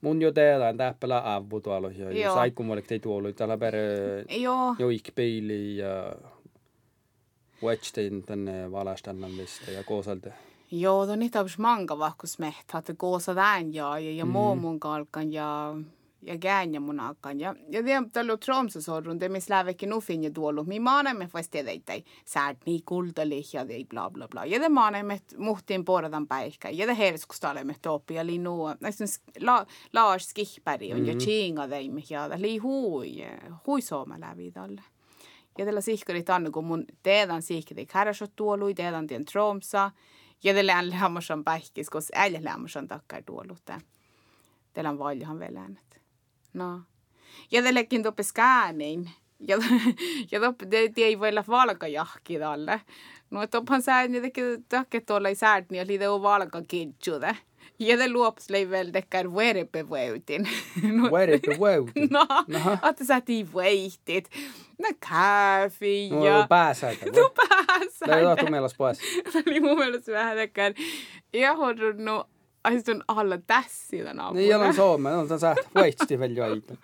Mun 0.01 0.23
jo 0.23 0.33
teedään 0.33 0.77
täppälä 0.77 1.35
ampu 1.35 1.61
tuolla 1.61 1.91
ja 1.91 2.35
saikku 2.35 2.63
mulle 2.63 2.83
ei 2.91 3.01
tuoluit, 3.01 3.37
täällä 3.37 3.59
per 3.59 3.75
Joo. 4.29 4.77
joik 4.79 5.15
peili 5.15 5.77
ja 5.77 6.15
Watchtin 7.63 8.23
tänne 8.23 8.73
valastannan 8.73 9.31
ja 9.75 9.85
koosalta. 9.85 10.31
Joo, 10.71 11.07
to 11.07 11.17
niitä 11.17 11.41
olisi 11.41 11.61
manga 11.61 11.99
vahkus 11.99 12.39
mehtä, 12.39 12.79
että 12.79 12.95
koosa 12.95 13.35
tämän 13.35 13.75
ja, 13.75 13.99
ja, 13.99 14.13
ja 14.13 14.25
mm. 14.25 14.31
mun 14.31 14.81
kalkan 14.81 15.33
ja 15.33 15.75
ja 16.27 16.39
gäänya 16.39 16.81
mun 16.81 17.01
akan. 17.01 17.41
Ja, 17.41 17.55
ja 17.71 17.85
det 17.85 18.13
tällä 18.13 18.37
Tromsø 18.37 18.81
sorrun, 18.81 19.21
det 19.21 19.29
missä 19.29 19.55
lävekin 19.55 19.93
ufin 19.93 20.25
ja 20.25 20.31
tuolu. 20.31 20.65
Mi 20.65 20.81
maanemme 20.81 21.27
fast 21.27 21.51
tiedä, 21.51 21.71
että 21.71 21.93
säät 22.25 22.59
niin 22.67 22.83
kultali 22.85 23.43
ja 23.53 23.67
ei 23.69 23.85
bla 23.85 24.11
bla 24.11 24.29
bla. 24.29 24.45
Ja 24.45 24.61
det 24.61 24.73
maanemme 24.73 25.21
muhtiin 25.39 25.85
poradan 25.85 26.27
päihkä. 26.27 26.71
Ja 26.71 26.87
det 26.87 26.99
herskustaalemme 26.99 27.75
toppi 27.83 28.15
ja 28.15 28.27
li 28.27 28.39
nuo. 28.39 28.75
Näistä 28.81 29.05
la, 29.41 29.67
Lars 29.93 30.29
Skihberg 30.29 30.83
on 30.95 31.07
ja 31.07 31.15
chinga 31.15 31.69
teemme 31.69 32.03
ja 32.11 32.31
li 32.37 32.59
hui, 32.59 33.17
hui 33.67 33.81
sooma 33.81 34.21
lävi 34.21 34.51
tälle. 34.51 34.83
Ja 35.59 35.65
tällä 35.65 35.81
sihkarit 35.81 36.31
annu, 36.31 36.51
kun 36.51 36.65
mun 36.65 36.85
teedan 37.03 37.43
sihkiri 37.43 37.87
kärasot 37.87 38.33
tuolui, 38.37 38.75
teedan 38.75 39.07
tien 39.07 39.25
Tromsa. 39.25 39.91
Ja 40.45 40.55
det 40.55 40.67
lään 40.67 40.91
lämmäsän 40.91 41.45
päihkis, 41.45 41.91
koska 41.91 42.19
äijä 42.19 42.41
lämmäsän 42.45 42.89
takkar 42.89 43.23
tuolut. 43.23 43.63
Teillä 44.73 44.91
on 44.91 44.99
valjahan 44.99 45.39
vielä 45.39 45.61
äänet. 45.61 46.01
No. 46.53 46.81
Ja 47.51 47.63
tällekin 47.63 48.03
topes 48.03 48.33
käänin. 48.33 49.11
Ja, 49.41 49.57
ja 50.33 50.41
toppe, 50.41 50.67
te, 50.67 50.89
te 50.95 51.01
ei 51.01 51.19
voi 51.19 51.29
olla 51.29 51.45
valkajahki 51.49 52.39
tälle. 52.39 52.81
No 53.31 53.47
toppan 53.47 53.83
sään 53.83 54.15
jotenkin 54.15 54.65
takke 54.69 55.01
tuolla 55.01 55.29
ei 55.29 55.35
sääd, 55.35 55.65
niin 55.71 55.85
oli 55.85 55.99
teo 55.99 56.23
valkakidjude. 56.23 57.37
Ja 57.79 57.97
det 57.97 58.09
luops 58.09 58.51
lei 58.51 58.71
väl 58.71 58.93
dekar 58.93 59.35
veripevöytin. 59.35 60.49
No? 62.11 62.27
No, 62.49 62.79
että 62.91 63.05
sä 63.05 63.21
tii 63.21 63.49
veihtit. 63.55 64.31
No 64.79 64.89
kaffi 65.09 66.09
ja... 66.09 66.39
No 66.41 66.47
pääsäitä. 66.49 67.07
No 67.07 67.31
pääsäitä. 67.37 67.64
Det 68.07 68.13
är 68.13 68.51
meillä 68.51 68.69
pois. 68.79 68.99
Oli 69.47 69.61
mun 69.61 69.79
mielestä 69.79 70.13
vähän 70.13 70.37
dekar. 70.37 70.73
Ja 71.33 71.55
hodunut 71.55 72.27
Ai 72.65 72.77
sitten 72.77 72.97
on 72.97 73.03
alla 73.09 73.39
tässä 73.47 73.97
naapurilla. 73.97 74.33
Niin, 74.33 74.49
jolla 74.49 74.65
on 74.65 74.75
Suomi. 74.75 75.09
On 75.09 75.29
tässä 75.29 75.55
vaihti 75.75 76.19
vielä 76.21 76.35
joita. 76.35 76.75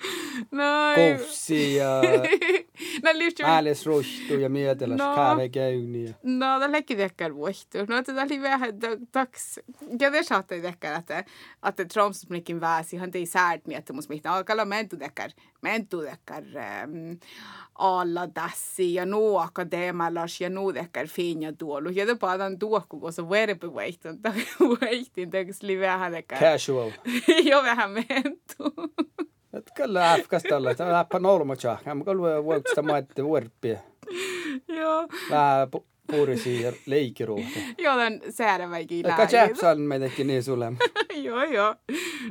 No. 0.50 0.64
Koussi 0.94 1.76
ja... 1.76 2.02
no, 3.04 3.10
lyfti... 3.14 3.42
Ääles 3.44 3.86
ruhtu 3.86 4.34
ja 4.40 4.48
mieteläs 4.48 4.98
no. 4.98 5.14
kaave 5.14 5.48
käyni. 5.48 6.04
Ja... 6.04 6.14
No, 6.22 6.60
tämä 6.60 6.72
läkki 6.72 6.96
tekkään 6.96 7.34
vuohtu. 7.34 7.78
No, 7.88 8.02
tämä 8.02 8.22
oli 8.22 8.42
vähän 8.42 8.74
taks... 9.12 9.60
Ja 10.00 10.10
te 10.10 10.22
saatte 10.22 10.60
tekkään, 10.60 11.00
että, 11.00 11.24
että 11.68 11.84
Tromsmikin 11.84 12.60
väsi, 12.60 12.96
han 12.96 13.10
tei 13.10 13.26
säädni, 13.26 13.74
että 13.74 13.92
mus 13.92 14.08
mihtä 14.08 14.32
alkalla 14.32 14.64
mentu 14.64 14.96
tekkään, 14.96 15.30
mentu 15.62 16.02
tekkään 16.02 16.56
ähm, 16.56 17.12
alla 17.74 18.28
tässä 18.28 18.82
ja 18.82 19.06
nu 19.06 19.38
akadeemalas 19.38 20.40
ja 20.40 20.50
nu 20.50 20.72
tekkään 20.72 21.06
finja 21.06 21.52
tuolu. 21.52 21.88
Ja 21.88 22.06
te 22.06 22.14
paadan 22.14 22.58
tuokku, 22.58 23.00
kun 23.00 23.12
se 23.12 23.28
verbi 23.30 23.74
vaihtuu. 23.74 24.12
Tämä 24.22 24.34
vaihtiin, 24.80 25.30
tekkään 25.30 25.54
oli 25.62 25.80
vähän 25.80 26.14
ehkä... 26.14 26.36
Casual. 26.36 26.90
jo 27.50 27.62
vähän 27.62 27.90
mentu. 27.90 28.90
Et 29.52 29.70
kyllä 29.76 30.12
äfkästä 30.12 30.56
olla, 30.56 30.70
että 30.70 30.92
läppä 30.92 31.18
nolmocha. 31.18 31.78
Mä 31.94 32.04
kyllä 32.04 32.44
voiko 32.44 32.82
maitte 32.82 33.24
vuorppia. 33.24 33.78
Joo. 34.68 35.08
Vähän 35.30 35.68
leikiruuhta. 36.86 37.58
Joo, 37.78 37.96
tämän 37.96 38.20
säädäväikin 38.30 39.06
lähi. 39.06 39.22
Eikä 39.22 39.36
Japsan 39.36 39.80
meitäkin 39.80 40.26
niin 40.26 40.42
sulle. 40.42 40.72
joo, 41.24 41.42
joo. 41.42 41.74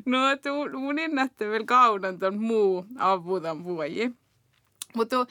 No, 0.06 0.18
tu, 0.44 0.80
mun 0.80 1.00
innätte 1.00 1.50
vielä 1.50 1.66
kaunan 1.66 2.20
ton 2.20 2.42
muu 2.42 2.86
avutan 2.98 3.64
vuoji. 3.64 4.12
Mutta 4.96 5.26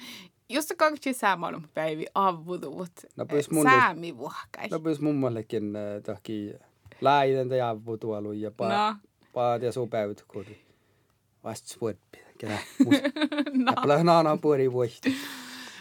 just 0.48 0.72
kaksi 0.76 1.12
säämaalun 1.12 1.68
päivi 1.74 2.06
avudut. 2.14 2.92
No, 3.16 3.26
mun... 3.50 3.62
Säämi 3.62 4.16
vuohkais. 4.16 4.70
No, 4.70 4.80
pys 4.80 5.00
mummallekin 5.00 5.76
äh, 5.76 6.02
tahki 6.02 6.54
Läiden 7.00 7.50
ja 7.50 7.76
tuolu 8.00 8.32
ja 8.32 8.50
pa, 8.50 8.68
no. 8.68 8.96
paat 9.32 9.62
ja 9.62 9.72
supäyt 9.72 10.24
kodi. 10.26 10.58
Vast 11.44 11.66
spurppi. 11.66 12.18
Kela. 12.38 12.58
no. 13.64 13.72
Äppälä 13.72 14.04
naana 14.04 14.36
puori 14.36 14.72
vuohti. 14.72 15.14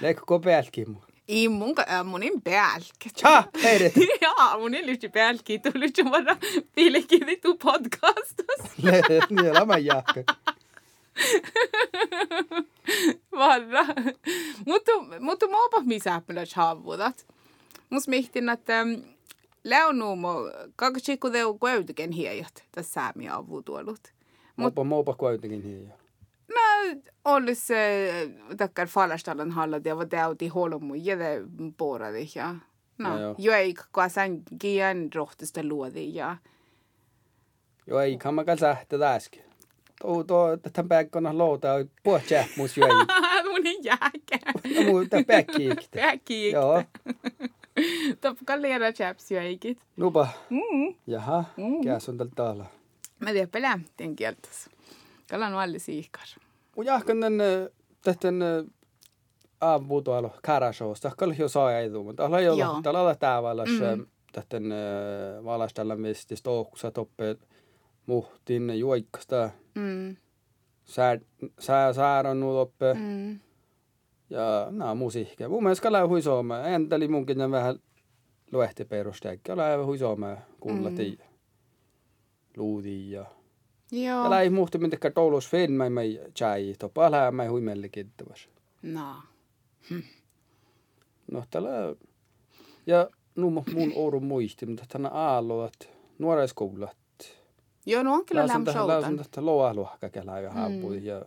Leikko 0.01 0.39
peälkin 0.39 0.89
mun. 0.89 1.06
Ei 1.27 1.49
mun, 1.49 1.75
äh, 1.79 2.05
munin 2.05 2.41
peälki. 2.41 3.09
Ha, 3.23 3.43
heidet. 3.63 3.93
Jaa, 4.21 4.59
munin 4.59 4.85
lyhti 4.85 5.09
peälki. 5.09 5.59
Tu 5.59 5.69
lyhti 5.73 6.05
varra 6.05 6.37
piilikki 6.75 7.19
tu 7.41 7.57
podcastus. 7.57 8.77
Niin, 9.29 9.53
lama 9.53 9.77
jahka. 9.77 10.23
Varra. 13.31 13.85
Mutta, 14.65 14.91
mutta 15.19 15.47
mä 15.47 15.65
opa 15.65 15.81
misäppälä 15.81 16.43
haavudat. 16.55 17.27
Mus 17.89 18.07
mihtin, 18.07 18.49
että 18.49 18.85
Leonumo, 19.63 20.33
kako 20.75 20.99
chiku 20.99 21.33
deu 21.33 21.57
kuitenkin 21.57 22.11
hiejot 22.11 22.63
tässä 22.71 22.93
säämiä 22.93 23.35
avutuolut. 23.35 24.13
Mopa 24.55 24.83
mopa 24.83 25.13
kuitenkin 25.13 25.63
hiejot. 25.63 25.99
No, 26.49 27.01
se 27.53 28.31
takkar 28.57 28.87
falastallan 28.87 29.51
halla 29.51 29.79
det 29.79 29.93
var 29.93 30.35
det 30.39 30.47
holomu 30.47 30.95
jäde 30.95 31.47
poradi 31.77 32.29
ja. 32.35 32.55
No, 32.97 33.19
ja, 33.19 33.35
jo 33.37 33.53
ei 33.53 33.73
kun 33.91 34.09
sen 34.09 34.43
gian 34.59 35.09
rohtista 35.15 35.63
luodi 35.63 36.15
ja. 36.15 36.37
Jo 37.87 37.99
ei 37.99 38.17
kan 38.17 38.57
sähtä 38.59 38.99
täskin. 38.99 39.43
Tuo 40.01 40.23
tuo 40.23 40.57
tämän 40.73 40.89
päkkona 40.89 41.37
louta 41.37 41.67
puhut 42.03 42.21
mus 42.57 42.77
jo 42.77 42.85
ei. 42.85 42.93
Mun 43.49 43.67
ei 43.67 43.79
jääkä. 43.83 44.39
No 44.75 44.81
muuta 44.85 45.17
päkkiikte. 45.27 46.01
Päkkiikte. 46.01 46.59
Joo. 46.59 46.83
Tapka 48.21 48.61
lera 48.61 48.91
chaps 48.91 49.31
jo 49.31 49.41
eikit. 49.41 49.79
Nupa. 49.97 50.27
Mm. 50.49 50.95
Jaha, 51.07 51.43
mm. 51.57 51.83
käs 51.83 52.09
on 52.09 52.17
tällä 52.17 52.31
taalla. 52.35 52.65
Mä 53.19 53.31
tiedän 53.31 53.49
pelähtien 53.49 54.15
kieltäs. 54.15 54.69
Kalan 55.29 55.53
valli 55.53 55.79
siikar. 56.77 56.83
Mun 56.83 56.85
jahkan 56.85 57.19
tän 57.19 57.33
tähtän 58.03 58.35
aamutuolla 59.61 60.29
karasoosta. 60.43 61.11
Kalle 61.17 61.35
jo 61.39 61.49
saa 61.49 61.77
ei 61.77 61.89
tuu, 61.89 62.03
mutta 62.03 62.25
olla 62.25 62.39
jo 62.39 62.55
tällä 62.83 63.01
olla 63.01 63.15
tavallas 63.15 63.69
tähtän 64.31 64.63
valastella 65.43 65.95
mistä 65.95 66.35
stouksa 66.35 66.91
toppe 66.91 67.35
muhtin 68.05 68.79
juoikkasta. 68.79 69.49
Mm. 69.75 70.15
Sää, 70.85 71.19
sää, 71.59 71.93
sää 71.93 72.23
on 72.29 72.39
nuoppe. 72.39 72.93
Mm 72.93 73.39
ja 74.29 74.67
nämä 74.71 74.95
musiikkia. 74.95 75.49
Mun 75.49 75.63
mielestä 75.63 75.83
kala 75.83 76.07
hui 76.07 76.21
Suomea. 76.21 76.67
Enteli 76.67 77.07
munkin 77.07 77.51
vähän 77.51 77.79
luehti 78.51 78.85
perusteekki. 78.85 79.51
Kala 79.51 79.85
hui 79.85 79.97
Suomea 79.97 80.37
kuulla 80.59 80.89
mm. 80.89 80.95
tiiä. 80.95 81.25
Luudi 82.57 83.11
ja... 83.11 83.25
Joo. 83.91 84.23
Kala 84.23 84.41
ei 84.41 84.49
muhti 84.49 84.77
mitenkään 84.77 85.13
toulus 85.13 85.49
fin, 85.49 85.71
mä 85.71 86.01
ei 86.01 86.21
chai. 86.35 86.75
Topa 86.79 87.05
älä 87.05 87.31
mä 87.31 87.49
hui 87.49 87.61
meille 87.61 87.89
kiittäväs. 87.89 88.49
No. 88.81 89.15
Hm. 89.89 89.99
No 91.31 91.43
tällä... 91.49 91.69
Ja 92.85 93.09
nu 93.35 93.49
mun 93.49 93.65
oudun 93.95 94.23
muisti, 94.25 94.65
mutta 94.65 94.85
tänä 94.87 95.09
aalloat 95.09 95.89
nuoreiskoulat. 96.19 96.97
Joo, 97.85 98.03
no 98.03 98.13
on 98.13 98.25
kyllä 98.25 98.47
lämmöshoutan. 98.47 98.87
Lausun 98.87 99.17
tästä 99.17 99.45
loa 99.45 99.73
luokka 99.73 100.09
kelaa 100.09 100.39
ja 100.39 100.51
haapui 100.51 101.05
ja... 101.05 101.25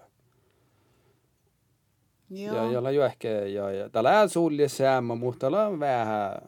Joo. 2.31 2.57
Ja 2.57 2.71
jolla 2.71 2.91
jo 2.91 3.05
ehkä, 3.05 3.29
ja, 3.29 3.71
ja 3.71 3.91
tällä 3.91 4.29
sulje 4.29 4.69
säämä, 4.69 5.15
mutta 5.15 5.39
tällä 5.39 5.67
on 5.67 5.81
vähän 5.81 6.43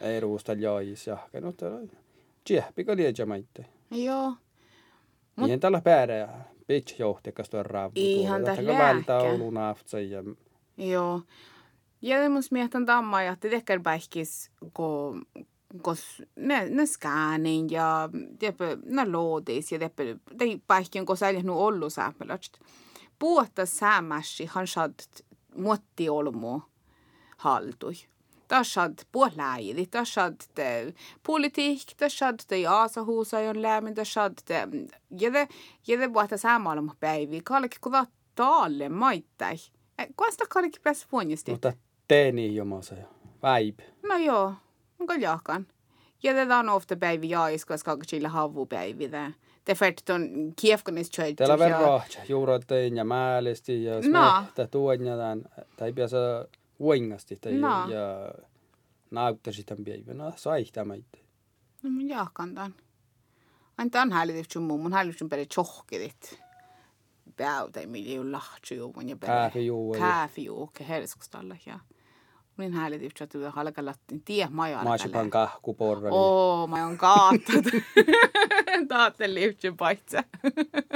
eruusta 0.00 0.52
jois 0.52 1.06
ja 1.06 1.18
no 1.40 1.52
tällä 1.52 1.80
tsehpi 2.44 2.84
kun 2.84 2.96
liedä 2.96 3.26
maitte. 3.26 3.66
Joo. 3.90 4.32
Mut... 5.36 5.48
Ihan 5.48 5.60
tällä 5.60 5.80
päädä 5.80 6.28
pitch 6.66 7.00
johtikas. 7.00 7.50
Ihan. 7.94 8.42
Vältä 8.42 9.18
naftsa 9.50 10.00
ja... 10.00 10.22
Joo. 10.76 11.22
Ja 12.02 12.30
mus 12.30 12.52
miehtän 12.52 12.86
tamma 12.86 13.22
ja 13.22 13.36
te 13.40 13.48
tekkär 13.48 13.80
päihkis, 13.80 14.50
kun 14.74 15.26
kos 15.82 16.22
ne, 16.36 16.68
ne 16.70 16.86
skäänin 16.86 17.70
ja 17.70 18.08
teppä, 18.38 18.64
ne 18.84 19.10
loodis 19.10 19.72
ja 19.72 19.78
teppä, 19.78 20.02
te 20.38 20.44
päihkin, 20.66 21.06
kun 21.06 21.16
sä 21.16 21.32
nu 21.42 21.64
ollu 21.64 21.90
sääpälöstä 21.90 22.58
puhuta 23.18 23.66
säämäsi 23.66 24.46
han 24.46 24.66
sad 24.66 24.94
muotti 25.56 26.08
olmu 26.08 26.60
haldui. 27.36 27.94
Ta 28.54 28.64
sad 28.64 28.98
puoläidi, 29.12 29.86
ta 29.90 30.04
sad 30.04 30.36
te 30.54 30.94
politik, 31.26 31.96
ta 31.98 32.08
sad 32.08 32.38
te 32.48 32.60
aasahuusa 32.66 33.38
on 33.50 33.62
lämmin, 33.62 33.94
ta 33.94 34.04
sad 34.04 34.38
te 34.44 34.68
jede 35.20 35.48
jede 35.86 36.08
puhuta 36.08 36.36
säämaalma 36.36 36.94
päivi, 37.00 37.40
kalki 37.44 37.76
kuva 37.80 38.06
taalle 38.34 38.88
maittai. 38.88 39.56
Kuasta 40.16 40.44
kalki 40.48 40.80
pääs 40.82 41.06
vuonjasti. 41.12 41.50
Mutta 41.50 41.72
teeni 42.08 42.54
jomasa 42.54 42.94
väib. 43.42 43.80
No 44.02 44.16
joo, 44.16 44.54
onko 45.00 45.12
jahkan. 45.12 45.66
Ja 46.22 46.34
det 46.34 46.54
on 46.54 46.68
ofta 46.68 46.96
päivi 46.96 47.30
jaais, 47.30 47.64
koska 47.64 47.96
kalki 47.96 48.24
havu 48.24 48.66
päivi 48.66 49.10
det 49.66 49.78
färt 49.78 50.04
ton 50.04 50.52
kiefkonis 50.56 51.10
tjöit. 51.10 51.36
Teillä 51.36 51.54
on 51.54 51.58
verran 51.58 52.02
juuroittain 52.28 52.96
ja 52.96 53.04
määlisti 53.04 53.84
ja 53.84 54.02
smehtä 54.02 54.66
tuon 54.66 55.06
ja 55.06 55.16
tämän. 55.16 55.44
Tai 55.76 55.92
piässä 55.92 56.48
uingasti 56.80 57.38
noh, 57.44 57.60
no. 57.60 57.92
ja 57.92 58.34
nauttasitan 59.10 59.78
päivä. 59.84 60.14
No 60.14 60.32
saihtamaitte. 60.36 61.18
No 61.82 61.90
mun 61.90 62.08
jahkantan. 62.08 62.74
Ain 63.78 63.90
tämän 63.90 64.12
häälitys 64.12 64.46
sun 64.52 64.62
muun. 64.62 64.82
Mun 64.82 64.92
häälitys 64.92 65.18
sun 65.18 65.28
peri 65.28 65.46
tjohkidit. 65.46 66.40
Päältä 67.36 67.86
mili 67.86 68.14
ju 68.14 68.32
lahtsu 68.32 68.74
ju 68.74 68.92
mun 68.96 69.08
ja 69.08 69.16
peri. 69.16 69.32
Kääfi 69.32 69.66
juu. 69.66 69.92
Kääfi 69.92 70.44
juu. 70.44 70.66
Ke 70.66 70.88
helskustalla 70.88 71.56
ja. 71.66 71.78
Mun 72.56 72.72
häälitys 72.72 73.12
sun 73.18 73.28
tuoda 73.28 73.50
halkallattiin 73.50 74.22
tie 74.24 74.48
maja 74.50 74.78
alkalle. 74.78 74.88
Maasipan 74.88 75.30
kahku 75.30 75.74
porra. 75.74 76.10
Oo, 76.12 76.66
mä 76.66 76.86
oon 76.86 76.98
kaattat. 76.98 77.64
Taatte 78.88 79.34
liivtsin 79.34 79.76
paitsa. 79.76 80.24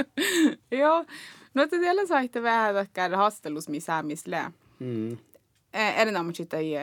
Joo. 0.79 1.05
No 1.53 1.67
te 1.67 1.79
teillä 1.79 2.05
saitte 2.07 2.43
vähän 2.43 2.75
takkaan 2.75 3.15
hastellus 3.15 3.69
missä 3.69 4.03
missä. 4.03 4.51
Mm. 4.79 5.17
Erinomaisesti 5.73 6.43
sitä 6.43 6.57
ei 6.57 6.73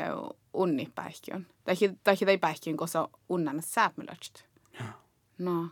unni 0.54 0.88
päihkiön. 0.94 1.46
Tai 1.64 1.74
tai 2.04 2.16
ei 2.26 2.38
päihkiön, 2.38 2.76
koska 2.76 3.10
unnan 3.28 3.62
sääpmylötsit. 3.62 4.46
No. 5.38 5.68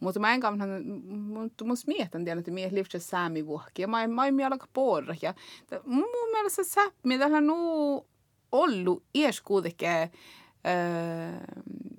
Mutta 0.00 0.20
mä 0.20 0.34
en 0.34 0.40
kannata, 0.40 0.72
mutta 1.08 1.64
musta 1.64 1.88
mietin 1.88 2.24
tiedä, 2.24 2.38
että 2.38 2.50
mies 2.50 2.72
livsi 2.72 3.00
säämi 3.00 3.46
vuokki. 3.46 3.82
Ja 3.82 3.88
mä 3.88 4.06
mä 4.06 4.26
en 4.26 4.34
mielekä 4.34 4.66
porra. 4.72 5.14
Ja 5.22 5.32
t- 5.66 5.86
mun 5.86 6.30
mielestä 6.32 6.64
sääpmi, 6.64 7.18
tällä 7.18 7.36
on 7.36 8.04
ollut 8.52 9.02
ees 9.14 9.40
kuitenkin 9.40 9.88
äh, 9.88 10.10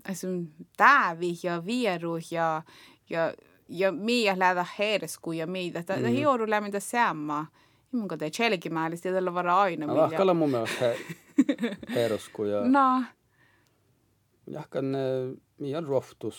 alltså, 0.10 0.28
täävi 0.78 1.34
ja 1.44 1.66
vieru 1.66 2.18
ja, 2.32 2.64
ja, 3.10 3.34
ja 3.70 3.92
mie 3.92 4.40
lähdä 4.40 4.66
heresku 4.80 5.32
ja 5.32 5.48
mitä. 5.48 5.84
Tämä 5.84 6.00
mm. 6.00 6.16
joudu 6.16 6.50
lämmintä 6.50 6.80
säämää. 7.96 8.02
Minkä 8.02 8.18
te 8.18 8.30
chelkimääristä 8.30 9.12
tällä 9.12 9.34
vara 9.34 9.60
aina. 9.62 9.86
No, 9.88 10.00
Ahkalla 10.02 10.34
mun 10.34 10.50
mielestä 10.50 10.80
he, 10.80 10.98
herosku 11.96 12.44
ja 12.44 12.62
No, 12.66 13.04
jahkan 14.48 14.86
mian 15.60 15.86
rohtus 15.86 16.38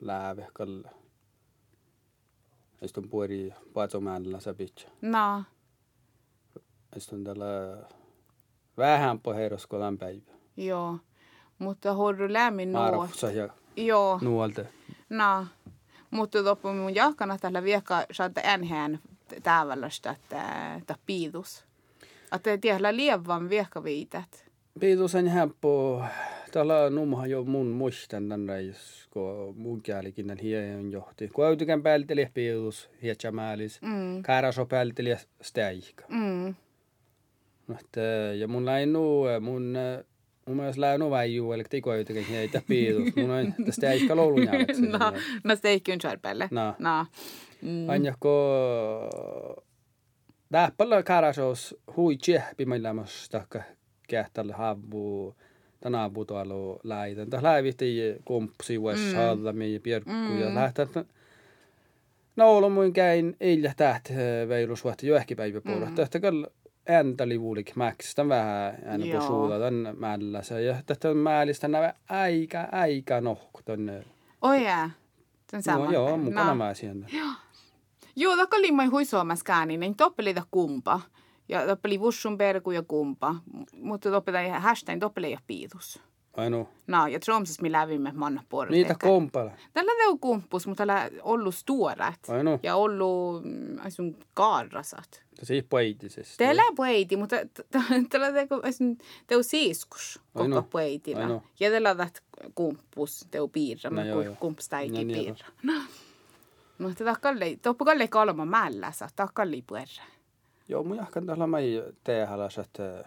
lääve 0.00 0.46
kalla. 0.52 0.90
Istun 2.82 3.08
pueri 3.08 3.52
paatsomäärillä 3.72 4.40
säpitse. 4.40 4.88
no. 5.02 5.44
Istun 6.96 7.24
tällä 7.24 7.46
vähän 8.76 9.20
po 9.20 9.34
herosku 9.34 9.76
päivä. 9.98 10.32
Joo. 10.56 10.98
Mutta 11.58 11.94
horru 11.94 12.32
lämmin 12.32 12.72
nuo. 12.72 12.82
Maarafsa 12.82 13.30
ja 13.30 13.48
Joo. 13.76 14.18
nuolta. 14.22 14.64
No. 15.10 15.46
Mutta 16.10 16.44
loppu 16.44 16.68
mun 16.72 16.94
jahkana 16.94 17.38
tällä 17.38 17.62
viekka 17.62 18.04
saada 18.12 18.40
enhän 18.40 18.98
tävällöstä, 19.42 20.10
että 20.10 20.74
että 20.74 20.94
piidus. 21.06 21.64
Että 22.34 22.58
tiedä 22.58 22.96
lievan 22.96 23.48
viekka 23.48 23.84
viität. 23.84 24.44
Piitusen 24.80 25.28
hämppo. 25.28 26.04
Täällä 26.52 26.90
numha 26.90 27.26
jo 27.26 27.44
mun 27.44 27.66
muistan 27.66 28.28
tän 28.28 28.48
reis, 28.48 29.06
kun 29.10 29.54
mun 29.56 29.82
kielikin 29.82 30.26
tän 30.26 30.38
hien 30.38 30.92
johti. 30.92 31.28
Kun 31.28 31.46
autukän 31.46 31.82
päälteli 31.82 32.28
piitus, 32.34 32.90
hietsä 33.02 33.32
määlis. 33.32 33.82
Mm. 33.82 34.22
Kääräso 34.22 34.66
päälteli 34.66 35.16
stäihka. 35.42 36.04
Mm. 36.08 36.54
No, 37.68 37.76
ja 38.38 38.48
mun 38.48 38.66
läin 38.66 38.92
nu, 38.92 39.22
mun, 39.40 39.74
mun 40.46 40.56
mielestä 40.56 40.80
läin 40.80 41.00
nu 41.00 41.10
väijuu, 41.10 41.52
eli 41.52 41.64
tiko 41.70 41.92
autukän 41.92 42.24
hieitä 42.24 42.62
piitus. 42.68 43.16
Mun 43.16 43.30
on 43.30 43.54
tästä 43.66 43.88
äihkä 43.88 44.16
loulun 44.16 44.44
jälkeen. 44.44 44.82
No, 44.92 45.12
no 45.44 45.56
se 45.56 45.68
ei 45.68 45.80
kyllä 45.80 45.98
charpelle. 45.98 46.48
No. 46.50 46.74
No. 46.78 47.06
Mm. 47.64 47.88
Aina 47.88 48.14
kun 48.20 48.30
tähpällä 50.52 51.02
kääräsos 51.02 51.76
hui 51.96 52.16
tsehpi 52.16 52.66
meillä 52.66 52.92
musta 52.92 53.46
kähtällä 54.08 54.56
havu 54.56 55.34
tänä 55.80 56.04
abu 56.04 56.24
tuolla 56.24 56.80
läitän. 56.84 57.30
Tämä 57.30 57.42
läivitti 57.42 58.16
kumpsi 58.24 58.80
vuosi 58.80 59.12
saada 59.12 59.52
meidän 59.52 59.82
pierkkuja. 59.82 60.48
Mm. 60.48 60.54
Lähtää 60.54 60.86
Naulo 62.36 62.68
mun 62.68 62.92
käin 62.92 63.36
eilen 63.40 63.72
täht 63.76 64.10
veirusvuotta 64.48 65.06
jo 65.06 65.16
ehkä 65.16 65.36
päivä 65.36 65.60
puolella. 65.60 65.88
Mm. 65.88 65.94
Tästä 65.94 66.20
kyllä 66.20 66.48
ääntä 66.88 67.28
livulik 67.28 67.76
mäks. 67.76 68.14
Tän 68.14 68.28
vähän 68.28 68.78
aina 68.90 69.04
Joo. 69.04 69.20
på 69.20 69.26
suuta 69.26 69.58
tän 69.58 69.94
mällässä. 69.98 70.60
Ja 70.60 70.76
tästä 70.86 71.14
määlistä 71.14 71.68
nämä 71.68 71.94
aika 72.08 72.68
aika 72.72 73.20
nohku. 73.20 73.60
Oi 74.42 74.64
jää. 74.64 74.90
Sen 75.50 75.62
sama. 75.62 75.84
No, 75.84 75.90
joo, 75.90 76.16
mukana 76.16 76.54
mä 76.54 76.74
siellä. 76.74 77.06
Joo, 77.12 77.32
tokko 78.36 78.56
oli 78.56 78.72
mai 78.72 78.86
huisuomaskään, 78.86 79.68
niin 79.68 79.96
toppeli 79.96 80.34
ta 80.34 80.42
kumpa. 80.50 81.00
Ja 81.48 81.66
toppeli 81.66 82.00
vussun 82.00 82.38
perku 82.38 82.70
ja 82.70 82.82
kumpa. 82.82 83.34
Mutta 83.72 84.10
toppeli 84.10 84.48
hashtag 84.48 85.00
toppeli 85.00 85.32
ja 85.32 85.38
piitus. 85.46 86.00
Aino. 86.36 86.68
No, 86.86 87.06
ja 87.06 87.20
Tromsas 87.20 87.60
me 87.60 87.72
lävimme 87.72 88.12
manna 88.14 88.44
porra. 88.48 88.70
Niitä 88.70 88.94
kompala. 89.02 89.50
Tällä 89.72 89.92
teu 89.98 90.18
kumpus, 90.18 90.66
mutta 90.66 90.80
tällä 90.80 91.10
ollut 91.22 91.54
stuorat. 91.54 92.20
Aino. 92.28 92.60
Ja 92.62 92.76
ollut 92.76 93.44
mm, 93.44 93.78
asun 93.78 94.16
kaarrasat. 94.34 95.24
Se 95.42 95.54
ei 95.54 95.62
poitisesta. 95.62 96.34
Teillä 96.38 96.62
pueiti, 96.76 97.16
mutta 97.16 97.36
t- 97.36 97.66
t- 97.70 98.08
tällä 98.10 98.26
teu, 99.26 99.42
siiskus 99.42 100.20
no. 100.34 100.42
koko 100.44 100.62
pueitilla. 100.62 101.20
Ai 101.20 101.28
no. 101.28 101.42
Ja 101.60 101.70
tällä 101.70 101.96
kumpus 102.54 103.26
teu 103.30 103.48
piirra, 103.48 104.04
joo, 104.04 104.22
joo. 104.22 104.36
No 104.40 104.54
täikin 104.70 105.06
niin, 105.06 105.24
piirra. 105.24 105.46
Mutta 106.78 107.04
takkalle, 107.04 107.58
toppu 107.62 107.84
kalle 107.84 108.08
kalma 108.08 108.44
mällässä, 108.44 109.08
takkalle 109.16 109.62
puerra. 109.66 110.04
Joo, 110.68 110.84
mun 110.84 110.96
jahkan 110.96 111.26
mä 111.46 111.58
ei 111.58 111.82
tehdä, 112.04 112.34
että 112.62 113.04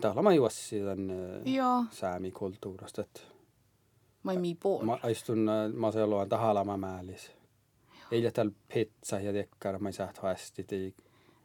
täällä 0.00 0.22
mä 0.22 0.32
juossi 0.32 0.80
tämän 0.80 1.08
Joo, 1.44 1.84
saamikulttuurasta. 1.90 3.02
Että 3.02 3.20
mä 4.22 4.32
ei 4.32 4.38
mii 4.38 4.54
puol. 4.54 4.84
mä 4.84 4.98
istun, 5.10 5.50
luon 6.06 6.28
tahalla 6.28 6.64
mä 6.64 6.76
määlis. 6.76 7.32
Eilen 8.10 8.32
täällä 8.32 8.52
pizza 8.74 9.20
ja 9.20 9.32
tekkar, 9.32 9.78
mä 9.78 9.92
saa 9.92 10.12
hästi, 10.22 10.66
ei 10.72 10.94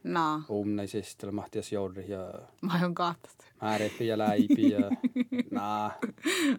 No, 0.04 0.42
umnaisista, 0.50 1.32
mahtias 1.32 1.72
jorri 1.72 2.10
ja 2.10 2.32
mä 2.60 2.78
oon 2.82 2.94
katsot. 2.94 3.36
määrepi 3.62 4.06
ja 4.06 4.18
läipi 4.18 4.70
ja 4.70 4.80
naa. 5.50 5.92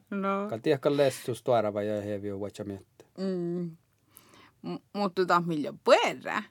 No. 0.10 0.48
Kaltiakka 0.50 0.98
lestus 0.98 1.44
tuoda 1.44 1.74
vai 1.74 1.88
ja 1.88 2.02
hevi 2.02 2.32
on 2.32 2.40
vaikka 2.40 2.64
miettä. 2.64 2.93
Mm. 3.18 3.78
Mutta 4.94 5.22
tota 5.22 5.42
millä 5.46 5.74
puerra. 5.84 6.44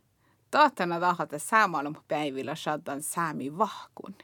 Tahtana 0.51 1.01
tahata 1.01 1.39
säämaalum 1.39 1.95
päivillä 2.09 2.55
saatan 2.55 3.03
säämi 3.03 3.59
vahkun. 3.59 4.15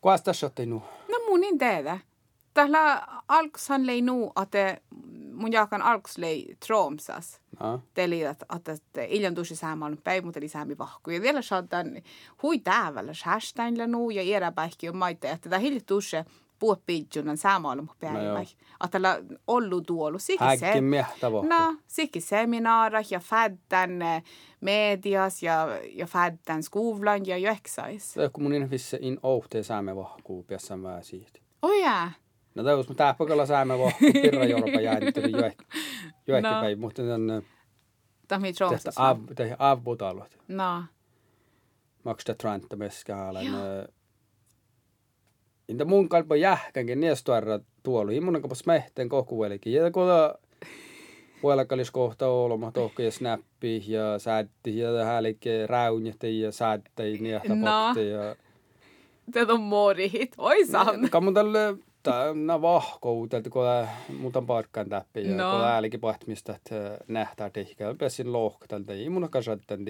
Kuas 0.00 0.22
tässä 0.22 0.50
nu? 0.66 0.82
No 1.08 1.18
mun 1.28 1.40
niin 1.40 1.58
tehdä. 1.58 1.98
Tällä 2.54 3.06
alkushan 3.28 3.86
lei 3.86 4.02
nu, 4.02 4.32
että 4.42 4.80
mun 5.32 5.52
jaakan 5.52 5.82
alkus 5.82 6.18
lei 6.18 6.56
Tromsas. 6.66 7.40
No. 7.60 7.82
Teli, 7.94 8.22
että, 8.22 8.46
että 8.72 9.02
iljan 9.02 9.34
tuossa 9.34 9.56
säämaalum 9.56 9.98
päivä, 10.04 10.24
mutta 10.24 10.38
eli 10.38 10.48
säämi 10.48 10.78
vahku. 10.78 11.10
Ja 11.10 11.22
vielä 11.22 11.42
saatan 11.42 12.02
hui 12.42 12.58
täävällä 12.58 13.12
hashtagilla 13.24 13.86
nu 13.86 14.10
ja 14.10 14.36
eräpäihki 14.36 14.88
on 14.88 14.96
maita, 14.96 15.28
että 15.28 15.50
tämä 15.50 15.60
hilja 15.60 15.80
tuossa 16.58 16.82
puhupidjunan 16.84 17.36
säämaalum 17.36 17.88
päivä. 18.00 18.22
Joo. 18.22 18.38
Että 18.38 18.88
tällä 18.90 19.18
ollut 19.46 19.86
tuolu. 19.86 20.18
Siksi 20.18 20.44
se. 20.58 20.66
Häkki 20.66 20.80
miehtä 20.80 21.32
vohku. 21.32 21.48
No, 21.48 21.76
sikki 21.86 22.20
seminaara 22.20 23.00
ja 23.10 23.20
fäddän 23.20 24.02
eh, 24.02 24.22
medias 24.60 25.42
ja, 25.42 25.66
ja 25.92 26.06
fäddän 26.06 26.62
skolan 26.62 27.26
ja 27.26 27.38
jöksais. 27.38 28.14
Kun 28.32 28.42
mun 28.42 28.52
infisse 28.52 28.98
in 29.00 29.18
ohteen 29.22 29.64
saamme 29.64 29.96
vohku 29.96 30.42
piässä 30.42 30.76
mä 30.76 31.02
siitä. 31.02 31.40
Oi 31.62 31.80
jää. 31.82 32.12
No 32.54 32.64
tämä 32.64 32.76
on 32.76 32.96
tähpäkällä 32.96 33.46
saamme 33.46 33.78
vohku 33.78 33.98
pirra 34.12 34.44
joekki 36.26 36.50
No. 36.50 36.60
päivä, 36.60 36.80
mutta 36.80 37.02
tämän 37.02 37.42
Tämä 38.28 38.36
on 38.36 38.42
tehtä 38.42 38.56
Tromsas. 38.58 38.98
av, 38.98 39.18
tehtä 39.36 39.56
avbutalot. 39.58 40.38
No, 40.48 40.84
Maksta 42.04 42.34
tranta 42.34 42.76
meskaalan. 42.76 43.44
Inta 45.68 45.84
mun 45.84 46.08
kalpa 46.08 46.36
jähkänkin 46.36 47.00
niestuarra 47.00 47.60
tuolu. 47.82 48.10
Immunan 48.10 48.42
kapas 48.42 48.66
mehten 48.66 49.08
kohkuelikin. 49.08 49.72
Ja 49.72 49.90
kun 49.90 50.06
puolakalis 51.42 51.90
kohta 51.90 52.28
olma 52.28 52.72
tohka 52.72 53.02
ja 53.02 53.10
snappi 53.10 53.84
ja 53.86 54.18
säätti 54.18 54.78
ja 54.78 55.04
hälikke 55.04 55.66
räunjehti 55.66 56.40
ja 56.40 56.52
säätti 56.52 57.18
No. 57.48 57.86
pokti 57.88 58.08
ja... 58.10 58.36
tätä 59.32 59.52
on 59.52 59.60
morihit. 59.60 60.32
Oi 60.38 60.66
saan. 60.66 61.08
Ka 61.10 61.20
mun 61.20 61.34
tälle 61.34 61.76
tänä 62.02 62.62
vahkoutelta, 62.62 63.50
kun 63.50 63.62
muutan 64.18 64.46
parkkaan 64.46 64.88
täppi 64.88 65.28
ja 65.28 65.36
No. 65.36 65.50
kun 65.50 65.60
äälikin 65.64 66.00
pahtimista, 66.00 66.54
että 66.56 66.98
nähtää 67.08 67.50
tehkää. 67.50 67.94
Pesin 67.94 68.32
lohkatelta. 68.32 68.92
Immunan 68.92 69.30
kanssa 69.30 69.58
tämän 69.66 69.84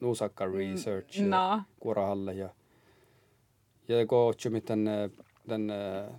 nuusakka 0.00 0.46
research. 0.46 1.20
ja- 1.20 1.26
No, 1.26 1.62
kuorahalle 1.80 2.32
ja 2.34 2.48
ja 3.88 4.06
ko 4.06 4.32
chumi 4.36 4.60
tän 4.60 4.84
tän 5.48 5.72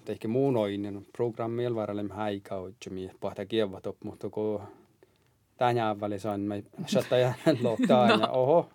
tehke 0.05 0.27
muunoinen 0.27 1.05
programmi 1.17 1.65
elvaralle 1.65 2.03
me 2.03 2.13
häikä 2.13 2.55
chumi 2.83 3.11
pahta 3.19 3.45
kievat 3.45 3.87
op 3.87 3.97
mutta 4.03 4.29
ko 4.29 4.61
tänä 5.57 5.99
välissä 5.99 6.31
on 6.31 6.41
me 6.41 6.63
shatta 6.87 7.17
ja 7.17 7.33
lohtaa 7.63 8.09
ja 8.09 8.27
oho 8.27 8.69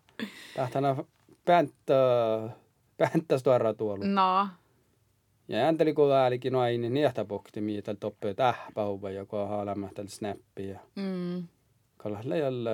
tähtänä 0.57 0.97
Päntä, 1.45 1.95
päntä 2.97 3.38
stuara 3.38 3.74
tuolla. 3.74 4.05
No. 4.07 4.49
Ja 5.49 5.68
änteli 5.68 5.92
kun 5.95 6.12
äälikin 6.12 6.53
noin, 6.53 6.80
niin 6.80 6.95
niitä 6.95 7.24
pokti 7.24 7.61
mitä 7.61 7.95
toppe 7.95 8.34
tähpäuvä, 8.34 9.11
joka 9.11 9.42
on 9.42 9.49
haalama 9.49 9.88
tällä 9.95 10.11
snappi. 10.11 10.68
Ja 10.68 10.78
Mm. 10.97 11.49
kallas 11.97 12.24
leijällä, 12.24 12.70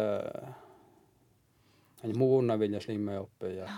hän 2.03 2.19
muuna 2.19 2.59
viljas 2.59 2.89
limme 2.89 3.19
oppe. 3.19 3.53
Ja 3.53 3.69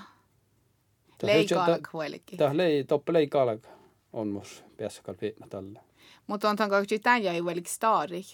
Leikalk 1.23 1.93
huolikin. 1.93 2.39
Tämä 2.39 2.57
lei, 2.57 2.85
toppe 2.85 3.13
lei 3.13 3.27
kalk 3.27 3.65
on 4.13 4.29
mus 4.29 4.65
päässä 4.77 5.03
kalviitna 5.03 5.47
tällä. 5.51 5.81
Mutta 6.27 6.51
on 6.51 6.57
tanko 6.57 6.79
yksi 6.79 6.99
tän 6.99 7.23
jäi 7.23 7.39
huolikin 7.39 7.73
staarik. 7.73 8.27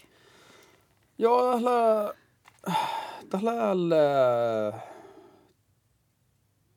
Joo, 1.18 1.52
tällä, 1.60 2.14
tällä 3.30 3.96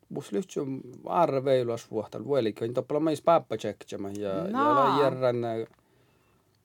mus 0.08 0.32
lyhtsy 0.32 0.60
arveiluas 1.06 1.90
vuohtal 1.90 2.24
vuolikin, 2.24 2.62
niin 2.66 2.74
toppela 2.74 3.00
mais 3.00 3.22
pappa 3.22 3.56
tsekkjama 3.56 4.10
ja, 4.10 4.34
No. 4.34 4.58
ja 4.58 4.74
la 4.74 5.02
järran, 5.02 5.36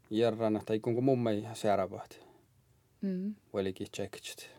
järran, 0.09 0.61
tai 0.65 0.79
kun 0.79 1.03
mummei 1.03 1.47
säärävät. 1.53 2.27
Mm. 3.01 3.35
vuolikin 3.53 3.87
tsekkjt. 3.91 4.49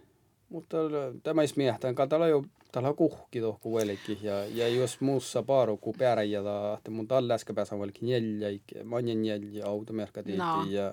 Mutta 0.49 0.77
tämä 1.23 1.43
ei 1.43 1.49
miehtään, 1.57 1.95
katsotaan 1.95 2.31
jo 2.31 2.45
tal 2.73 2.85
on 2.85 2.97
kuhki 2.97 3.41
tohku 3.41 3.73
võelikki 3.73 4.19
ja, 4.23 4.45
ja 4.45 4.69
jos 4.69 5.01
muussa 5.01 5.43
paaru 5.43 5.77
ku 5.77 5.93
peare 5.93 6.25
ja 6.25 6.43
ta, 6.43 6.57
ta 6.85 6.91
mun 6.91 7.09
talle 7.09 7.35
äsken 7.35 7.57
pääsen 7.57 7.81
võelikki 7.81 8.07
neljä, 8.07 8.85
mannen 8.85 9.23
neljä 9.23 9.67
automerkka 9.67 10.23
tehti 10.23 10.39
no. 10.39 10.67
ja 10.71 10.93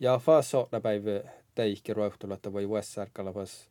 ja 0.00 0.18
faas 0.18 0.50
sootna 0.50 0.80
päiv 0.80 1.06
täihki 1.54 1.94
rohtulata 1.94 2.52
või 2.54 2.66
USA-kala 2.66 3.32
faas 3.32 3.68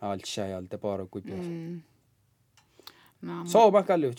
alt 0.00 0.24
säältä 0.26 0.78
paaru 0.78 1.08
kui 1.10 1.22
peas 1.22 1.46
mm.. 1.46 1.82
No, 3.22 3.42
Sooma 3.46 3.82
kalju, 3.82 4.12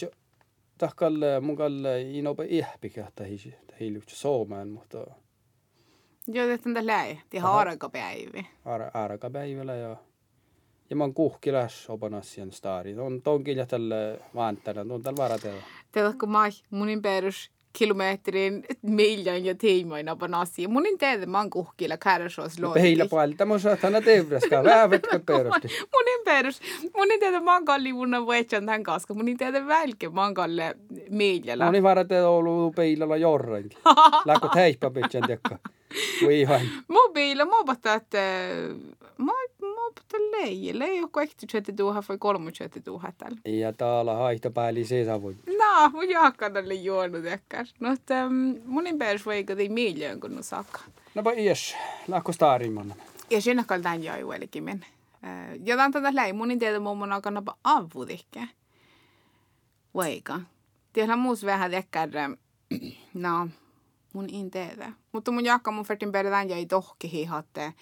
tahkal 0.77 1.13
mun 1.41 1.55
kalle 1.55 2.01
inopa 2.01 2.43
ihpikä 2.43 3.11
tähisi, 3.15 3.55
tähilu 3.67 4.01
Soomeen, 4.07 4.67
mutta... 4.67 4.97
Joo, 6.27 6.47
tehtiin 6.47 6.73
tällä 6.73 7.05
ei, 7.05 7.19
tihan 7.29 7.53
arkapäivi. 7.53 8.47
Ar 8.65 8.81
arkapäivillä, 8.93 9.75
joo. 9.75 9.97
Ja 10.89 10.95
mä 10.95 11.03
oon 11.03 11.13
kuhkilas 11.13 11.89
opan 11.89 12.13
asian 12.13 12.51
stari. 12.51 12.99
On 12.99 13.21
tonkin 13.21 13.57
ja 13.57 13.65
tälle 13.65 14.19
vaantana, 14.35 14.93
on 14.93 15.03
tällä 15.03 15.17
varatella. 15.17 15.61
Tiedätkö, 15.91 16.25
mä 16.25 16.49
munin 16.69 17.01
perus 17.01 17.51
kilometrin 17.77 18.65
miljoon 18.81 19.45
ja 19.45 19.55
tiimoin 19.55 20.09
apan 20.09 20.33
asia. 20.33 20.69
Munin 20.69 20.97
tehdä 20.97 21.25
mä 21.25 21.37
oon 21.37 21.49
kuhkilla 21.49 21.97
kärsoas 21.97 22.59
luotti. 22.59 22.79
Peillä 22.79 23.05
puolella, 23.09 23.35
tämä 23.35 23.53
on 23.53 23.59
saatana 23.59 24.01
tevräskä, 24.01 24.63
väävätkö 24.63 25.19
perusti. 25.25 25.67
Munin 25.67 26.21
perus. 26.25 26.61
Munin 26.95 27.19
tehdä 27.19 27.39
mä 27.47 27.53
oon 27.53 27.65
kalli 27.65 27.93
mun 27.93 28.25
vuetsan 28.25 28.65
tämän 28.65 28.83
kanssa. 28.83 29.13
Munin 29.13 29.37
tehdä 29.37 29.67
välke 29.67 30.09
mä 30.09 30.23
oon 30.23 30.33
kalle 30.33 30.77
miljalla. 31.09 31.71
Niin 31.71 31.83
varatella 31.83 32.29
ollut 32.29 32.75
peilalla 32.75 33.17
jorrankin. 33.17 33.79
Läkö 34.25 34.47
teipä 34.53 34.89
pitsän 34.89 35.23
tiekka. 35.27 35.59
Voi 36.23 36.41
ihan. 36.41 36.61
Mobiila, 36.87 37.45
mä 37.45 37.57
oon 37.57 37.65
että 37.95 38.17
mä 39.17 39.31
oon 39.31 39.46
Leijä 40.73 41.01
joku 41.01 41.19
ehti 41.19 41.47
20 41.47 41.83
vai 41.83 42.17
30 42.17 42.91
000 42.91 43.13
tällä. 43.17 43.37
Ja 43.45 43.73
täällä 43.73 44.13
haihta 44.13 44.51
pääli 44.51 44.85
se 44.85 45.05
savun. 45.05 45.35
No, 45.47 45.89
mun 45.89 46.09
jaakkaan 46.09 46.57
oli 46.57 46.83
juonut 46.83 47.25
ekkas. 47.25 47.75
No, 47.79 47.93
että 47.93 48.25
um, 48.25 48.55
munin 48.65 48.97
perus 48.97 49.25
voi 49.25 49.45
ei 49.57 49.69
miljoon 49.69 50.19
kun 50.19 50.43
saakka. 50.43 50.79
No 51.15 51.23
pa 51.23 51.31
ies, 51.31 51.75
läkö 52.07 52.33
staarimanna. 52.33 52.95
Ja 53.29 53.41
sinne 53.41 53.63
kai 53.67 53.81
tämän 53.81 54.03
jäi 54.03 54.23
uelikin 54.23 54.63
men. 54.63 54.85
Ja 55.65 55.75
tämän 55.75 55.91
tätä 55.91 56.15
läi, 56.15 56.33
munin 56.33 56.59
mun 56.97 57.11
alkaa 57.11 57.31
napa 57.31 57.55
avudikke. 57.63 58.47
Vaikka. 59.95 60.39
Tiedä 60.93 61.15
muus 61.15 61.45
vähän 61.45 61.71
tekkär, 61.71 62.09
no, 63.13 63.49
mun 64.13 64.29
in 64.29 64.51
tiedä. 64.51 64.91
Mutta 65.11 65.31
mun 65.31 65.45
jaakka 65.45 65.71
mun 65.71 65.85
fertin 65.85 66.11
perä 66.11 66.29
tämän 66.29 66.49
jäi 66.49 66.65
tohki 66.65 67.11
hihatte. 67.11 67.73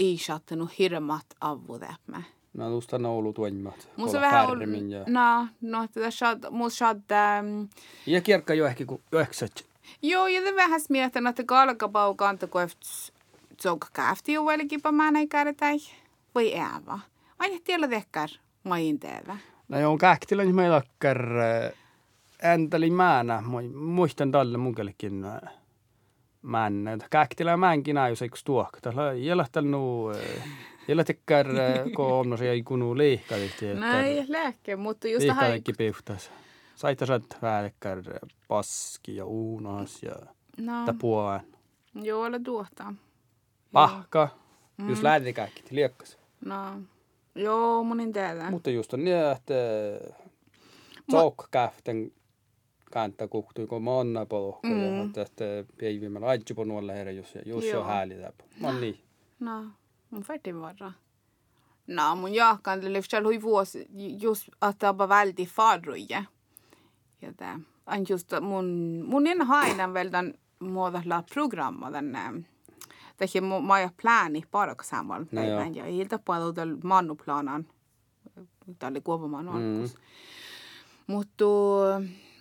Ei 0.00 0.18
sattanut 0.18 0.78
hirmat 0.78 1.26
avudeppä. 1.40 2.22
No 2.54 2.68
tuosta 2.68 2.98
noulu 2.98 3.32
tuenmat. 3.32 3.88
Mun 3.96 4.10
se 4.10 4.20
vähän 4.20 4.50
on, 4.50 4.90
ja... 4.90 5.04
no, 5.06 5.46
no, 5.60 5.88
tätä 5.94 6.10
shad, 6.10 6.50
muus 6.50 6.78
shad, 6.78 7.00
ähm, 7.10 7.62
Ja 8.06 8.20
kierkka 8.20 8.54
jo 8.54 8.66
ehkä 8.66 8.84
kuin 8.86 9.02
yhdeksät. 9.12 9.64
Joo, 10.02 10.26
ja 10.26 10.42
te 10.42 10.56
vähän 10.56 10.80
mietin, 10.88 11.26
että 11.26 11.44
kalkapau 11.44 12.14
kanta 12.14 12.46
kun 12.46 12.60
tsok 13.56 13.86
käfti 13.92 14.32
jo 14.32 14.46
velkin 14.46 14.82
pa 14.82 14.92
mä 14.92 15.10
näin 15.10 15.28
tai 15.56 15.76
vai 16.34 16.58
äävä. 16.58 16.98
Aina 17.38 17.56
tiellä 17.64 17.88
tekkär 17.88 18.28
main 18.64 19.00
teevä. 19.00 19.36
No 19.68 19.80
joo, 19.80 19.98
kähtilä 19.98 20.44
niin 20.44 20.54
meillä 20.54 20.76
akkar 20.76 21.22
änteli 22.44 22.90
määnä. 22.90 23.42
Moi- 23.46 23.76
Muistan 23.76 24.32
tälle 24.32 24.58
munkellekin 24.58 25.22
määnä. 26.42 26.98
Kähtilä 27.10 27.56
määnkin 27.56 27.98
ajus 27.98 28.22
eikö 28.22 28.36
tuokka. 28.44 28.80
Tällä 28.80 29.12
jälähtänyt, 29.12 29.80
jälähtekkär 30.88 31.46
kun 31.96 32.06
on 32.12 32.38
se 32.38 32.50
ei 32.50 32.62
kunu 32.62 32.96
liihkalihti. 32.96 33.74
Näin, 33.74 34.24
lääkke, 34.28 34.76
mutta 34.76 35.08
just 35.08 35.26
tähän. 35.26 35.42
Liihkalihti 35.42 35.72
piuhtas. 35.72 36.30
Saita 36.74 37.06
sä 37.06 37.20
väärkkär 37.42 38.02
paski 38.48 39.16
ja 39.16 39.24
uunas 39.24 40.02
ja 40.02 40.12
No, 40.58 40.72
tapuaan. 40.86 41.40
joo, 41.94 42.22
ole 42.24 42.40
tuota. 42.44 42.94
Pahka. 43.72 44.28
Jos 44.88 45.02
lähti 45.02 45.32
kaikki, 45.32 45.62
liekkas. 45.70 46.18
No, 46.44 46.56
joo, 47.34 47.84
monin 47.84 48.12
teevä. 48.12 48.50
Mutta 48.50 48.70
just 48.70 48.94
on 48.94 49.04
niin, 49.04 49.16
että 49.16 49.54
tsoukkäften 51.10 52.12
kääntää 52.92 53.28
kuhtui, 53.28 53.66
kun 53.66 53.84
mä 53.84 53.90
onna 53.90 54.26
polku. 54.26 54.60
Mm. 54.62 55.02
Ja 55.02 55.64
päivimällä 55.80 56.26
aitsi 56.26 56.54
på 56.54 56.64
nuolle 56.64 56.94
herra, 56.94 57.12
jos, 57.12 57.34
jos 57.44 57.64
on 57.74 57.86
hääli 57.86 58.14
täpä. 58.14 58.44
Mä 58.60 58.66
oon 58.66 58.80
niin. 58.80 59.00
No, 59.40 59.64
mun 60.10 60.22
färtin 60.22 60.60
varra. 60.60 60.92
No, 61.86 62.16
mun 62.16 62.30
oli 62.30 63.00
vielä 63.12 63.24
hui 63.24 63.42
vuosi, 63.42 63.86
just 64.20 64.48
että 64.70 64.90
on 64.90 64.98
välti 64.98 65.46
farruja. 65.46 66.24
Ja 67.22 67.32
tää, 67.36 67.60
on 67.86 68.04
just 68.08 68.32
mun, 68.40 68.66
mun 69.06 69.26
en 69.26 69.42
haina 69.42 69.94
väl 69.94 70.12
den 70.12 70.34
muodalla 70.60 71.24
programma, 71.34 71.92
den 71.92 72.12
Tähän 73.16 73.62
maja 73.62 73.90
plani 74.02 74.42
paraka 74.50 74.84
samalla 74.84 75.26
No 75.32 75.42
joo. 75.42 75.56
päivän. 75.56 75.74
Ja 75.74 75.86
ilta 75.86 76.18
paljon 76.18 76.54
tällä 76.54 76.76
mannuplanan, 76.84 77.66
tällä 78.78 79.00
kuopamaan 79.00 79.48
alkus. 79.48 79.96
Mutta 81.06 81.44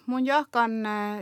mun 0.10 0.26
jakan 0.26 0.72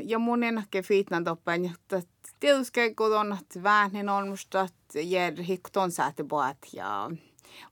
ja 0.04 0.20
mun 0.20 0.44
ennäkke 0.44 0.82
fiitnan 0.82 1.24
toppen, 1.24 1.66
että 1.66 2.02
tietysti 2.40 2.96
kun 2.96 3.18
on 3.18 3.38
että 3.42 3.64
vähän 3.64 4.10
on 4.10 4.28
musta, 4.28 4.62
että 4.62 5.00
jär 5.00 5.42
hikton 5.42 5.92
säätöbaat 5.92 6.58
ja 6.74 7.12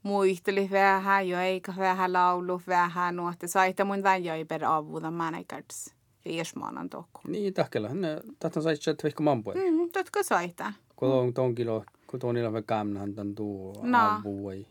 muisteli 0.04 0.70
vähän 0.72 1.30
jo 1.30 1.40
eikä 1.40 1.74
vähän 1.78 2.14
laulu 2.14 2.62
vähän 2.68 3.16
no, 3.16 3.30
että 3.30 3.48
saita 3.48 3.86
mun 3.86 4.04
tämän 4.04 4.24
jäi 4.24 4.46
per 4.46 4.66
avuda 4.66 5.12
kärs 5.48 5.96
riesmaanan 6.26 6.90
tokko. 6.90 7.22
Niin, 7.28 7.54
tahkella. 7.54 7.90
Ne, 7.90 8.22
tahtan 8.40 8.64
sai 8.64 8.76
chat 8.76 9.04
vaikka 9.04 9.24
mampuja. 9.24 9.58
Mm, 9.58 9.90
totka 9.90 10.24
saita. 10.24 10.74
Kun 10.96 11.10
on 11.10 11.34
ton 11.34 11.56
kilo, 11.56 11.84
kun 12.08 12.38
ilo 12.38 12.54
vaikka 12.54 12.76
kämnähän 12.76 13.16
tän 13.16 13.36
tuu 13.36 13.82
No. 13.84 14.00
avu 14.00 14.50
ei. 14.50 14.68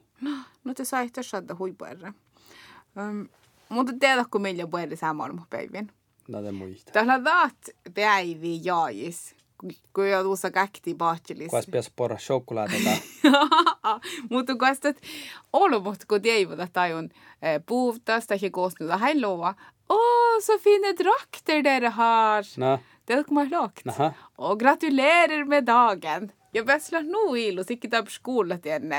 No 0.65 0.75
te 0.75 0.85
saita 0.85 1.23
saada 1.23 1.57
huipuerra. 1.59 2.13
Um, 3.09 3.29
mutta 3.69 3.93
tiedätkö 4.01 4.39
millä 4.39 4.67
pueri 4.67 4.97
samalla 4.97 5.47
päivän? 5.51 5.93
Tällä 6.93 7.20
päivi 7.95 8.61
jaais, 8.64 9.35
kun 9.93 10.11
joutuu 10.11 10.37
sa 10.37 10.51
käkti 10.51 10.95
paatsilisi. 10.95 11.51
Kuas 11.51 11.66
pias 11.66 11.91
porra 11.97 12.18
shokulaateta. 12.18 12.97
Mutta 14.31 14.57
kuas 14.57 14.81
tät 14.81 15.01
olomot, 15.53 16.05
kun 16.05 16.22
teivotat 16.22 16.72
tajun 16.72 17.11
puhtas, 17.66 18.27
tai 18.27 18.51
koosnuta 18.51 18.97
hän 18.97 19.20
luova. 19.20 19.55
Åh, 19.91 20.41
så 20.41 20.59
fine 20.59 20.95
drakter 20.97 21.64
dere 21.64 21.89
har! 21.89 22.45
Nå. 22.57 22.79
Det 23.07 23.16
dere 23.16 23.25
har 23.37 23.51
lagt. 23.51 23.85
Naha. 23.85 24.12
Og 24.39 24.59
gratulerer 24.61 25.45
med 25.45 25.66
dagen! 25.66 26.31
Jeg 26.55 26.64
best 26.64 26.89
slår 26.89 27.03
nå 27.03 27.35
i, 27.37 27.51
det 27.53 27.93
er 27.93 28.05
på 28.07 28.14
skolen 28.14 28.61
til 28.62 28.72
en 28.72 28.93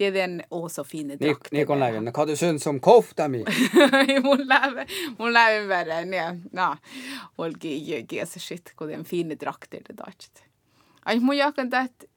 det 0.00 0.06
er 0.08 0.14
den 0.16 0.38
også 0.48 0.80
fine 0.88 1.18
drakten. 1.20 1.52
Ni, 1.52 1.60
Nikonlaugen, 1.60 2.06
hva 2.16 2.24
du 2.24 2.32
syns 2.38 2.64
om 2.70 2.78
kofta 2.80 3.26
mi? 3.28 3.42
Hun 4.24 4.46
lærer 4.48 5.66
bare 5.68 5.98
ned. 6.08 6.46
Nei, 6.56 6.70
folk 7.36 7.66
gjør 7.68 8.30
så 8.30 8.40
skitt 8.40 8.72
hvor 8.78 8.88
en 8.96 9.04
fine 9.04 9.36
drakter 9.36 9.84
det 9.84 9.98
dagt. 9.98 10.40
Ai 11.04 11.18
mun 11.20 11.36
jakan 11.36 11.68
tät, 11.74 12.08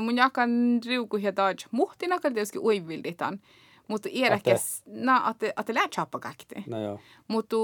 mun 0.00 0.16
jakan 0.16 0.56
riuku 0.86 1.20
hie 1.20 1.34
dagt, 1.36 1.68
muhti 1.76 2.08
nakal 2.08 2.32
tietysti 2.32 2.62
uivilditan. 2.62 3.40
Mutta 3.86 4.08
iäräkäs, 4.08 4.82
na, 4.86 5.20
att 5.20 5.44
att 5.56 5.68
lär 5.68 5.88
chappa 5.88 6.18
kakti. 6.18 6.64
No 6.66 6.80
joo. 6.82 6.98
Mutta 7.26 7.56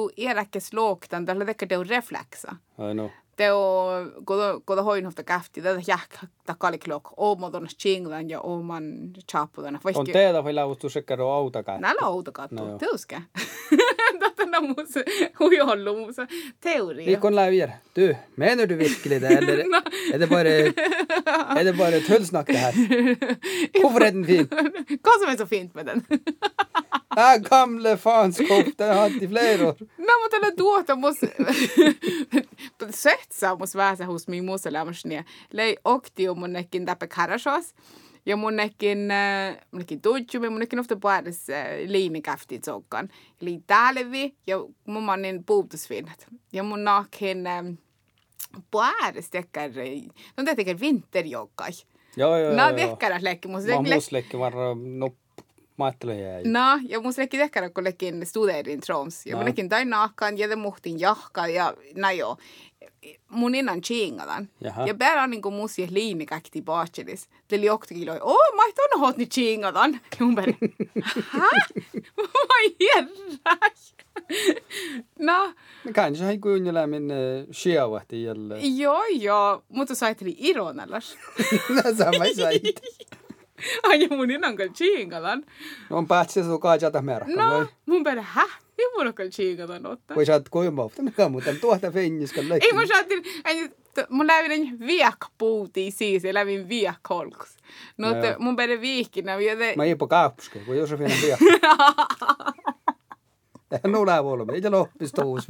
det 0.53 0.73
luoktan, 0.73 1.27
tällä 1.27 1.45
tekee 1.45 1.85
reflexa. 1.85 2.57
Ai 2.79 2.95
no. 2.95 3.11
Teo, 3.37 3.87
kun 4.67 4.85
hoin 4.85 5.05
hofta 5.05 5.23
käfti, 5.23 5.63
tätä 5.63 5.81
jähkä 5.87 6.19
takali 6.47 6.79
klok, 6.79 7.13
ooma 7.17 7.51
tuonne 7.51 7.69
chinglan 7.69 8.31
ja 8.31 8.41
ooman 8.41 8.85
chapu 9.31 9.61
tuonne. 9.61 9.81
On 9.95 10.07
teitä 10.07 10.45
vielä 10.45 10.61
laustu 10.61 10.89
sekä 10.89 11.19
do 11.19 11.29
autokat. 11.29 11.81
Näillä 11.81 12.07
autokat, 12.07 12.51
no, 12.51 12.79
teuske. 12.79 13.23
나무스 14.53 15.05
호이 15.41 15.59
얼로 15.59 15.95
무슨 15.95 16.27
teori. 16.61 17.05
Vi 17.07 17.17
kan. 17.21 17.33
Du, 17.95 18.15
mener 18.35 18.67
du 18.67 18.75
virkelig 18.77 19.21
det, 19.21 19.31
eller 19.31 19.65
er 20.15 20.19
det 20.19 20.29
bare 20.29 20.73
er 21.59 21.65
det 21.65 21.77
bare 21.77 22.01
tullsnakk 22.01 22.47
det 22.47 22.57
her? 22.57 22.73
Hvorfor 23.81 24.01
er 24.01 24.11
den 24.11 24.25
fin? 24.25 24.49
Hva 25.05 25.17
som 25.21 25.29
er 25.29 25.37
så 25.37 25.47
fint 25.47 25.75
med 25.75 25.85
den? 25.87 26.05
Ja, 27.13 27.37
gamle 27.37 27.99
faens 28.01 28.39
kopp, 28.49 28.71
den 28.79 28.89
har 28.89 29.03
hatt 29.03 29.19
i 29.21 29.27
flere 29.29 29.67
år. 29.67 29.81
Nei, 29.85 29.89
Men 30.01 30.07
det 30.09 30.15
er 30.15 30.21
måtte 30.23 30.39
la 30.41 30.51
dåta 30.57 30.95
måste 30.97 31.29
sötsa 32.97 33.53
måste 33.61 33.77
vara 33.77 34.07
hos 34.09 34.29
min 34.29 34.47
mor 34.47 34.59
så 34.59 34.71
lär 34.71 34.85
man 34.85 34.95
sig 34.95 35.09
ner. 35.11 35.25
Lej 35.51 35.77
och 35.83 36.09
om 36.31 36.41
hon 36.41 36.53
näcken 36.53 36.85
där 36.85 36.95
på 36.95 37.07
karasjas. 37.07 37.75
Mun 38.37 38.57
nekin 38.57 39.09
tutjumme, 40.03 40.49
mun 40.49 40.61
nekin 40.61 40.81
ofta 40.81 40.97
puhdas 40.97 41.47
liimikäfti 41.87 42.59
tsokkan. 42.59 43.09
Eli 43.43 43.63
täälevi 43.67 44.35
ja 44.47 44.57
mun 44.87 45.03
manin 45.03 45.45
puutusfinnat. 45.45 46.27
Ja 46.53 46.63
mun 46.63 46.85
nakin 46.85 47.45
puhdas 48.71 49.31
tekkär, 49.31 49.71
no 50.37 50.45
te 50.45 50.55
tekkär 50.55 50.81
vinterjokkai. 50.81 51.71
Joo, 52.17 52.37
joo, 52.37 52.47
joo. 52.47 52.57
Nää 52.57 52.73
tekkär 52.73 53.13
lekki. 53.21 53.49
Mä 53.49 53.59
muslekki 53.95 54.39
varra 54.39 54.75
noppi 54.75 55.23
Maatteluja 55.77 56.41
No, 56.45 56.81
ja 56.89 57.01
mun 57.01 57.13
lekin 57.17 57.41
ehkä 57.41 57.71
kun 57.71 57.85
lekin 57.85 58.27
studeerin 58.27 58.81
Troms. 58.81 59.27
Ja 59.27 59.37
mun 59.37 59.45
lekin 59.45 59.69
tain 59.69 59.91
nahkan 59.91 60.39
ja 60.39 60.57
muhtin 60.57 61.01
jahka 61.01 61.47
ja 61.47 61.75
näin 61.97 62.19
jo. 62.19 62.37
Mun 63.29 63.55
innan 63.55 63.81
chingadan. 63.81 64.49
Ja 64.87 64.95
bär 64.95 65.19
on 65.19 65.31
niinku 65.31 65.51
musi 65.51 65.89
liini 65.91 66.27
kaikki 66.27 66.63
baachelis. 66.63 67.29
Teli 67.49 67.67
jokti 67.67 67.95
kiloi, 67.95 68.19
oh, 68.21 68.57
mä 68.57 68.63
et 68.69 68.79
on 68.93 69.01
hot 69.01 69.17
ni 69.17 69.29
mun 70.21 70.35
bär, 70.35 70.53
hä? 71.31 71.49
Mä 72.17 72.25
herra. 72.95 73.71
No. 75.19 75.53
Men 75.85 75.95
kanske 75.95 76.25
han 76.25 76.41
går 76.41 76.59
ju 76.59 76.73
lämmin 76.73 77.13
sjöavahti 77.53 78.27
eller... 78.27 78.57
Joo, 78.81 79.05
joo. 79.11 79.63
Mutta 79.69 79.95
sä 79.95 80.07
ajatteli 80.07 80.37
ironallas. 80.39 81.17
no, 81.69 81.95
sama 81.97 82.25
sait. 82.37 82.81
Ai 83.83 84.09
mun 84.09 84.31
innan 84.31 84.57
kyllä 84.57 84.73
chingadan. 84.73 85.45
No 85.91 85.97
on 85.97 86.07
päätsi 86.07 86.43
sun 86.43 86.61
kaajata 86.61 87.03
merkka. 87.03 87.33
No, 87.37 87.67
mun 87.87 88.05
perä, 88.05 88.23
hä? 88.23 88.45
Ei 88.79 88.91
mun 88.93 89.03
ole 89.03 89.13
kyllä 89.13 89.31
chingadan 89.31 89.87
ottaa. 89.87 90.15
Voi 90.15 90.27
sä 90.27 90.33
oot 90.33 90.49
kuinka 90.49 90.71
mutta 90.71 91.03
mikä 91.03 91.29
muuta 91.29 91.55
tuohta 91.61 91.91
fenjiskan 91.91 92.49
leikki. 92.49 92.67
Ei 92.67 92.73
mun 92.73 92.87
sä 92.89 92.95
ajattelin, 92.95 93.25
mun 94.09 94.27
lävin 94.27 94.79
viekpuuti 94.81 95.91
siis 95.91 96.25
ja 96.25 96.35
lävin 96.35 96.69
viekkolkus. 96.69 97.57
No, 97.99 98.09
no 98.09 98.15
mun 98.39 98.57
perä 98.57 98.81
viikkinä. 98.81 99.41
Joten... 99.41 99.77
Mä 99.77 99.85
ipo 99.85 100.07
kaappuske, 100.07 100.59
kun 100.59 100.77
Josefina 100.77 101.15
viek. 101.23 101.41
Nu 103.87 104.07
lää 104.07 104.25
volme, 104.25 104.53
ei 104.53 104.71
loppis 104.71 105.13
tuus 105.13 105.49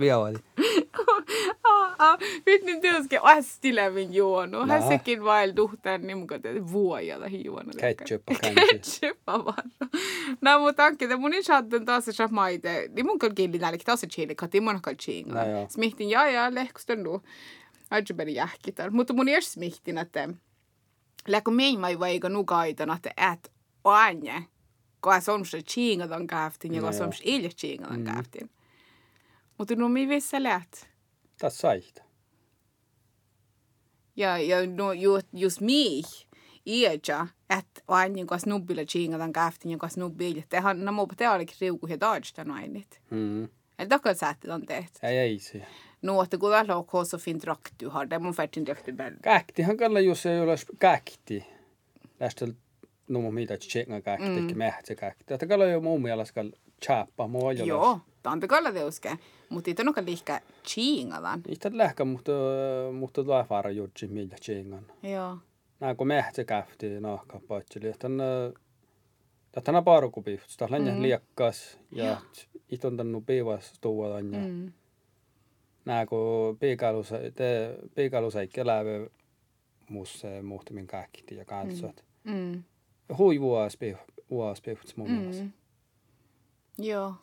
vielä. 1.64 2.18
Nyt 2.46 2.62
niin 2.62 2.80
tietysti 2.80 3.18
asti 3.22 3.74
lävin 3.74 4.14
juonut. 4.14 4.68
Hän 4.68 4.88
sekin 4.88 5.24
vain 5.24 5.54
tuhtaan 5.54 6.06
niin 6.06 6.18
mukaan 6.18 6.42
vuojalla 6.72 7.26
juonut. 7.26 7.74
Ketchup 7.74 8.22
Ketchup 8.42 9.18
varra. 9.26 9.88
No 10.40 10.58
mutta 10.58 10.84
onkin, 10.84 11.06
että 11.06 11.16
mun 11.16 11.34
ishatten 11.34 11.84
taas 11.84 12.04
se 12.04 12.26
maite. 12.30 12.88
Niin 12.92 13.06
mun 13.06 13.18
kieli 13.34 13.58
nälkä 13.58 13.84
taas 13.84 14.04
chili, 14.08 14.34
kati 14.34 14.60
mun 14.60 14.82
kyllä 14.82 14.96
chinga. 14.96 15.40
Smihtin 15.68 16.10
ja 16.10 16.30
ja 16.30 16.54
lehkustan 16.54 17.02
nu. 17.02 17.22
Aika 17.90 18.14
beri 18.14 18.34
jähkitar. 18.34 18.90
Mutta 18.90 19.12
mun 19.12 19.28
edes 19.28 19.52
smihtin, 19.52 19.98
että 19.98 20.28
läkö 21.28 21.50
meimai 21.50 21.98
vai 21.98 22.10
eikä 22.10 22.28
nukaitan, 22.28 22.90
että 22.90 23.32
et 23.32 23.52
oanje. 23.84 24.34
Kun 25.00 25.22
se 25.22 25.32
on 25.32 25.46
se 25.46 25.62
chingadan 25.62 26.26
käftin 26.26 26.74
ja 26.74 26.82
kun 26.82 26.92
se 26.92 27.04
on 27.04 27.12
se 27.12 27.22
ilja 27.24 27.50
chingadan 27.50 28.04
käftin. 28.04 28.50
Mutta 29.58 29.76
no 29.76 29.88
mi 29.88 30.08
vissa 30.08 30.42
läht. 30.42 30.91
Tas 31.42 31.58
saihta. 31.58 32.02
Ja, 34.16 34.38
ja 34.38 34.66
no, 34.66 34.92
just, 34.92 35.26
just 35.32 35.60
mich 35.60 36.26
iäja, 36.66 37.26
että 37.50 37.82
aina 37.88 38.14
niin 38.14 38.26
kuin 38.26 38.40
snubbilla 38.40 38.84
chingadan 38.84 39.32
käftin 39.32 39.70
ja 39.70 39.88
snubbilla. 39.88 40.42
Tehän 40.48 40.84
nämä 40.84 41.02
te 41.16 41.28
olikin 41.28 41.56
riuku 41.60 41.86
ja 41.86 41.98
taajista 41.98 42.44
nainit. 42.44 43.00
Mm. 43.10 43.48
Eli 43.78 43.88
takkaan 43.88 44.16
sähti 44.16 44.50
on 44.50 44.66
tehty. 44.66 44.98
Ei, 45.02 45.18
ei 45.18 45.38
se. 45.38 45.66
No, 46.02 46.22
että 46.22 46.38
kun 46.38 46.50
tällä 46.50 46.76
on 46.76 47.06
så 47.06 47.18
fint 47.18 47.44
raktu 47.44 47.90
har 47.90 48.10
det, 48.10 48.22
mun 48.22 48.34
färtin 48.34 48.66
rökti 48.66 48.92
bäl. 48.92 49.12
Käktihan 49.22 49.76
kalla 49.76 50.00
just 50.00 50.26
ei 50.26 50.40
ole 50.40 50.54
käkti. 50.78 51.46
Tästä 52.18 52.46
no 53.08 53.30
mitä 53.30 53.58
tjenga 53.58 54.00
käkti, 54.00 54.40
mm. 54.40 54.58
mähtsä 54.58 54.94
käkti. 54.94 55.24
Tätä 55.24 55.46
kalla 55.46 55.64
jo 55.64 55.80
mun 55.80 56.02
mielestä 56.02 56.44
chappa 56.84 57.28
mua 57.28 57.52
Joo, 57.52 58.00
tante 58.22 58.48
kalla 58.48 58.72
teuske. 58.72 59.18
Mutta 59.52 59.70
ei 59.70 59.74
tonnokaan 59.74 60.06
liikaa 60.06 60.40
chingalan. 60.66 61.40
Ei 61.48 61.56
tätä 61.56 61.78
lähkä, 61.78 62.04
mutta, 62.04 62.32
mutta 62.92 63.44
fara 63.48 63.70
jutsi 63.70 64.08
millä 64.08 64.36
chingan. 64.36 64.86
Joo. 65.02 65.38
Nää 65.80 65.94
kun 65.94 66.06
mähtsä 66.06 66.44
käfti 66.44 67.00
nahka 67.00 67.40
patseli, 67.48 67.88
että 67.88 68.08
Tätä 69.52 69.78
on 69.78 69.84
parkupihtus, 69.84 70.56
tämä 70.56 70.76
on 70.76 70.94
mm. 70.94 71.02
liekkas 71.02 71.78
ja 71.92 72.20
iton 72.68 72.96
tännu 72.96 73.20
piivas 73.20 73.72
tuoda. 73.80 74.22
Mm. 74.22 74.72
Nää 75.84 76.06
kun 76.06 76.58
te 77.34 77.78
piikalusa 77.94 78.40
ei 78.40 78.48
kelävä 78.48 79.06
muussa 79.88 80.28
muhtimin 80.42 80.86
kaikki 80.86 81.34
ja 81.34 81.44
katsot. 81.44 82.04
Mm. 82.24 82.32
Mm. 82.32 82.62
Hui 83.18 83.40
vuospihtus 84.30 84.96
muun 84.96 85.10
muassa. 85.10 85.42
Mm. 85.42 85.52
Joo. 86.78 87.14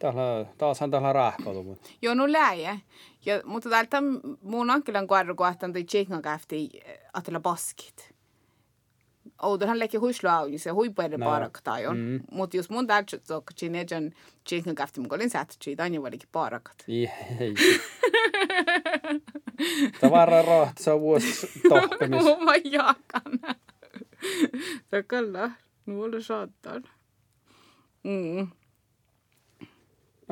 Täällä, 0.00 0.46
taashan 0.58 0.90
täällä 0.90 1.12
rahkautu. 1.12 1.62
Mutta. 1.62 1.90
Joo, 2.02 2.14
no 2.14 2.32
läjä. 2.32 2.78
Ja, 3.26 3.42
mutta 3.44 3.70
täältä 3.70 4.02
mun 4.42 4.70
ankilan 4.70 5.06
kohdalla 5.06 5.34
kohtaan 5.34 5.72
toi 5.72 5.84
tsekkan 5.84 6.22
käfti 6.22 6.70
atella 7.12 7.40
baskit. 7.40 8.14
Outohan 9.42 9.78
leikki 9.78 9.96
huislauju, 9.96 10.58
se 10.58 10.70
huipuiden 10.70 11.20
no. 11.20 11.26
parakta 11.26 11.72
on. 11.72 11.98
Mm. 11.98 12.20
Mutta 12.32 12.56
jos 12.56 12.70
mun 12.70 12.86
täältä 12.86 13.18
tokka 13.18 13.54
chinejan 13.54 14.12
tsekkan 14.44 14.74
käfti, 14.74 15.00
mun 15.00 15.14
olin 15.14 15.30
sähtsi, 15.30 15.76
tai 15.76 15.94
jo 15.94 16.02
valikin 16.02 16.28
parakat. 16.32 16.84
Ei. 16.88 17.54
Tavara 20.00 20.42
on 20.92 21.00
vuosi 21.00 21.60
tohpemis. 21.68 22.24
Mä 22.44 22.52
jakan. 22.64 23.56
Se 24.90 25.02
kyllä, 25.02 25.50
nuolla 25.86 26.20
saattaa. 26.20 26.80
Mm. 28.04 28.48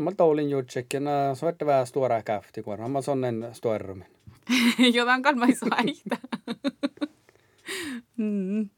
Mä 0.00 0.12
toulin 0.16 0.50
jutsekin, 0.50 1.02
se 1.34 1.46
on 1.46 1.54
vähän 1.66 1.86
stora 1.86 2.22
käfti, 2.22 2.62
kun 2.62 2.90
mä 2.90 3.00
sonnen 3.00 3.48
stormin. 3.52 4.06
Jotain 4.94 5.22
kan 5.22 5.36
saita. 5.38 6.16
mm. 8.16 8.68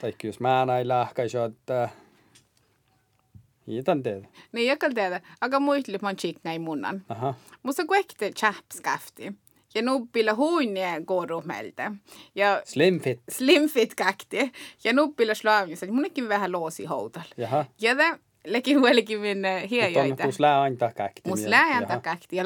Tai 0.00 0.14
jos 0.22 0.40
mä 0.40 0.66
näin 0.66 0.88
lähkäisi, 0.88 1.38
että 1.38 1.88
Hiitan 3.66 4.02
tehdä. 4.02 4.28
Niin, 4.52 4.66
jakal 4.66 4.92
tehdä. 4.92 5.20
Aga 5.40 5.60
muisteli, 5.60 5.98
mä 6.02 6.14
chick 6.14 6.40
näin 6.44 6.60
munnan. 6.60 7.04
Aha. 7.08 7.34
Musta 7.62 7.86
kuekte 7.86 8.30
chaps 8.30 8.80
käfti. 8.82 9.32
Ja 9.74 9.82
nuppilla 9.82 10.34
huunne 10.34 11.02
korumelta. 11.04 11.92
Ja 12.34 12.62
Slimfit. 12.64 13.20
Slimfit 13.28 13.94
käkti. 13.94 14.52
Ja 14.84 14.92
nuppilla 14.92 15.34
slaavissa. 15.34 15.86
Munnekin 15.86 16.28
vähän 16.28 16.52
loosi 16.52 16.84
houtalla. 16.84 17.28
Jaha. 17.36 17.64
Ja 17.80 17.96
tämä 17.96 18.18
lekin 18.46 18.80
huolikin 18.80 19.20
minne 19.20 19.68
hiejoita. 19.70 20.24
Mutta 20.24 20.42
lää 20.42 20.60
aina 20.60 20.92
käkti. 20.92 21.20
Mus 21.26 21.46
lää 21.46 21.74
aina 21.74 22.00
käkti. 22.00 22.36
Ja 22.36 22.44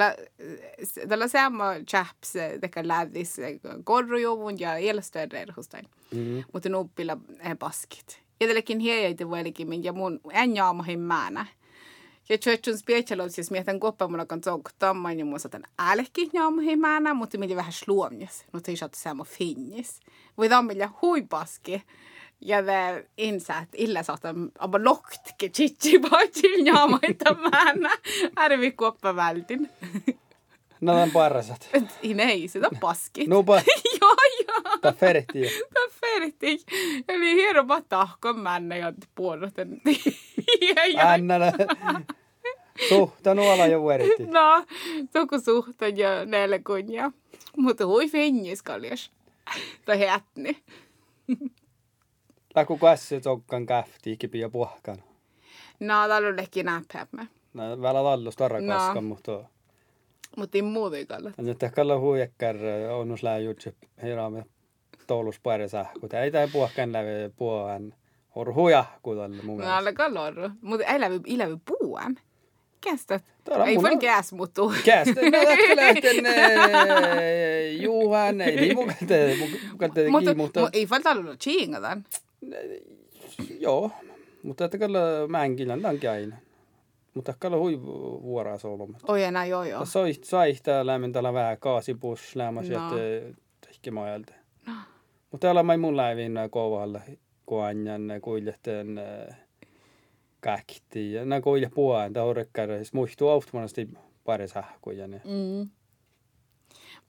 tällä 1.08 1.28
sama 1.28 1.64
chaps 1.90 2.32
teka 2.60 2.80
lähdis 2.84 3.36
korrujuvun 3.84 4.60
ja 4.60 4.76
elstööder 4.76 5.52
hostain. 5.56 5.86
Mm. 6.14 6.44
Mutta 6.52 6.68
nuppilla 6.68 7.16
paskit. 7.58 8.20
Ja 8.40 8.46
tällekin 8.46 8.78
hiejoita 8.78 9.26
huolikin 9.26 9.84
ja 9.84 9.92
mun 9.92 10.20
en 10.32 10.56
jaamahin 10.56 11.00
määnä. 11.00 11.46
Ja 12.28 12.38
tjötsun 12.38 12.78
spietsalous, 12.78 13.38
jos 13.38 13.50
mietän 13.50 13.80
koppa 13.80 14.08
mulla 14.08 14.26
kan 14.26 14.40
tsok 14.40 14.70
tamman 14.78 15.18
ja 15.18 15.24
mun 15.24 15.40
satan 15.40 15.64
älkki 15.78 16.30
jaamahin 16.32 16.80
määnä, 16.80 17.14
mutta 17.14 17.38
millä 17.38 17.56
vähän 17.56 17.72
sluomjas. 17.72 18.44
Mutta 18.52 18.70
ei 18.70 18.76
saatu 18.76 18.98
sama 18.98 19.24
finnis. 19.24 20.00
Voi 20.38 20.48
tammilla 20.48 20.90
huipaski. 21.02 21.82
Ja 22.50 22.62
det 22.66 23.04
insatt 23.16 23.74
illa 23.74 24.02
saatan 24.02 24.50
aber 24.58 24.80
loktke 24.80 25.48
chichi 25.48 25.98
baatil 25.98 26.62
nyaamaita 26.64 27.34
määnä. 27.34 27.90
Arvi 28.36 28.70
kuoppa 28.70 29.16
vältin. 29.16 29.68
No 30.80 31.02
on 31.02 31.10
parasat. 31.10 31.68
Nei, 32.14 32.48
sitä 32.48 32.68
on 32.72 32.80
paskit. 32.80 33.28
No 33.28 33.42
pa. 33.42 33.62
joo, 34.00 34.16
joo. 34.48 34.78
Tää 34.80 34.92
ferti. 34.92 35.40
Tää 35.74 35.88
ferti. 36.00 36.64
Eli 37.08 37.34
hieropa 37.34 37.80
tahkon 37.80 38.38
männä 38.38 38.76
ja 38.76 38.92
puolusten. 39.14 39.80
Ännälä. 40.98 41.52
Suhta 42.88 43.34
nuola 43.34 43.66
jo 43.66 43.80
vuoritti. 43.80 44.26
No, 44.26 44.64
tuku 45.12 45.40
suhta 45.40 45.88
ja 45.88 46.24
neljä 46.24 46.58
kunnia. 46.66 47.12
Mutta 47.56 47.86
hui 47.86 48.08
fennis 48.08 48.62
kaljas. 48.62 49.10
Tai 49.84 50.06
hätni. 50.06 50.62
Läkku 52.54 52.78
käsi 52.78 53.20
tokkan 53.20 53.66
kipi 54.18 54.38
ja 54.40 54.48
puhkan. 54.48 55.02
No, 55.80 55.94
lehki 56.36 56.62
näppämä. 56.62 57.26
No, 57.54 57.62
välillä 57.82 58.02
tallus 58.10 58.36
tarra 58.36 58.60
No. 58.60 58.74
kaskan, 58.74 59.04
mutta... 59.04 59.44
Mutta 60.36 60.58
ei 60.58 60.62
muuta 60.62 60.96
ei 60.96 61.06
kalla. 61.06 61.30
Nyt 61.36 61.62
ehkä 61.62 61.82
huijakkar 62.00 62.56
onnus 62.92 63.22
lää 63.22 63.38
jutsi 63.38 63.74
hiraamme 64.02 64.44
toulus 65.06 65.40
parissa, 65.40 65.86
kun 66.00 66.14
ei 66.14 66.30
tää 66.30 66.48
puhkan 66.52 66.92
läpi 66.92 67.34
puohan. 67.36 67.94
Or 68.34 68.54
huijahku 68.54 69.14
tälle 69.14 69.36
mun 69.42 69.46
No, 69.46 69.54
mielestä. 69.56 69.76
alla 69.76 69.92
kallar. 69.92 70.34
Mutta 70.62 70.86
ei 70.86 71.00
läpi, 71.00 71.20
ei 71.26 71.38
läpi 71.38 71.56
puuan. 71.68 72.16
Kästä. 72.80 73.20
Ei 73.66 73.76
voi 73.76 73.96
käs, 73.96 74.32
mutta... 74.32 74.62
Kästä, 74.84 75.20
no 75.20 75.30
tästä 75.30 75.76
lähten 75.76 76.24
Juhan, 77.82 78.40
ei 78.40 78.56
niin 78.56 78.76
mukaan 78.76 78.96
te, 79.06 79.36
te 79.94 80.10
Mutta, 80.34 80.70
ei 80.72 80.86
fall 80.86 81.02
täällä 81.02 81.36
chingadan. 81.36 82.04
Joo, 83.60 83.90
mutta 84.42 84.64
että 84.64 84.78
kyllä 84.78 85.00
mänkillä 85.28 85.78
onkin 85.88 86.10
aina. 86.10 86.36
Mutta 87.14 87.34
kyllä 87.40 87.56
hui 87.56 87.82
vuoraa 88.22 88.58
solma. 88.58 88.98
Oi 89.08 89.22
enää 89.22 89.46
joo 89.46 89.64
joo. 89.64 89.84
Sai, 89.84 90.12
sai 90.22 90.54
tää 90.62 90.86
lämmin 90.86 91.12
tällä 91.12 91.32
vähän 91.32 91.58
kaasipus 91.58 92.36
lämmäs, 92.36 92.68
No. 92.70 92.76
että 92.76 93.38
tehki 93.66 93.90
majalta. 93.90 94.32
Mutta 95.30 95.46
täällä 95.46 95.62
mä 95.62 95.76
mun 95.76 95.96
läivin 95.96 96.32
kovalla, 96.50 97.00
kun 97.46 97.64
anjan 97.64 98.02
kuiljehten 98.22 99.00
käkti. 100.40 101.12
Ja 101.12 101.24
nää 101.24 101.40
kuilje 101.40 101.70
puolen, 101.74 102.12
tää 102.12 102.22
horrekkar, 102.22 102.68
siis 102.68 102.92
muistuu 102.92 103.28
automaattisesti 103.28 103.88
pari 104.24 104.48
sähköjä. 104.48 105.06
Niin. 105.08 105.22
Mm. 105.24 105.70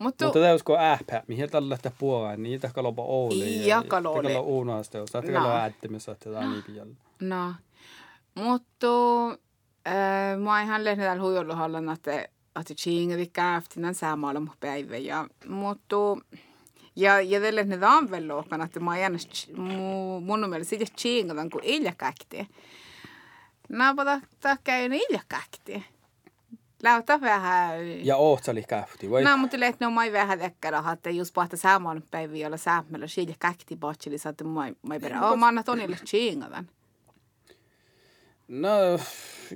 Mutta, 0.02 0.26
Mutta 0.26 0.40
tämä 0.40 0.54
usko 0.54 0.78
äppä, 0.78 1.24
mihin 1.28 1.50
tällä 1.50 1.70
lähtee 1.70 1.92
puoleen, 2.00 2.44
niin 2.44 2.62
tämä 2.62 2.74
lopa 2.78 3.02
Ouli. 3.02 3.68
Ja 3.68 3.84
kaloli. 3.88 4.28
Tämä 4.28 4.40
on 4.40 4.46
uunasta, 4.46 4.98
jos 4.98 5.12
tämä 5.12 5.40
No. 5.40 5.46
on 5.46 5.56
äättimessä, 5.56 6.12
että 6.12 6.30
tämä 6.30 6.46
on 6.46 6.52
niin 6.52 6.64
pian. 6.64 6.98
no. 7.20 7.54
Mutta 8.36 8.88
äh, 9.88 10.40
mä 10.44 10.62
ihan 10.62 10.84
lehden 10.84 11.06
täällä 11.06 11.24
huijolluhallan, 11.24 11.90
että 11.90 12.28
että 12.60 12.74
chingadi 12.76 13.28
käftinän 13.28 13.96
säämaalla 13.96 14.40
mun 14.40 14.56
päivä. 14.60 14.98
Ja, 14.98 15.28
mutta 15.48 15.96
ja, 16.96 17.22
ja 17.22 17.42
tälle 17.42 17.64
ne 17.64 17.78
anvellokan, 17.82 18.62
että 18.62 18.80
mä 18.80 18.92
ajan 18.92 19.20
mun, 20.22 20.50
mielestä 20.50 20.70
siitä 20.70 20.86
chingadan 21.00 21.50
kuin 21.50 21.64
iljakäkti. 21.64 22.48
Naapata 23.70 24.22
takia 24.40 24.90
ne 24.90 24.98
iljakäkti. 24.98 25.86
Läytä 26.84 27.22
vähän... 27.22 28.06
Ja 28.06 28.18
Ootsali 28.18 28.64
kähti, 28.68 29.12
vai? 29.12 29.24
No, 29.24 29.38
mutta 29.38 29.58
ne 29.58 29.88
on 29.88 29.94
mai 29.94 30.12
vähän 30.12 30.40
dekkara, 30.40 30.92
että 30.92 31.10
just 31.10 31.34
pahta 31.34 31.58
saamaan 31.58 32.04
päiviä, 32.12 32.46
jolla 32.46 32.58
säämällä 32.58 33.08
siitä 33.08 33.34
käkti 33.40 33.76
botsili, 33.76 34.18
så 34.18 34.30
että 34.30 34.44
mai, 34.44 34.76
mai 34.82 35.00
perä. 35.00 35.22
Oh, 35.22 35.38
mä 35.38 35.48
annan 35.48 35.64
tonille 35.64 35.96
chingadan. 36.06 36.70
No, 38.48 38.70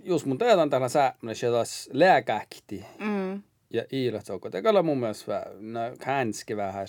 just 0.03 0.26
mun 0.26 0.38
teetan 0.38 0.69
täällä 0.69 0.89
säämmöllä, 0.89 1.34
se 1.34 1.49
taas 1.49 1.89
lääkäkti. 1.93 2.86
Mm. 2.99 3.41
Ja 3.69 3.84
iilat 3.93 4.30
onko. 4.30 4.49
On 4.78 4.86
mun 4.86 4.99
mielestä 4.99 5.32
vähän, 5.32 5.73
no, 5.73 5.80
hänski 6.03 6.57
vähän 6.57 6.88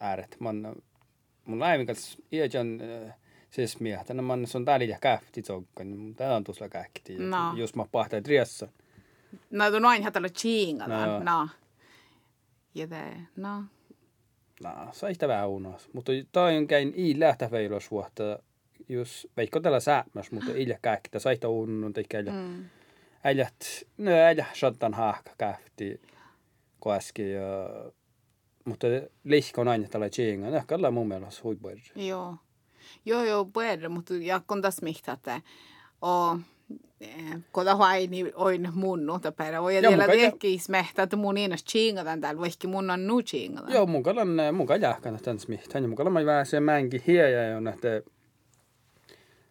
ääret. 0.00 0.36
Man, 0.38 0.74
mun 1.44 1.60
läivin 1.60 1.86
kanssa 1.86 2.18
iäjän 2.32 2.80
siis 3.50 3.80
miehet, 3.80 4.08
no 4.08 4.22
man 4.22 4.46
on 4.54 4.64
täällä 4.64 4.84
ja 4.84 4.98
kähti 5.00 5.42
zokka, 5.42 5.84
niin 5.84 5.98
mun 5.98 6.14
tää 6.14 6.36
on 6.36 6.44
tuossa 6.44 6.68
kähti. 6.68 7.18
No. 7.18 7.52
Just 7.56 7.76
mä 7.76 7.84
pahtaa 7.92 8.20
riassa. 8.26 8.68
No, 9.50 9.70
tuon 9.70 9.84
aina 9.84 10.04
hatalla 10.04 10.28
chingadan. 10.28 11.24
No. 11.24 11.38
No. 11.40 11.48
Ja 12.74 12.88
te, 12.88 13.16
no. 13.36 13.64
No, 14.62 14.70
sai 14.92 15.14
sitä 15.14 15.28
vähän 15.28 15.48
unos. 15.48 15.90
Mutta 15.92 16.12
toi 16.32 16.56
on 16.56 16.66
käin 16.66 16.94
i 16.96 17.20
lähtä 17.20 17.50
veilos 17.50 17.90
vuotta. 17.90 18.38
Jos 18.88 19.28
veikko 19.36 19.60
tällä 19.60 19.80
säämäs, 19.80 20.30
mutta 20.30 20.50
ilja 20.54 20.78
käktä, 20.82 21.18
sai 21.18 21.34
sitä 21.34 21.48
unnun 21.48 21.92
teikä. 21.92 22.22
Mm. 22.22 22.64
Äijät, 23.24 23.86
no 23.98 24.10
äijä 24.10 24.46
sattan 24.52 24.94
haakka 24.94 25.30
kähti 25.38 26.00
koeski. 26.80 27.30
Ja... 27.30 27.42
Mutta 28.64 28.86
lihko 29.24 29.60
on 29.60 29.68
aina 29.68 29.88
tällä 29.88 30.08
tjinga. 30.10 30.48
Ehkä 30.48 30.74
ollaan 30.74 30.94
mun 30.94 31.08
mielestä 31.08 31.42
huippueri. 31.42 31.82
Joo. 31.94 32.36
Joo, 33.04 33.24
joo, 33.24 33.44
puhuta, 33.44 33.88
mutta 33.88 34.14
ja 34.14 34.40
kun 34.46 34.62
taas 34.62 34.82
mihtä, 34.82 35.12
että 35.12 35.40
o, 36.02 36.38
kota 37.52 37.76
haini 37.76 38.32
oin 38.34 38.68
mun 38.74 39.06
nuuta 39.06 39.32
perä. 39.32 39.60
Oi, 39.60 39.76
ja 39.76 39.82
vielä 39.82 39.96
mutta 39.96 40.14
ja- 40.14 40.30
tekis 40.30 40.68
mehtä, 40.68 41.02
että 41.02 41.16
mun 41.16 41.36
iinas 41.36 41.64
chingadan 41.64 42.20
täällä, 42.20 42.40
vaikka 42.40 42.68
mun 42.68 42.90
on 42.90 43.06
nu 43.06 43.22
chingadan. 43.22 43.72
Joo, 43.72 43.86
mun 43.86 44.02
kalan, 44.02 44.28
mun 44.52 44.66
kalan 44.66 44.80
jahkan 44.80 45.18
tämän 45.22 45.38
smihtään. 45.38 45.84
Ja 45.84 45.88
mun 45.88 45.96
kalan 45.96 46.12
mä 46.12 46.24
vähän 46.24 46.46
se 46.46 46.60
mänki 46.60 47.02
hiejä 47.06 47.56
on, 47.56 47.68
että 47.68 48.02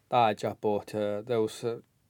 taatja 0.09 0.55
poht. 0.61 0.91
Teus, 1.25 1.63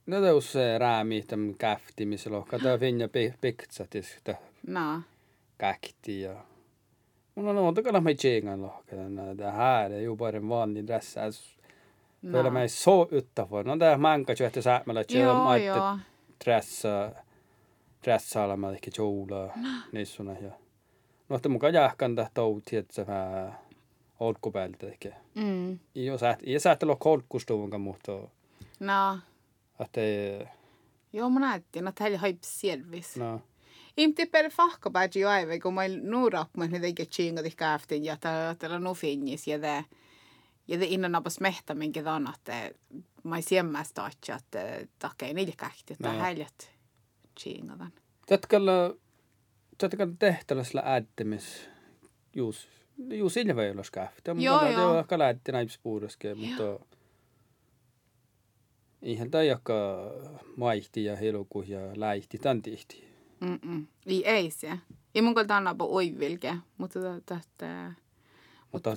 no 0.05 0.22
teus 0.22 0.53
räämi 0.78 1.22
tämän 1.28 1.55
käfti, 1.57 2.05
missä 2.05 2.32
lohka. 2.32 2.60
Tää 2.60 2.78
finja 2.84 3.10
piksat, 3.41 3.95
että 3.95 4.36
No. 4.68 5.01
käkti 5.57 6.22
ja 6.22 6.36
mun 7.36 7.47
on 7.47 7.55
monta 7.55 7.82
kalla 7.84 8.01
mai 8.01 8.16
tjengan 8.16 8.62
lohka. 8.62 8.95
Det 9.38 9.51
här 9.51 9.91
är 9.91 9.99
ju 10.01 10.16
bara 10.16 10.38
en 10.38 10.49
vanlig 10.49 10.86
dress. 10.88 11.16
no. 11.16 11.59
Kyllä 12.22 12.49
mä 12.49 12.67
så 12.67 13.01
utanför. 13.01 13.65
No 13.65 13.78
tää 13.78 13.97
jo 14.39 14.47
että 14.47 14.61
säämällä, 14.61 15.01
että 15.01 15.17
Joo, 15.17 15.43
mä 15.43 15.55
että 15.55 15.67
joo. 15.67 15.97
dressa, 16.45 17.11
dressailla 18.03 18.57
mä 18.57 18.72
ehkä 18.72 18.91
kjoula 18.95 19.53
nissuna 19.91 20.34
ja 20.34 20.51
no 21.30 21.36
että 21.36 21.49
mukaan 21.49 21.74
jahkan 21.74 22.15
tää 22.15 22.30
touti, 22.34 22.76
että 22.76 22.93
se 22.93 23.07
vähän 23.07 23.59
olkkupäältä 24.20 24.88
ehkä. 24.88 25.09
Mm. 25.36 25.80
Ei 25.95 26.17
sä 26.20 26.38
ei 26.43 26.59
sä 26.59 26.78
olla 26.84 26.95
kolkkustuunkaan, 26.95 27.82
mutta 27.82 28.11
No. 28.80 29.20
että 29.80 30.01
ei, 30.01 30.45
Joo, 31.13 31.30
mä 31.30 31.39
näytin, 31.39 31.88
että 31.88 32.03
heillä 32.03 32.17
haip 32.17 32.38
selvis. 32.41 33.17
No. 33.17 33.41
Inte 33.97 34.26
per 34.26 34.49
fahkapäätsi 34.51 35.20
jo 35.20 35.30
aivan, 35.30 35.59
kun 35.59 35.74
mä 35.74 35.82
nuurak, 36.01 36.49
mä 36.57 36.67
ne 36.67 36.80
teikä 36.80 37.05
chingat 37.05 37.45
i 37.45 37.51
käftin 37.51 38.05
ja 38.05 38.17
täällä 38.59 38.80
nu 38.80 38.93
finnis 38.93 39.47
ja 39.47 39.61
det 39.61 39.86
ja 40.70 40.80
det 40.80 40.88
innan 40.88 41.11
napas 41.11 41.39
mehtä 41.39 41.76
minkä 41.76 42.03
tämän, 42.03 42.34
että 42.36 42.72
mä 43.24 43.36
ei 43.36 43.41
siemmäs 43.41 43.93
taatsi, 43.93 44.32
että 44.32 44.88
takia 44.99 45.34
niille 45.34 45.53
kähti, 45.57 45.93
että 45.93 46.11
heilät 46.11 46.72
chingadan. 47.39 47.93
Tätkalla, 48.26 48.95
tätkalla 49.78 50.13
tehtävällä 50.20 50.82
äättämis, 50.86 51.70
juus, 52.36 52.67
juus 52.97 53.38
ilveilos 53.38 53.91
käftä. 53.91 54.36
Joo, 54.39 54.59
Mutta 54.59 54.74
joo. 54.74 54.91
on 54.91 54.99
ehkä 54.99 55.20
lähti 55.20 55.51
mutta 56.36 56.86
ihan 59.01 59.32
tämä 59.32 59.43
joka 59.43 60.11
maihti 60.57 61.03
ja 61.03 61.15
heluku 61.15 61.61
ja 61.61 61.80
läihti, 61.95 62.38
tämän 62.38 62.61
tihti. 62.61 63.09
Mm-mm. 63.39 63.88
Ei, 64.05 64.28
ei 64.30 64.51
se. 64.51 64.80
Ei 65.15 65.22
mun 65.22 65.36
kalta 65.36 65.57
anna 65.57 65.76
oivilke, 65.80 66.55
mutta 66.78 66.99
tästä... 67.26 67.93
Mutta 68.72 68.89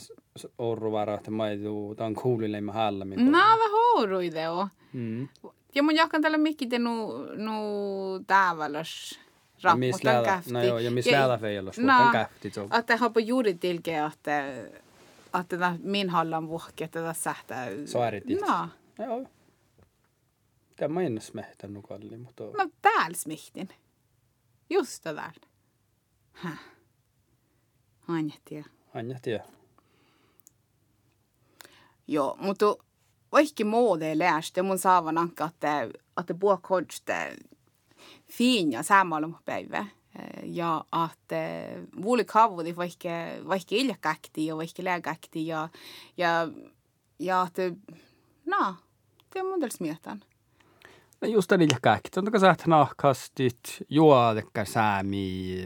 orru 0.58 0.92
varaa, 0.92 1.14
että 1.16 1.30
mä 1.30 1.48
ei 1.48 1.58
tuu, 1.58 1.94
tämä 1.94 2.06
on 2.06 2.14
kuulille 2.14 2.60
mä 2.60 2.72
hallammin. 2.72 3.32
Nää 3.32 3.54
huuruide 3.72 4.48
on. 4.48 4.68
Mm. 4.92 5.28
Ja 5.74 5.82
mun 5.82 5.94
jakan 5.96 6.22
tällä 6.22 6.38
mikki 6.38 6.68
nu, 6.78 7.16
nu 7.34 7.52
Ja 9.62 9.76
missä 9.76 10.12
rapputan 10.12 10.34
käfti. 10.34 10.52
no 10.52 10.62
joo, 10.62 10.78
ja 10.78 10.90
missä 10.90 11.12
läädä 11.12 11.38
feilos, 11.38 11.78
No. 11.78 11.94
mutta 11.94 12.12
käfti. 12.12 12.52
On. 12.60 12.78
Että 12.78 12.96
har 12.96 13.10
på 13.10 13.20
juuri 13.20 13.54
tilke, 13.54 13.98
että 13.98 14.46
että 15.40 15.56
tämä 15.58 15.76
min 15.82 16.10
hallan 16.10 16.48
vuokki, 16.48 16.84
että 16.84 17.02
tässä 17.02 17.22
sähtää. 17.22 17.66
Saarit 17.84 18.30
itse. 18.30 18.46
No, 18.46 18.68
Joo. 18.98 19.24
Tämä 20.76 20.94
mä 20.94 21.02
en 21.02 21.20
smehtänyt 21.20 21.82
kalli, 21.88 22.16
mutta 22.16 22.44
no 22.44 22.70
täällä 22.82 23.16
smihtin. 23.16 23.68
Just 24.70 25.04
det 25.04 25.16
där. 25.16 25.32
Häh. 26.32 26.58
Anjattia. 28.08 28.64
Anja 28.94 29.18
tiedä. 29.22 29.44
Joo, 32.08 32.36
mutta 32.40 32.76
vaikka 33.32 33.64
muode 33.64 34.18
lärste 34.18 34.62
mun 34.62 34.78
saavan 34.78 35.18
anka, 35.18 35.44
että 35.44 35.88
että 36.20 36.34
puhua 36.34 36.56
kodste 36.56 37.36
fiinja 38.32 38.82
samalla 38.82 39.40
päivä. 39.44 39.86
Ja 40.42 40.84
att 40.92 41.32
vuoli 42.02 42.24
kavudi 42.24 42.76
vaikka 42.76 43.08
vaikka 43.48 43.74
iljakäkti 43.74 44.46
ja 44.46 44.56
vaikka 44.56 44.84
lääkäkti 44.84 45.46
ja 45.46 45.68
ja 46.16 46.48
ja 47.18 47.46
että 47.46 47.62
no, 48.46 48.76
är 49.34 49.42
mun 49.42 49.60
dels 49.60 49.80
mietan. 49.80 50.22
No 51.20 51.28
just 51.28 51.52
käkki. 51.82 52.10
On 52.16 52.40
sä 52.40 52.56
nahkastit, 52.66 53.82
juodekka 53.88 54.64
säämi. 54.64 55.56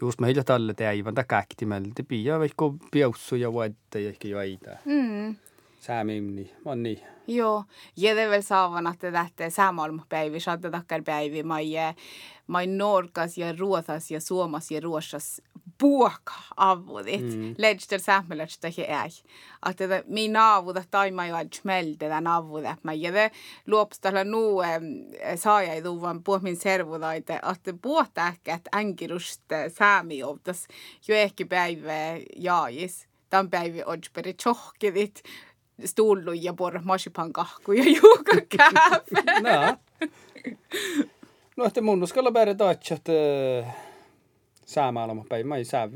Just 0.00 0.20
mä 0.20 0.26
hiljaa 0.26 0.44
tälle 0.44 0.74
teivän 0.74 1.14
tää 1.14 1.24
käkti 1.24 1.66
meiltä. 1.66 2.02
Pia 2.08 2.38
vaikka 2.38 2.72
piussu 2.90 3.36
ja 3.36 3.52
vuotta 3.52 3.98
ja 3.98 4.08
ehkä 4.08 4.28
joita. 4.28 4.70
Mm. 4.84 5.36
Säämimni, 5.86 6.52
on 6.64 6.82
niin. 6.82 7.00
Joo, 7.26 7.64
ja 7.96 8.14
det 8.14 8.30
väl 8.30 8.42
saavan, 8.42 8.86
että 8.86 9.12
tähtä 9.12 9.50
säämalmapäivi, 9.50 10.40
saattaa 10.40 10.70
takkar 10.70 11.02
päivi, 11.02 11.42
mai, 11.42 11.72
mai 12.46 12.66
norkas 12.66 13.38
ja 13.38 13.52
ruotas 13.58 14.10
ja 14.10 14.20
suomas 14.20 14.70
ja 14.70 14.80
ruosas 14.80 15.42
puoka 15.78 16.32
avudit. 16.56 17.36
Mm. 17.36 17.54
Ledster 17.58 18.00
sähmelästä 18.00 18.68
he 18.78 18.82
ei. 18.82 19.10
Että 19.70 20.02
minä 20.06 20.54
avuda 20.54 20.84
taima 20.90 21.26
jo 21.26 21.36
smelte 21.54 22.08
tämän 22.08 22.26
avuda. 22.26 22.76
Mä 22.82 22.92
ja 22.92 23.12
det 23.12 23.32
luopstalla 23.66 24.24
nu 24.24 24.58
saaja 25.36 25.72
ei 25.72 25.82
tuvan 25.82 26.24
puh 26.24 26.42
min 26.42 26.56
servudaite, 26.56 27.40
että 27.52 27.74
puhta 27.82 28.28
ehkä, 28.28 28.54
että 28.54 28.70
änkirust 28.76 29.42
säämi 29.78 30.18
joutas 30.18 30.66
jo 31.08 31.14
ehkä 31.14 31.46
päivä 31.46 31.92
jaajis. 32.36 33.08
Tämän 33.30 33.50
päivä 33.50 33.82
odsperi 33.86 34.34
tjohkivit 35.76 35.90
stulluja 35.90 36.52
por 36.52 36.80
marsipankahkuja 36.84 37.84
juuka 37.84 38.40
kääfe. 38.56 39.22
no. 41.56 41.64
Että 41.66 41.80
mun 41.80 42.02
uskalla 42.02 42.30
bära 42.32 42.54
tatsa, 42.54 42.94
että 42.94 43.12
saamaalama 44.66 45.24
päivä. 45.28 45.48
Mä 45.48 45.56
ei 45.56 45.64
saa 45.64 45.88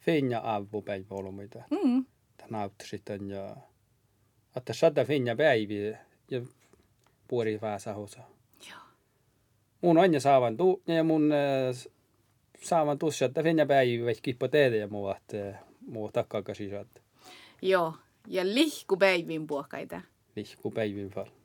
finja 0.00 0.40
avu 0.44 0.82
päivä 0.82 1.06
olumita. 1.10 1.62
Mm. 1.70 2.04
Tämä 2.36 2.62
autti 2.62 2.88
sitten 2.88 3.30
ja 3.30 3.56
että 4.56 4.72
saada 4.72 5.04
finja 5.04 5.36
päivä 5.36 5.98
ja 6.30 6.42
puoli 7.28 7.58
päässä 7.58 7.94
hosa. 7.94 8.20
Joo. 8.68 8.78
Mun 9.80 9.98
on 9.98 10.20
saavan 10.20 10.56
tuu 10.56 10.82
ja 10.86 11.04
mun 11.04 11.30
saavan 12.62 12.98
tuossa, 12.98 13.24
että 13.24 13.42
finja 13.42 13.66
päivä 13.66 14.12
kippo 14.22 14.48
tehdä 14.48 14.76
ja 14.76 14.88
muu, 14.88 15.10
että 15.10 15.58
muu 15.86 16.12
takkaa 16.12 16.42
kasi 16.42 16.70
Joo, 17.62 17.94
ja 18.26 18.44
lihku 18.44 18.96
päivin 18.96 19.46
puokkaita. 19.46 20.00
Lihku 20.36 20.70
päivin 20.70 21.10
fall. 21.10 21.41